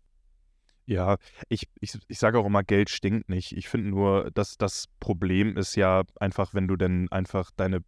Ja, 0.86 1.18
ich, 1.48 1.70
ich, 1.80 1.98
ich 2.08 2.20
sage 2.20 2.40
auch 2.40 2.46
immer, 2.46 2.64
Geld 2.64 2.90
stinkt 2.90 3.30
nicht. 3.30 3.56
Ich 3.56 3.70
finde 3.70 3.90
nur, 3.90 4.32
dass 4.32 4.58
das 4.58 4.88
Problem 5.00 5.56
ist 5.56 5.76
ja 5.76 6.04
einfach, 6.20 6.54
wenn 6.54 6.68
du 6.68 6.76
dann 6.76 7.08
einfach 7.12 7.52
deine 7.56 7.84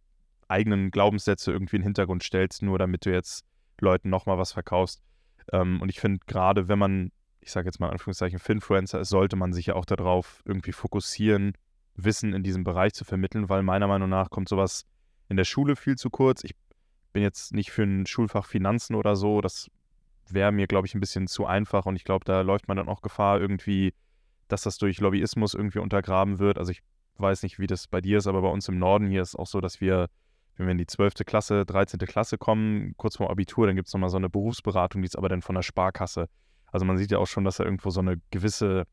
eigenen 0.48 0.90
Glaubenssätze 0.90 1.52
irgendwie 1.52 1.76
in 1.76 1.82
den 1.82 1.88
Hintergrund 1.88 2.22
stellst, 2.22 2.62
nur 2.62 2.78
damit 2.78 3.04
du 3.06 3.12
jetzt 3.12 3.44
Leuten 3.80 4.10
nochmal 4.10 4.38
was 4.38 4.52
verkaufst. 4.52 5.02
Ähm, 5.52 5.80
und 5.82 5.88
ich 5.88 6.00
finde, 6.00 6.20
gerade 6.26 6.68
wenn 6.68 6.78
man, 6.78 7.12
ich 7.40 7.50
sage 7.50 7.66
jetzt 7.66 7.80
mal 7.80 7.88
in 7.88 7.92
Anführungszeichen, 7.92 8.38
Finfluencer 8.38 9.00
ist, 9.00 9.08
sollte 9.08 9.36
man 9.36 9.52
sich 9.52 9.66
ja 9.66 9.74
auch 9.74 9.84
darauf 9.84 10.42
irgendwie 10.44 10.72
fokussieren, 10.72 11.52
Wissen 11.96 12.32
in 12.32 12.42
diesem 12.42 12.64
Bereich 12.64 12.92
zu 12.92 13.04
vermitteln, 13.04 13.48
weil 13.48 13.62
meiner 13.62 13.86
Meinung 13.86 14.08
nach 14.08 14.30
kommt 14.30 14.48
sowas 14.48 14.84
in 15.28 15.36
der 15.36 15.44
Schule 15.44 15.76
viel 15.76 15.96
zu 15.96 16.10
kurz. 16.10 16.42
Ich 16.42 16.54
bin 17.12 17.22
jetzt 17.22 17.52
nicht 17.52 17.70
für 17.70 17.84
ein 17.84 18.06
Schulfach 18.06 18.46
Finanzen 18.46 18.94
oder 18.94 19.14
so, 19.14 19.40
das 19.40 19.70
wäre 20.32 20.52
mir, 20.52 20.66
glaube 20.66 20.86
ich, 20.86 20.94
ein 20.94 21.00
bisschen 21.00 21.26
zu 21.26 21.46
einfach 21.46 21.86
und 21.86 21.96
ich 21.96 22.04
glaube, 22.04 22.24
da 22.24 22.40
läuft 22.40 22.68
man 22.68 22.76
dann 22.76 22.88
auch 22.88 23.02
Gefahr 23.02 23.40
irgendwie, 23.40 23.92
dass 24.48 24.62
das 24.62 24.78
durch 24.78 25.00
Lobbyismus 25.00 25.54
irgendwie 25.54 25.80
untergraben 25.80 26.38
wird. 26.38 26.58
Also 26.58 26.72
ich 26.72 26.82
weiß 27.16 27.42
nicht, 27.42 27.58
wie 27.58 27.66
das 27.66 27.86
bei 27.86 28.00
dir 28.00 28.18
ist, 28.18 28.26
aber 28.26 28.42
bei 28.42 28.48
uns 28.48 28.68
im 28.68 28.78
Norden 28.78 29.08
hier 29.08 29.22
ist 29.22 29.36
auch 29.36 29.46
so, 29.46 29.60
dass 29.60 29.80
wir, 29.80 30.08
wenn 30.56 30.66
wir 30.66 30.72
in 30.72 30.78
die 30.78 30.86
12. 30.86 31.14
Klasse, 31.26 31.64
13. 31.64 31.98
Klasse 32.00 32.38
kommen, 32.38 32.94
kurz 32.96 33.16
vor 33.16 33.30
Abitur, 33.30 33.66
dann 33.66 33.76
gibt 33.76 33.88
es 33.88 33.94
nochmal 33.94 34.10
so 34.10 34.16
eine 34.16 34.30
Berufsberatung, 34.30 35.02
die 35.02 35.06
ist 35.06 35.16
aber 35.16 35.28
dann 35.28 35.42
von 35.42 35.54
der 35.54 35.62
Sparkasse. 35.62 36.28
Also 36.66 36.84
man 36.84 36.98
sieht 36.98 37.10
ja 37.10 37.18
auch 37.18 37.26
schon, 37.26 37.44
dass 37.44 37.58
da 37.58 37.64
irgendwo 37.64 37.90
so 37.90 38.00
eine 38.00 38.20
gewisse 38.30 38.86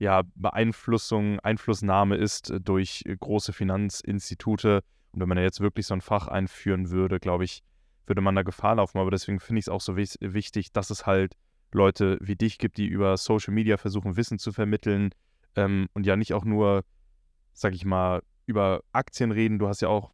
ja, 0.00 0.22
Beeinflussung, 0.34 1.38
Einflussnahme 1.40 2.16
ist 2.16 2.50
äh, 2.50 2.60
durch 2.60 3.02
äh, 3.06 3.16
große 3.16 3.52
Finanzinstitute. 3.52 4.82
Und 5.12 5.20
wenn 5.20 5.28
man 5.28 5.36
da 5.36 5.42
jetzt 5.42 5.60
wirklich 5.60 5.86
so 5.86 5.94
ein 5.94 6.00
Fach 6.00 6.26
einführen 6.26 6.90
würde, 6.90 7.20
glaube 7.20 7.44
ich, 7.44 7.62
würde 8.10 8.20
man 8.20 8.34
da 8.34 8.42
Gefahr 8.42 8.74
laufen. 8.74 8.98
Aber 8.98 9.10
deswegen 9.10 9.40
finde 9.40 9.60
ich 9.60 9.64
es 9.64 9.68
auch 9.70 9.80
so 9.80 9.96
wichtig, 9.96 10.72
dass 10.72 10.90
es 10.90 11.06
halt 11.06 11.34
Leute 11.72 12.18
wie 12.20 12.36
dich 12.36 12.58
gibt, 12.58 12.76
die 12.76 12.86
über 12.86 13.16
Social 13.16 13.54
Media 13.54 13.78
versuchen, 13.78 14.16
Wissen 14.16 14.38
zu 14.38 14.52
vermitteln 14.52 15.14
ähm, 15.56 15.88
und 15.94 16.04
ja 16.04 16.16
nicht 16.16 16.34
auch 16.34 16.44
nur, 16.44 16.84
sag 17.54 17.72
ich 17.72 17.84
mal, 17.84 18.22
über 18.46 18.82
Aktien 18.92 19.30
reden. 19.30 19.58
Du 19.58 19.68
hast 19.68 19.80
ja 19.80 19.88
auch 19.88 20.12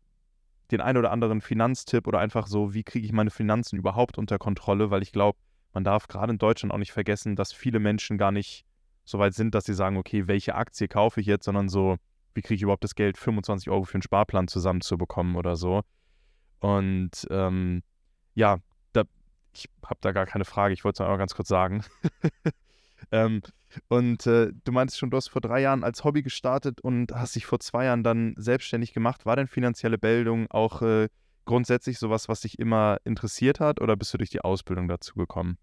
den 0.70 0.80
ein 0.80 0.96
oder 0.96 1.10
anderen 1.10 1.40
Finanztipp 1.40 2.06
oder 2.06 2.18
einfach 2.18 2.46
so, 2.46 2.74
wie 2.74 2.84
kriege 2.84 3.06
ich 3.06 3.12
meine 3.12 3.30
Finanzen 3.30 3.76
überhaupt 3.76 4.18
unter 4.18 4.38
Kontrolle, 4.38 4.90
weil 4.90 5.02
ich 5.02 5.12
glaube, 5.12 5.38
man 5.72 5.84
darf 5.84 6.08
gerade 6.08 6.32
in 6.32 6.38
Deutschland 6.38 6.72
auch 6.72 6.78
nicht 6.78 6.92
vergessen, 6.92 7.36
dass 7.36 7.52
viele 7.52 7.78
Menschen 7.78 8.18
gar 8.18 8.32
nicht 8.32 8.64
so 9.04 9.18
weit 9.18 9.34
sind, 9.34 9.54
dass 9.54 9.64
sie 9.64 9.74
sagen, 9.74 9.96
okay, 9.96 10.26
welche 10.26 10.54
Aktie 10.54 10.88
kaufe 10.88 11.20
ich 11.20 11.26
jetzt, 11.26 11.44
sondern 11.44 11.68
so, 11.68 11.96
wie 12.34 12.42
kriege 12.42 12.56
ich 12.56 12.62
überhaupt 12.62 12.84
das 12.84 12.94
Geld, 12.94 13.16
25 13.16 13.70
Euro 13.70 13.84
für 13.84 13.94
einen 13.94 14.02
Sparplan 14.02 14.48
zusammenzubekommen 14.48 15.36
oder 15.36 15.56
so. 15.56 15.82
Und 16.60 17.26
ähm, 17.30 17.82
ja, 18.34 18.58
da, 18.92 19.02
ich 19.54 19.68
habe 19.84 19.98
da 20.00 20.12
gar 20.12 20.26
keine 20.26 20.44
Frage, 20.44 20.74
ich 20.74 20.84
wollte 20.84 21.02
es 21.02 21.08
noch 21.08 21.18
ganz 21.18 21.34
kurz 21.34 21.48
sagen. 21.48 21.84
ähm, 23.12 23.42
und 23.88 24.26
äh, 24.26 24.52
du 24.64 24.72
meintest 24.72 24.98
schon, 24.98 25.10
du 25.10 25.16
hast 25.16 25.28
vor 25.28 25.40
drei 25.40 25.60
Jahren 25.60 25.84
als 25.84 26.04
Hobby 26.04 26.22
gestartet 26.22 26.80
und 26.80 27.12
hast 27.12 27.36
dich 27.36 27.46
vor 27.46 27.60
zwei 27.60 27.84
Jahren 27.84 28.02
dann 28.02 28.34
selbstständig 28.36 28.92
gemacht. 28.92 29.26
War 29.26 29.36
denn 29.36 29.48
finanzielle 29.48 29.98
Bildung 29.98 30.50
auch 30.50 30.82
äh, 30.82 31.08
grundsätzlich 31.44 31.98
sowas, 31.98 32.28
was 32.28 32.40
dich 32.40 32.58
immer 32.58 32.98
interessiert 33.04 33.60
hat 33.60 33.80
oder 33.80 33.96
bist 33.96 34.12
du 34.14 34.18
durch 34.18 34.30
die 34.30 34.40
Ausbildung 34.40 34.88
dazu 34.88 35.14
gekommen? 35.14 35.58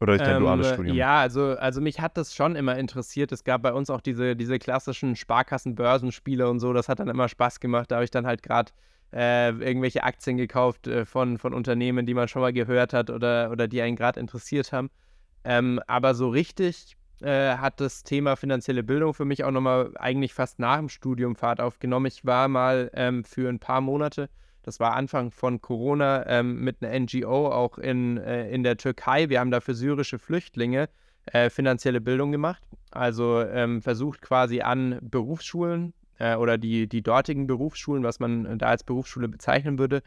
Oder 0.00 0.16
durch 0.16 0.22
dein 0.22 0.36
Ähm, 0.36 0.42
duales 0.42 0.72
Studium? 0.72 0.96
ja, 0.96 1.20
also, 1.20 1.56
also 1.56 1.80
mich 1.80 2.00
hat 2.00 2.16
das 2.18 2.34
schon 2.34 2.54
immer 2.54 2.76
interessiert. 2.76 3.32
Es 3.32 3.44
gab 3.44 3.62
bei 3.62 3.72
uns 3.72 3.88
auch 3.88 4.02
diese, 4.02 4.36
diese 4.36 4.58
klassischen 4.58 5.16
Sparkassen-Börsenspiele 5.16 6.48
und 6.50 6.60
so. 6.60 6.72
Das 6.74 6.88
hat 6.88 7.00
dann 7.00 7.08
immer 7.08 7.28
Spaß 7.28 7.60
gemacht. 7.60 7.90
Da 7.90 7.96
habe 7.96 8.04
ich 8.04 8.10
dann 8.10 8.26
halt 8.26 8.42
gerade 8.42 8.72
äh, 9.12 9.50
irgendwelche 9.50 10.02
Aktien 10.02 10.36
gekauft 10.36 10.86
äh, 10.86 11.04
von, 11.04 11.38
von 11.38 11.54
Unternehmen, 11.54 12.06
die 12.06 12.14
man 12.14 12.28
schon 12.28 12.42
mal 12.42 12.52
gehört 12.52 12.92
hat 12.92 13.10
oder, 13.10 13.50
oder 13.50 13.68
die 13.68 13.80
einen 13.82 13.96
gerade 13.96 14.20
interessiert 14.20 14.72
haben. 14.72 14.90
Ähm, 15.44 15.80
aber 15.86 16.14
so 16.14 16.28
richtig 16.28 16.96
äh, 17.22 17.56
hat 17.56 17.80
das 17.80 18.02
Thema 18.02 18.36
finanzielle 18.36 18.82
Bildung 18.82 19.14
für 19.14 19.24
mich 19.24 19.44
auch 19.44 19.50
nochmal 19.50 19.92
eigentlich 19.96 20.34
fast 20.34 20.58
nach 20.58 20.78
dem 20.78 20.88
Studium 20.88 21.36
Fahrt 21.36 21.60
aufgenommen. 21.60 22.06
Ich 22.06 22.24
war 22.24 22.48
mal 22.48 22.90
ähm, 22.94 23.24
für 23.24 23.48
ein 23.48 23.58
paar 23.58 23.80
Monate 23.80 24.28
das 24.66 24.80
war 24.80 24.94
Anfang 24.94 25.30
von 25.30 25.60
Corona 25.60 26.26
ähm, 26.26 26.60
mit 26.60 26.82
einer 26.82 26.98
NGO 26.98 27.52
auch 27.52 27.78
in, 27.78 28.18
äh, 28.18 28.50
in 28.50 28.64
der 28.64 28.76
Türkei. 28.76 29.28
Wir 29.28 29.38
haben 29.38 29.52
da 29.52 29.60
für 29.60 29.74
syrische 29.74 30.18
Flüchtlinge 30.18 30.88
äh, 31.26 31.50
finanzielle 31.50 32.00
Bildung 32.00 32.32
gemacht. 32.32 32.64
Also 32.90 33.42
ähm, 33.42 33.80
versucht 33.80 34.22
quasi 34.22 34.62
an 34.62 34.98
Berufsschulen 35.00 35.94
äh, 36.18 36.36
oder 36.36 36.58
die, 36.58 36.88
die 36.88 37.02
dortigen 37.02 37.46
Berufsschulen, 37.46 38.02
was 38.02 38.20
man 38.20 38.58
da 38.58 38.66
als 38.66 38.84
Berufsschule 38.84 39.28
bezeichnen 39.28 39.78
würde, 39.78 40.02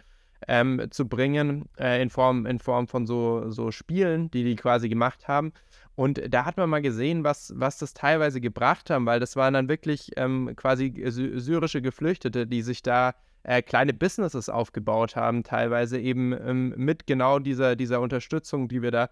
ähm, 0.47 0.81
zu 0.89 1.07
bringen, 1.07 1.65
äh, 1.77 2.01
in, 2.01 2.09
Form, 2.09 2.45
in 2.45 2.59
Form 2.59 2.87
von 2.87 3.05
so, 3.05 3.49
so 3.49 3.71
Spielen, 3.71 4.31
die 4.31 4.43
die 4.43 4.55
quasi 4.55 4.89
gemacht 4.89 5.27
haben. 5.27 5.53
Und 5.95 6.21
da 6.33 6.45
hat 6.45 6.55
man 6.55 6.69
mal 6.69 6.81
gesehen, 6.81 7.25
was, 7.25 7.53
was 7.57 7.77
das 7.77 7.93
teilweise 7.93 8.39
gebracht 8.39 8.89
haben, 8.89 9.05
weil 9.05 9.19
das 9.19 9.35
waren 9.35 9.53
dann 9.53 9.67
wirklich 9.67 10.11
ähm, 10.15 10.53
quasi 10.55 10.93
syrische 11.05 11.81
Geflüchtete, 11.81 12.47
die 12.47 12.61
sich 12.61 12.81
da 12.81 13.15
äh, 13.43 13.61
kleine 13.61 13.93
Businesses 13.93 14.47
aufgebaut 14.47 15.15
haben, 15.15 15.43
teilweise 15.43 15.99
eben 15.99 16.31
ähm, 16.33 16.73
mit 16.77 17.05
genau 17.05 17.39
dieser, 17.39 17.75
dieser 17.75 17.99
Unterstützung, 17.99 18.69
die 18.69 18.81
wir 18.81 18.91
da 18.91 19.09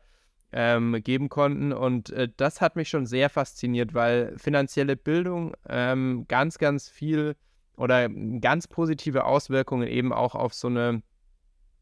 ähm, 0.52 1.02
geben 1.04 1.30
konnten. 1.30 1.74
Und 1.74 2.10
äh, 2.12 2.30
das 2.36 2.62
hat 2.62 2.76
mich 2.76 2.90
schon 2.90 3.06
sehr 3.06 3.30
fasziniert, 3.30 3.94
weil 3.94 4.34
finanzielle 4.38 4.96
Bildung 4.96 5.56
ähm, 5.68 6.26
ganz, 6.28 6.58
ganz 6.58 6.90
viel 6.90 7.36
oder 7.76 8.10
ganz 8.10 8.68
positive 8.68 9.26
Auswirkungen 9.26 9.88
eben 9.88 10.12
auch 10.14 10.36
auf 10.36 10.54
so 10.54 10.68
eine, 10.68 11.04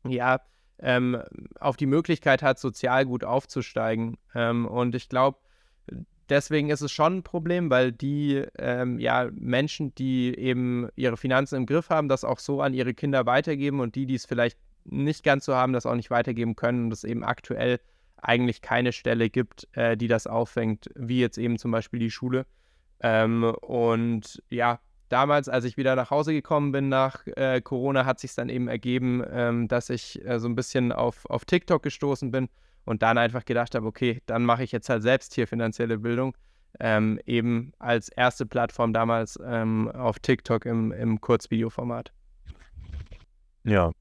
ja, 0.08 0.42
ähm, 0.80 1.22
auf 1.60 1.78
die 1.78 1.86
Möglichkeit 1.86 2.44
hat, 2.44 2.60
sozial 2.60 3.06
gut 3.06 3.24
aufzusteigen. 3.24 4.18
Ähm, 4.34 4.66
und 4.66 4.94
ich 4.94 5.08
glaube, 5.08 5.38
deswegen 6.30 6.70
ist 6.70 6.82
es 6.82 6.92
schon 6.92 7.18
ein 7.18 7.24
Problem, 7.24 7.70
weil 7.70 7.92
die 7.92 8.44
ähm, 8.58 9.00
ja, 9.00 9.30
Menschen, 9.32 9.96
die 9.96 10.38
eben 10.38 10.90
ihre 10.96 11.18
Finanzen 11.18 11.56
im 11.56 11.66
Griff 11.66 11.90
haben, 11.90 12.10
das 12.10 12.24
auch 12.24 12.40
so 12.40 12.62
an 12.62 12.74
ihre 12.74 12.94
Kinder 12.94 13.26
weitergeben 13.26 13.80
und 13.80 13.96
die, 13.96 14.06
die 14.06 14.16
es 14.16 14.26
vielleicht 14.26 14.58
nicht 14.84 15.24
ganz 15.24 15.46
so 15.46 15.56
haben, 15.56 15.74
das 15.74 15.86
auch 15.86 15.96
nicht 15.96 16.12
weitergeben 16.12 16.56
können 16.56 16.86
und 16.86 16.94
es 16.94 17.04
eben 17.04 17.24
aktuell 17.24 17.80
eigentlich 18.18 18.62
keine 18.62 18.92
Stelle 18.92 19.30
gibt, 19.30 19.68
äh, 19.74 19.98
die 19.98 20.08
das 20.08 20.28
auffängt, 20.28 20.90
wie 20.96 21.20
jetzt 21.20 21.38
eben 21.38 21.58
zum 21.58 21.72
Beispiel 21.72 22.00
die 22.00 22.12
Schule. 22.12 22.46
Ähm, 23.02 23.44
und 23.62 24.42
ja, 24.50 24.80
damals, 25.10 25.50
als 25.50 25.66
ich 25.66 25.78
wieder 25.78 25.96
nach 25.96 26.12
Hause 26.12 26.34
gekommen 26.34 26.72
bin 26.72 26.90
nach 26.90 27.26
äh, 27.28 27.62
Corona, 27.62 28.06
hat 28.06 28.20
sich 28.20 28.34
dann 28.36 28.50
eben 28.50 28.68
ergeben, 28.68 29.24
ähm, 29.32 29.68
dass 29.68 29.90
ich 29.90 30.26
äh, 30.26 30.40
so 30.40 30.48
ein 30.48 30.56
bisschen 30.56 30.92
auf, 30.92 31.26
auf 31.28 31.46
TikTok 31.46 31.84
gestoßen 31.84 32.32
bin 32.32 32.50
und 32.86 33.02
dann 33.02 33.18
einfach 33.18 33.46
gedacht 33.46 33.76
habe, 33.76 33.86
okay, 33.86 34.22
dann 34.26 34.44
mache 34.46 34.64
ich 34.64 34.72
jetzt 34.72 34.90
halt 34.90 35.04
selbst 35.04 35.34
hier 35.34 35.48
finanzielle 35.48 35.98
Bildung. 35.98 36.36
Ähm, 36.78 37.22
eben 37.26 37.72
als 37.80 38.10
erste 38.10 38.46
Plattform 38.46 38.92
damals 38.92 39.40
ähm, 39.46 39.90
auf 39.92 40.20
TikTok 40.20 40.66
im, 40.66 40.92
im 40.92 41.22
Kurzvideoformat. 41.22 42.12
Ja, 43.64 43.92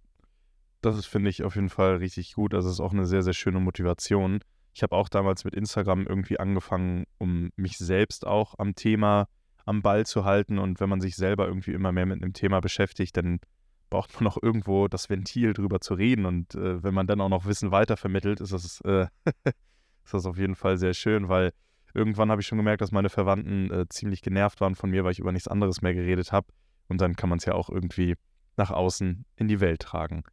das 0.84 0.96
ist, 0.96 1.06
finde 1.06 1.30
ich, 1.30 1.42
auf 1.42 1.54
jeden 1.54 1.68
Fall 1.68 1.96
richtig 1.96 2.34
gut. 2.34 2.52
Das 2.52 2.64
ist 2.64 2.80
auch 2.80 2.92
eine 2.92 3.06
sehr, 3.06 3.22
sehr 3.22 3.32
schöne 3.32 3.60
Motivation. 3.60 4.40
Ich 4.72 4.82
habe 4.82 4.96
auch 4.96 5.08
damals 5.08 5.44
mit 5.44 5.54
Instagram 5.54 6.06
irgendwie 6.06 6.38
angefangen, 6.38 7.04
um 7.18 7.50
mich 7.56 7.78
selbst 7.78 8.26
auch 8.26 8.54
am 8.58 8.74
Thema 8.74 9.28
am 9.66 9.82
Ball 9.82 10.04
zu 10.04 10.24
halten. 10.24 10.58
Und 10.58 10.80
wenn 10.80 10.88
man 10.88 11.00
sich 11.00 11.16
selber 11.16 11.46
irgendwie 11.46 11.72
immer 11.72 11.92
mehr 11.92 12.06
mit 12.06 12.22
einem 12.22 12.32
Thema 12.32 12.60
beschäftigt, 12.60 13.16
dann 13.16 13.40
braucht 13.90 14.20
man 14.20 14.26
auch 14.26 14.38
irgendwo 14.42 14.88
das 14.88 15.08
Ventil 15.08 15.52
drüber 15.52 15.80
zu 15.80 15.94
reden. 15.94 16.26
Und 16.26 16.54
äh, 16.54 16.82
wenn 16.82 16.94
man 16.94 17.06
dann 17.06 17.20
auch 17.20 17.28
noch 17.28 17.46
Wissen 17.46 17.70
weitervermittelt, 17.70 18.40
ist 18.40 18.52
das, 18.52 18.80
äh, 18.82 19.06
ist 20.04 20.14
das 20.14 20.26
auf 20.26 20.36
jeden 20.36 20.56
Fall 20.56 20.76
sehr 20.76 20.94
schön, 20.94 21.28
weil 21.28 21.52
irgendwann 21.94 22.30
habe 22.30 22.40
ich 22.40 22.46
schon 22.46 22.58
gemerkt, 22.58 22.80
dass 22.80 22.92
meine 22.92 23.08
Verwandten 23.08 23.70
äh, 23.70 23.86
ziemlich 23.88 24.22
genervt 24.22 24.60
waren 24.60 24.74
von 24.74 24.90
mir, 24.90 25.04
weil 25.04 25.12
ich 25.12 25.20
über 25.20 25.32
nichts 25.32 25.48
anderes 25.48 25.80
mehr 25.80 25.94
geredet 25.94 26.32
habe. 26.32 26.48
Und 26.88 27.00
dann 27.00 27.16
kann 27.16 27.28
man 27.28 27.38
es 27.38 27.44
ja 27.44 27.54
auch 27.54 27.70
irgendwie 27.70 28.16
nach 28.56 28.70
außen 28.70 29.24
in 29.36 29.48
die 29.48 29.60
Welt 29.60 29.80
tragen. 29.80 30.24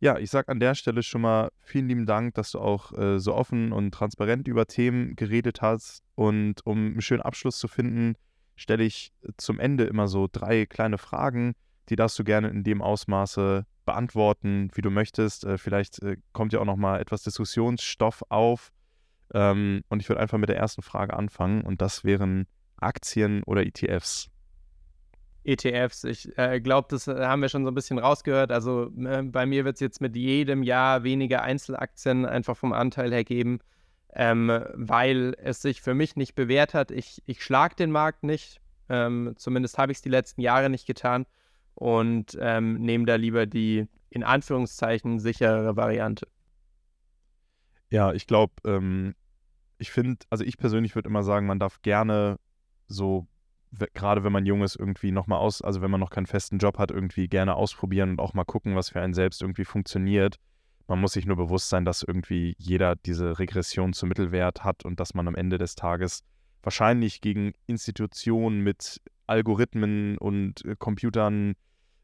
Ja, 0.00 0.16
ich 0.18 0.30
sage 0.30 0.48
an 0.48 0.60
der 0.60 0.76
Stelle 0.76 1.02
schon 1.02 1.22
mal 1.22 1.50
vielen 1.60 1.88
lieben 1.88 2.06
Dank, 2.06 2.34
dass 2.34 2.52
du 2.52 2.60
auch 2.60 2.96
äh, 2.96 3.18
so 3.18 3.34
offen 3.34 3.72
und 3.72 3.92
transparent 3.92 4.46
über 4.46 4.66
Themen 4.66 5.16
geredet 5.16 5.60
hast. 5.60 6.04
Und 6.14 6.64
um 6.64 6.78
einen 6.78 7.00
schönen 7.00 7.22
Abschluss 7.22 7.58
zu 7.58 7.66
finden, 7.66 8.14
stelle 8.54 8.84
ich 8.84 9.12
zum 9.36 9.58
Ende 9.58 9.84
immer 9.84 10.06
so 10.06 10.28
drei 10.30 10.66
kleine 10.66 10.98
Fragen, 10.98 11.54
die 11.88 11.96
darfst 11.96 12.18
du 12.18 12.24
gerne 12.24 12.48
in 12.48 12.64
dem 12.64 12.82
Ausmaße 12.82 13.66
beantworten, 13.86 14.70
wie 14.74 14.82
du 14.82 14.90
möchtest. 14.90 15.44
Äh, 15.44 15.58
vielleicht 15.58 16.00
äh, 16.02 16.16
kommt 16.32 16.52
ja 16.52 16.60
auch 16.60 16.64
noch 16.64 16.76
mal 16.76 17.00
etwas 17.00 17.22
Diskussionsstoff 17.22 18.22
auf. 18.28 18.70
Ähm, 19.34 19.82
und 19.88 20.00
ich 20.00 20.08
würde 20.08 20.20
einfach 20.20 20.38
mit 20.38 20.48
der 20.48 20.58
ersten 20.58 20.82
Frage 20.82 21.14
anfangen 21.14 21.62
und 21.62 21.82
das 21.82 22.04
wären 22.04 22.46
Aktien 22.76 23.42
oder 23.44 23.66
ETFs. 23.66 24.30
ETFs. 25.48 26.04
Ich 26.04 26.36
äh, 26.36 26.60
glaube, 26.60 26.88
das 26.90 27.08
äh, 27.08 27.26
haben 27.26 27.42
wir 27.42 27.48
schon 27.48 27.64
so 27.64 27.70
ein 27.70 27.74
bisschen 27.74 27.98
rausgehört. 27.98 28.52
Also 28.52 28.92
äh, 28.98 29.22
bei 29.22 29.46
mir 29.46 29.64
wird 29.64 29.74
es 29.76 29.80
jetzt 29.80 30.00
mit 30.00 30.14
jedem 30.14 30.62
Jahr 30.62 31.02
weniger 31.04 31.42
Einzelaktien 31.42 32.26
einfach 32.26 32.56
vom 32.56 32.72
Anteil 32.72 33.12
her 33.12 33.24
geben, 33.24 33.60
ähm, 34.12 34.52
weil 34.74 35.34
es 35.42 35.62
sich 35.62 35.80
für 35.80 35.94
mich 35.94 36.16
nicht 36.16 36.34
bewährt 36.34 36.74
hat. 36.74 36.90
Ich, 36.90 37.22
ich 37.26 37.42
schlage 37.42 37.76
den 37.76 37.90
Markt 37.90 38.22
nicht. 38.22 38.60
Ähm, 38.90 39.34
zumindest 39.36 39.78
habe 39.78 39.92
ich 39.92 39.98
es 39.98 40.02
die 40.02 40.08
letzten 40.08 40.40
Jahre 40.40 40.70
nicht 40.70 40.86
getan 40.86 41.26
und 41.74 42.36
ähm, 42.40 42.74
nehme 42.80 43.06
da 43.06 43.16
lieber 43.16 43.46
die 43.46 43.86
in 44.10 44.24
Anführungszeichen 44.24 45.18
sicherere 45.18 45.76
Variante. 45.76 46.26
Ja, 47.90 48.12
ich 48.12 48.26
glaube, 48.26 48.54
ähm, 48.64 49.14
ich 49.78 49.90
finde, 49.90 50.26
also 50.30 50.44
ich 50.44 50.58
persönlich 50.58 50.94
würde 50.94 51.08
immer 51.08 51.22
sagen, 51.22 51.46
man 51.46 51.58
darf 51.58 51.82
gerne 51.82 52.38
so 52.86 53.26
gerade 53.94 54.24
wenn 54.24 54.32
man 54.32 54.46
jung 54.46 54.62
ist, 54.62 54.76
irgendwie 54.76 55.12
nochmal 55.12 55.38
aus, 55.38 55.62
also 55.62 55.80
wenn 55.80 55.90
man 55.90 56.00
noch 56.00 56.10
keinen 56.10 56.26
festen 56.26 56.58
Job 56.58 56.78
hat, 56.78 56.90
irgendwie 56.90 57.28
gerne 57.28 57.54
ausprobieren 57.54 58.10
und 58.10 58.20
auch 58.20 58.34
mal 58.34 58.44
gucken, 58.44 58.76
was 58.76 58.90
für 58.90 59.00
einen 59.00 59.14
selbst 59.14 59.42
irgendwie 59.42 59.64
funktioniert. 59.64 60.36
Man 60.86 61.00
muss 61.00 61.12
sich 61.12 61.26
nur 61.26 61.36
bewusst 61.36 61.68
sein, 61.68 61.84
dass 61.84 62.02
irgendwie 62.02 62.54
jeder 62.58 62.96
diese 62.96 63.38
Regression 63.38 63.92
zum 63.92 64.08
Mittelwert 64.08 64.64
hat 64.64 64.84
und 64.84 65.00
dass 65.00 65.14
man 65.14 65.28
am 65.28 65.34
Ende 65.34 65.58
des 65.58 65.74
Tages 65.74 66.24
wahrscheinlich 66.62 67.20
gegen 67.20 67.52
Institutionen 67.66 68.60
mit 68.60 69.00
Algorithmen 69.26 70.16
und 70.16 70.64
äh, 70.64 70.74
Computern, 70.78 71.54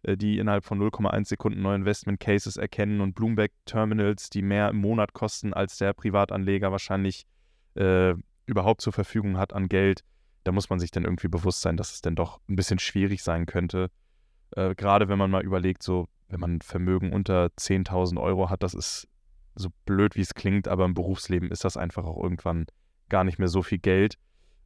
äh, 0.03 0.17
die 0.17 0.39
innerhalb 0.39 0.65
von 0.65 0.79
0,1 0.79 1.29
Sekunden 1.29 1.63
neue 1.63 1.77
Investment 1.77 2.21
Cases 2.21 2.57
erkennen 2.57 3.01
und 3.01 3.15
Bloomberg 3.15 3.53
Terminals, 3.65 4.29
die 4.29 4.43
mehr 4.43 4.69
im 4.69 4.77
Monat 4.77 5.15
kosten, 5.15 5.55
als 5.55 5.79
der 5.79 5.95
Privatanleger 5.95 6.71
wahrscheinlich 6.71 7.25
äh, 7.75 8.15
überhaupt 8.47 8.83
zur 8.83 8.93
Verfügung 8.93 9.39
hat 9.39 9.55
an 9.55 9.69
Geld, 9.69 10.03
da 10.45 10.53
muss 10.53 10.71
man 10.71 10.79
sich 10.79 10.91
dann 10.91 11.05
irgendwie 11.05 11.29
bewusst 11.29 11.63
sein, 11.63 11.77
dass 11.77 11.93
es 11.93 12.01
dann 12.01 12.15
doch 12.15 12.41
ein 12.49 12.57
bisschen 12.57 12.79
schwierig 12.79 13.23
sein 13.23 13.47
könnte. 13.47 13.91
Äh, 14.53 14.75
Gerade 14.75 15.09
wenn 15.09 15.19
man 15.19 15.31
mal 15.31 15.43
überlegt, 15.43 15.83
so, 15.83 16.09
wenn 16.29 16.41
man 16.41 16.61
Vermögen 16.61 17.13
unter 17.13 17.47
10.000 17.59 18.21
Euro 18.21 18.51
hat, 18.51 18.63
das 18.63 18.75
ist 18.75 19.09
so 19.55 19.71
blöd, 19.87 20.17
wie 20.17 20.21
es 20.21 20.35
klingt, 20.35 20.69
aber 20.69 20.85
im 20.85 20.95
Berufsleben 20.95 21.51
ist 21.51 21.65
das 21.65 21.77
einfach 21.77 22.05
auch 22.05 22.23
irgendwann 22.23 22.67
gar 23.09 23.25
nicht 23.25 23.39
mehr 23.39 23.49
so 23.49 23.63
viel 23.63 23.79
Geld. 23.79 24.19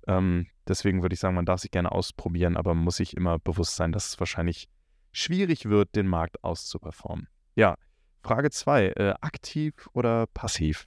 Ähm, 0.06 0.46
deswegen 0.66 1.02
würde 1.02 1.14
ich 1.14 1.20
sagen, 1.20 1.34
man 1.34 1.46
darf 1.46 1.60
sich 1.60 1.70
gerne 1.70 1.92
ausprobieren, 1.92 2.56
aber 2.56 2.74
man 2.74 2.84
muss 2.84 2.96
sich 2.96 3.16
immer 3.16 3.38
bewusst 3.38 3.76
sein, 3.76 3.92
dass 3.92 4.08
es 4.08 4.20
wahrscheinlich 4.20 4.68
schwierig 5.12 5.66
wird, 5.66 5.94
den 5.94 6.06
Markt 6.06 6.42
auszuperformen. 6.42 7.28
Ja, 7.54 7.76
Frage 8.22 8.50
2, 8.50 8.86
äh, 8.88 9.14
aktiv 9.20 9.88
oder 9.92 10.26
passiv? 10.26 10.86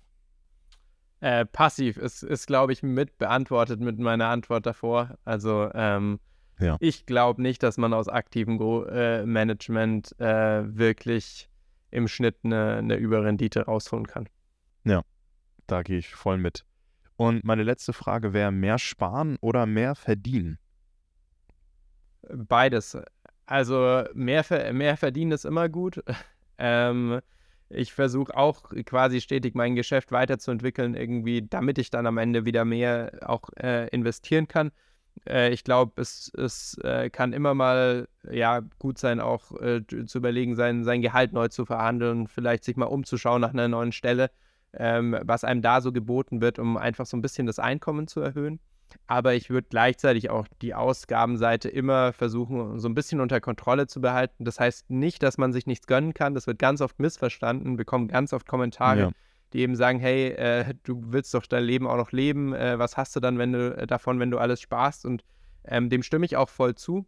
Äh, 1.22 1.45
passiv 1.45 1.97
ist, 1.97 2.24
ist 2.24 2.47
glaube 2.47 2.74
ich, 2.74 2.82
mit 2.82 3.19
beantwortet 3.19 3.80
mit 3.80 3.99
meiner 3.99 4.28
Antwort 4.28 4.65
davor. 4.65 5.17
Also 5.24 5.69
ähm, 5.76 6.19
ja. 6.59 6.78
ich 6.80 7.05
glaube 7.05 7.41
nicht, 7.43 7.61
dass 7.61 7.78
man 7.78 7.93
aus 7.93 8.07
aktivem 8.07 8.57
Go 8.57 8.86
äh, 8.86 9.24
Management 9.26 10.19
äh, 10.19 10.63
wirklich 10.76 11.47
im 11.91 12.07
Schnitt 12.07 12.38
eine, 12.43 12.78
eine 12.78 12.95
Überrendite 12.95 13.65
rausholen 13.65 14.07
kann. 14.07 14.28
Ja, 14.84 15.03
da 15.67 15.84
gehe 15.84 15.99
ich 15.99 16.15
voll 16.15 16.38
mit. 16.38 16.65
Und 17.17 17.43
meine 17.43 17.61
letzte 17.61 17.93
Frage 17.93 18.34
wäre, 18.34 18.51
mehr 18.51 18.80
sparen 18.80 19.38
oder 19.41 19.67
mehr 19.67 19.93
verdienen? 19.93 20.57
Beides. 22.34 22.97
Also 23.45 24.05
mehr, 24.15 24.43
mehr 24.74 24.97
verdienen 24.97 25.34
ist 25.34 25.45
immer 25.45 25.69
gut. 25.69 26.03
ähm, 26.57 27.22
ich 27.74 27.93
versuche 27.93 28.36
auch 28.36 28.69
quasi 28.86 29.22
stetig 29.22 29.55
mein 29.55 29.76
Geschäft 29.76 30.11
weiterzuentwickeln, 30.11 30.95
irgendwie, 30.95 31.41
damit 31.41 31.78
ich 31.78 31.89
dann 31.89 32.05
am 32.05 32.17
Ende 32.17 32.45
wieder 32.45 32.65
mehr 32.65 33.19
auch 33.26 33.49
äh, 33.57 33.88
investieren 33.89 34.47
kann. 34.47 34.72
Äh, 35.28 35.51
ich 35.51 35.63
glaube, 35.63 36.01
es, 36.01 36.32
es 36.38 36.78
äh, 36.84 37.09
kann 37.09 37.34
immer 37.34 37.53
mal 37.53 38.07
ja, 38.30 38.61
gut 38.80 38.97
sein, 38.97 39.19
auch 39.19 39.51
äh, 39.61 39.82
zu 40.05 40.17
überlegen, 40.17 40.55
sein, 40.55 40.84
sein 40.84 41.01
Gehalt 41.01 41.34
neu 41.34 41.47
zu 41.47 41.65
verhandeln, 41.65 42.28
vielleicht 42.28 42.63
sich 42.63 42.78
mal 42.78 42.86
umzuschauen 42.86 43.41
nach 43.41 43.53
einer 43.53 43.67
neuen 43.67 43.91
Stelle, 43.91 44.32
ähm, 44.74 45.17
was 45.24 45.43
einem 45.43 45.61
da 45.61 45.82
so 45.82 45.91
geboten 45.91 46.41
wird, 46.41 46.59
um 46.59 46.78
einfach 46.78 47.05
so 47.05 47.17
ein 47.17 47.22
bisschen 47.22 47.47
das 47.47 47.59
Einkommen 47.59 48.07
zu 48.07 48.22
erhöhen 48.22 48.59
aber 49.08 49.34
ich 49.34 49.50
würde 49.50 49.68
gleichzeitig 49.70 50.30
auch 50.30 50.48
die 50.62 50.74
Ausgabenseite 50.74 51.70
immer 51.70 52.14
versuchen, 52.14 52.80
so 52.80 52.88
ein 52.88 52.94
bisschen 52.94 53.22
unter 53.22 53.42
Kontrolle 53.42 53.88
zu 53.88 54.02
behalten. 54.02 54.46
Das 54.46 54.60
heißt 54.60 54.89
nicht, 54.89 55.24
dass 55.24 55.38
man 55.38 55.54
sich 55.54 55.66
nichts 55.66 55.88
gönnen 55.88 56.14
kann. 56.14 56.34
Das 56.34 56.48
wird 56.48 56.60
ganz 56.60 56.82
oft 56.82 57.00
missverstanden, 57.00 57.78
bekommen 57.78 58.08
ganz 58.08 58.34
oft 58.34 58.48
Kommentare, 58.48 59.00
ja. 59.00 59.12
die 59.54 59.60
eben 59.60 59.76
sagen, 59.76 60.00
hey, 60.00 60.30
äh, 60.30 60.74
du 60.84 61.02
willst 61.08 61.34
doch 61.34 61.46
dein 61.46 61.64
Leben 61.64 61.88
auch 61.88 61.98
noch 61.98 62.12
leben. 62.12 62.54
Äh, 62.54 62.80
was 62.80 62.98
hast 62.98 63.16
du 63.16 63.20
dann, 63.20 63.38
wenn 63.38 63.54
du 63.54 63.76
äh, 63.78 63.88
davon, 63.88 64.20
wenn 64.20 64.32
du 64.32 64.38
alles 64.38 64.62
sparst? 64.62 65.06
Und 65.06 65.24
ähm, 65.66 65.89
dem 65.89 66.04
stimme 66.04 66.26
ich 66.26 66.38
auch 66.38 66.50
voll 66.50 66.76
zu. 66.76 67.06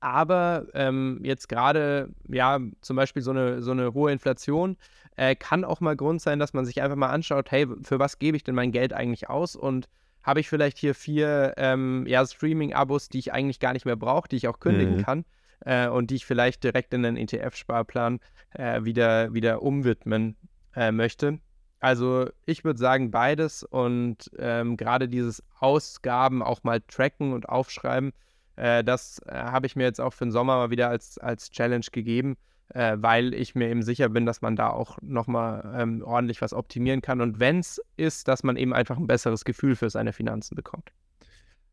Aber 0.00 0.66
ähm, 0.74 1.20
jetzt 1.24 1.48
gerade, 1.48 2.10
ja, 2.28 2.60
zum 2.80 2.96
Beispiel 2.96 3.22
so 3.22 3.32
eine, 3.32 3.62
so 3.62 3.72
eine 3.72 3.94
hohe 3.94 4.12
Inflation 4.12 4.76
äh, 5.16 5.34
kann 5.34 5.64
auch 5.64 5.80
mal 5.80 5.96
Grund 5.96 6.20
sein, 6.22 6.38
dass 6.38 6.52
man 6.52 6.64
sich 6.64 6.80
einfach 6.82 6.96
mal 6.96 7.10
anschaut, 7.10 7.50
hey, 7.50 7.66
für 7.82 7.98
was 7.98 8.18
gebe 8.18 8.36
ich 8.36 8.44
denn 8.44 8.54
mein 8.54 8.70
Geld 8.70 8.92
eigentlich 8.92 9.28
aus? 9.28 9.56
Und 9.56 9.88
habe 10.22 10.40
ich 10.40 10.48
vielleicht 10.48 10.78
hier 10.78 10.94
vier 10.94 11.54
ähm, 11.56 12.04
ja, 12.06 12.26
Streaming-Abos, 12.26 13.08
die 13.08 13.18
ich 13.18 13.32
eigentlich 13.32 13.60
gar 13.60 13.72
nicht 13.72 13.86
mehr 13.86 13.96
brauche, 13.96 14.28
die 14.28 14.36
ich 14.36 14.48
auch 14.48 14.60
kündigen 14.60 14.98
mhm. 14.98 15.02
kann 15.02 15.24
äh, 15.60 15.88
und 15.88 16.10
die 16.10 16.16
ich 16.16 16.26
vielleicht 16.26 16.64
direkt 16.64 16.92
in 16.94 17.02
den 17.02 17.16
ETF-Sparplan 17.16 18.20
äh, 18.54 18.84
wieder, 18.84 19.32
wieder 19.32 19.62
umwidmen 19.62 20.36
äh, 20.74 20.92
möchte. 20.92 21.38
Also 21.80 22.28
ich 22.44 22.64
würde 22.64 22.78
sagen 22.78 23.10
beides 23.10 23.62
und 23.62 24.30
ähm, 24.38 24.76
gerade 24.76 25.08
dieses 25.08 25.42
Ausgaben 25.60 26.42
auch 26.42 26.64
mal 26.64 26.80
tracken 26.80 27.32
und 27.32 27.48
aufschreiben, 27.48 28.12
äh, 28.56 28.82
das 28.82 29.20
äh, 29.26 29.32
habe 29.32 29.66
ich 29.66 29.76
mir 29.76 29.84
jetzt 29.84 30.00
auch 30.00 30.12
für 30.12 30.24
den 30.24 30.32
Sommer 30.32 30.56
mal 30.56 30.70
wieder 30.70 30.88
als, 30.88 31.18
als 31.18 31.50
Challenge 31.50 31.86
gegeben 31.92 32.36
äh, 32.70 32.96
weil 32.98 33.34
ich 33.34 33.54
mir 33.54 33.68
eben 33.68 33.82
sicher 33.82 34.08
bin, 34.08 34.26
dass 34.26 34.42
man 34.42 34.56
da 34.56 34.70
auch 34.70 34.98
nochmal 35.00 35.74
ähm, 35.76 36.02
ordentlich 36.02 36.40
was 36.42 36.52
optimieren 36.52 37.00
kann. 37.00 37.20
Und 37.20 37.40
wenn 37.40 37.60
es 37.60 37.80
ist, 37.96 38.28
dass 38.28 38.42
man 38.42 38.56
eben 38.56 38.74
einfach 38.74 38.96
ein 38.96 39.06
besseres 39.06 39.44
Gefühl 39.44 39.76
für 39.76 39.90
seine 39.90 40.12
Finanzen 40.12 40.54
bekommt. 40.54 40.92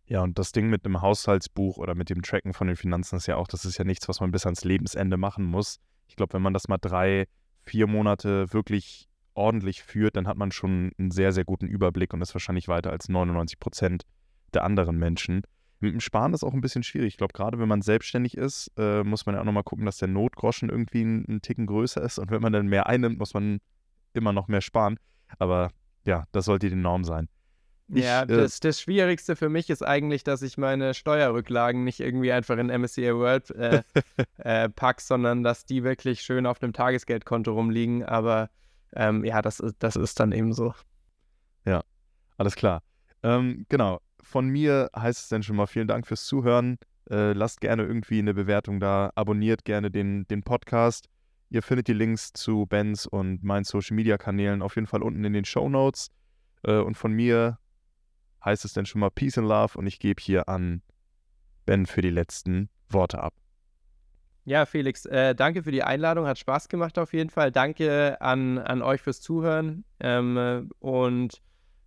Ja, 0.08 0.22
und 0.22 0.38
das 0.38 0.52
Ding 0.52 0.70
mit 0.70 0.86
einem 0.86 1.02
Haushaltsbuch 1.02 1.78
oder 1.78 1.96
mit 1.96 2.10
dem 2.10 2.22
Tracken 2.22 2.54
von 2.54 2.68
den 2.68 2.76
Finanzen 2.76 3.16
ist 3.16 3.26
ja 3.26 3.38
auch, 3.38 3.48
das 3.48 3.66
ist 3.66 3.78
ja 3.78 3.84
nichts, 3.84 4.08
was 4.08 4.20
man 4.20 4.32
bis 4.32 4.46
ans 4.46 4.64
Lebensende 4.64 5.18
machen 5.18 5.46
muss. 5.46 5.80
Ich 6.08 6.16
glaube, 6.16 6.34
wenn 6.34 6.44
man 6.44 6.54
das 6.54 6.68
mal 6.68 6.78
drei, 6.78 7.28
vier 7.64 7.88
Monate 7.88 8.54
wirklich 8.54 9.10
ordentlich 9.34 9.84
führt, 9.84 10.16
dann 10.16 10.28
hat 10.28 10.38
man 10.38 10.52
schon 10.52 10.92
einen 10.98 11.12
sehr, 11.12 11.32
sehr 11.32 11.44
guten 11.44 11.68
Überblick 11.68 12.14
und 12.14 12.22
ist 12.22 12.36
wahrscheinlich 12.36 12.68
weiter 12.68 12.92
als 12.92 13.10
99 13.10 13.60
Prozent 13.60 14.04
der 14.54 14.64
anderen 14.64 14.98
Menschen. 14.98 15.42
Mit 15.80 15.94
dem 15.94 16.00
Sparen 16.00 16.34
ist 16.34 16.44
auch 16.44 16.54
ein 16.54 16.62
bisschen 16.62 16.84
schwierig. 16.84 17.10
Ich 17.14 17.18
glaube, 17.18 17.34
gerade 17.34 17.60
wenn 17.60 17.68
man 17.68 17.82
selbstständig 17.82 18.38
ist, 18.38 18.72
äh, 18.78 19.04
muss 19.04 19.26
man 19.26 19.36
ja 19.36 19.42
auch 19.42 19.46
nochmal 19.46 19.64
gucken, 19.64 19.86
dass 19.86 19.98
der 19.98 20.08
Notgroschen 20.08 20.70
irgendwie 20.70 21.02
einen 21.02 21.42
Ticken 21.42 21.66
größer 21.66 22.02
ist. 22.02 22.18
Und 22.18 22.32
wenn 22.32 22.42
man 22.42 22.54
dann 22.54 22.68
mehr 22.68 22.88
einnimmt, 22.88 23.20
muss 23.20 23.34
man 23.34 23.60
immer 24.14 24.32
noch 24.32 24.48
mehr 24.48 24.62
sparen. 24.62 24.98
Aber 25.38 25.72
ja, 26.06 26.26
das 26.32 26.46
sollte 26.46 26.70
die 26.70 26.76
Norm 26.76 27.04
sein. 27.04 27.28
Ich, 27.90 28.04
ja, 28.04 28.24
äh, 28.24 28.28
das, 28.28 28.60
das, 28.62 28.82
Schwierigste 28.82 29.36
für 29.36 29.50
mich 29.50 29.70
ist 29.70 29.84
eigentlich, 29.84 30.24
dass 30.24 30.42
ich 30.42 30.58
meine 30.58 30.94
Steuerrücklagen 30.94 31.84
nicht 31.84 32.00
irgendwie 32.00 32.32
einfach 32.32 32.58
in 32.58 32.68
MSCI 32.68 33.14
World 33.14 33.52
äh, 33.52 33.84
äh, 34.38 34.70
pack, 34.70 35.02
sondern 35.02 35.44
dass 35.44 35.66
die 35.66 35.84
wirklich 35.84 36.22
schön 36.22 36.48
auf 36.48 36.64
einem 36.64 36.74
Tagesgeldkonto 36.74 37.54
rumliegen. 37.54 38.04
Aber 38.04 38.50
ähm, 38.96 39.24
ja, 39.24 39.42
das, 39.42 39.62
das 39.78 39.98
ist 39.98 40.20
dann 40.20 40.32
eben 40.32 40.54
so. 40.54 40.74
Ja, 41.66 41.84
alles 42.38 42.56
klar. 42.56 42.82
Ähm, 43.22 43.66
genau 43.70 44.00
von 44.26 44.48
mir 44.48 44.90
heißt 44.96 45.22
es 45.24 45.30
dann 45.30 45.44
schon 45.44 45.56
mal 45.56 45.68
vielen 45.68 45.88
Dank 45.88 46.08
fürs 46.08 46.26
Zuhören. 46.26 46.78
Äh, 47.10 47.34
lasst 47.34 47.62
gerne 47.62 47.84
irgendwie 47.84 48.18
eine 48.18 48.34
Bewertung 48.34 48.80
da, 48.80 49.12
abonniert 49.14 49.64
gerne 49.66 49.92
den, 49.92 50.28
den 50.28 50.42
Podcast. 50.42 51.08
Ihr 51.52 51.62
findet 51.62 51.88
die 51.88 51.94
Links 51.94 52.34
zu 52.34 52.66
Bens 52.66 53.06
und 53.06 53.44
meinen 53.44 53.64
Social 53.64 53.96
Media 53.96 54.18
Kanälen 54.18 54.64
auf 54.64 54.76
jeden 54.76 54.88
Fall 54.88 55.04
unten 55.04 55.24
in 55.24 55.34
den 55.34 55.46
Show 55.46 55.70
Notes. 55.70 56.10
Äh, 56.64 56.78
und 56.78 56.96
von 56.96 57.12
mir 57.12 57.60
heißt 58.44 58.66
es 58.66 58.74
dann 58.74 58.88
schon 58.88 59.00
mal 59.00 59.12
Peace 59.12 59.38
and 59.38 59.48
Love 59.48 59.78
und 59.78 59.86
ich 59.86 60.00
gebe 60.00 60.22
hier 60.22 60.50
an 60.50 60.82
Ben 61.68 61.86
für 61.86 62.02
die 62.02 62.10
letzten 62.10 62.70
Worte 62.90 63.22
ab. 63.22 63.36
Ja, 64.44 64.66
Felix, 64.66 65.06
äh, 65.06 65.36
danke 65.36 65.62
für 65.62 65.72
die 65.72 65.84
Einladung, 65.84 66.26
hat 66.26 66.40
Spaß 66.40 66.68
gemacht 66.68 66.98
auf 66.98 67.14
jeden 67.14 67.30
Fall. 67.30 67.52
Danke 67.52 68.20
an, 68.22 68.58
an 68.58 68.82
euch 68.82 69.02
fürs 69.02 69.22
Zuhören. 69.22 69.86
Ähm, 70.00 70.70
und 70.80 71.42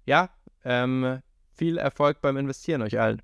ja, 0.06 0.30
ähm, 0.64 1.20
viel 1.58 1.76
Erfolg 1.76 2.20
beim 2.22 2.36
Investieren 2.36 2.82
euch 2.82 2.98
allen. 2.98 3.20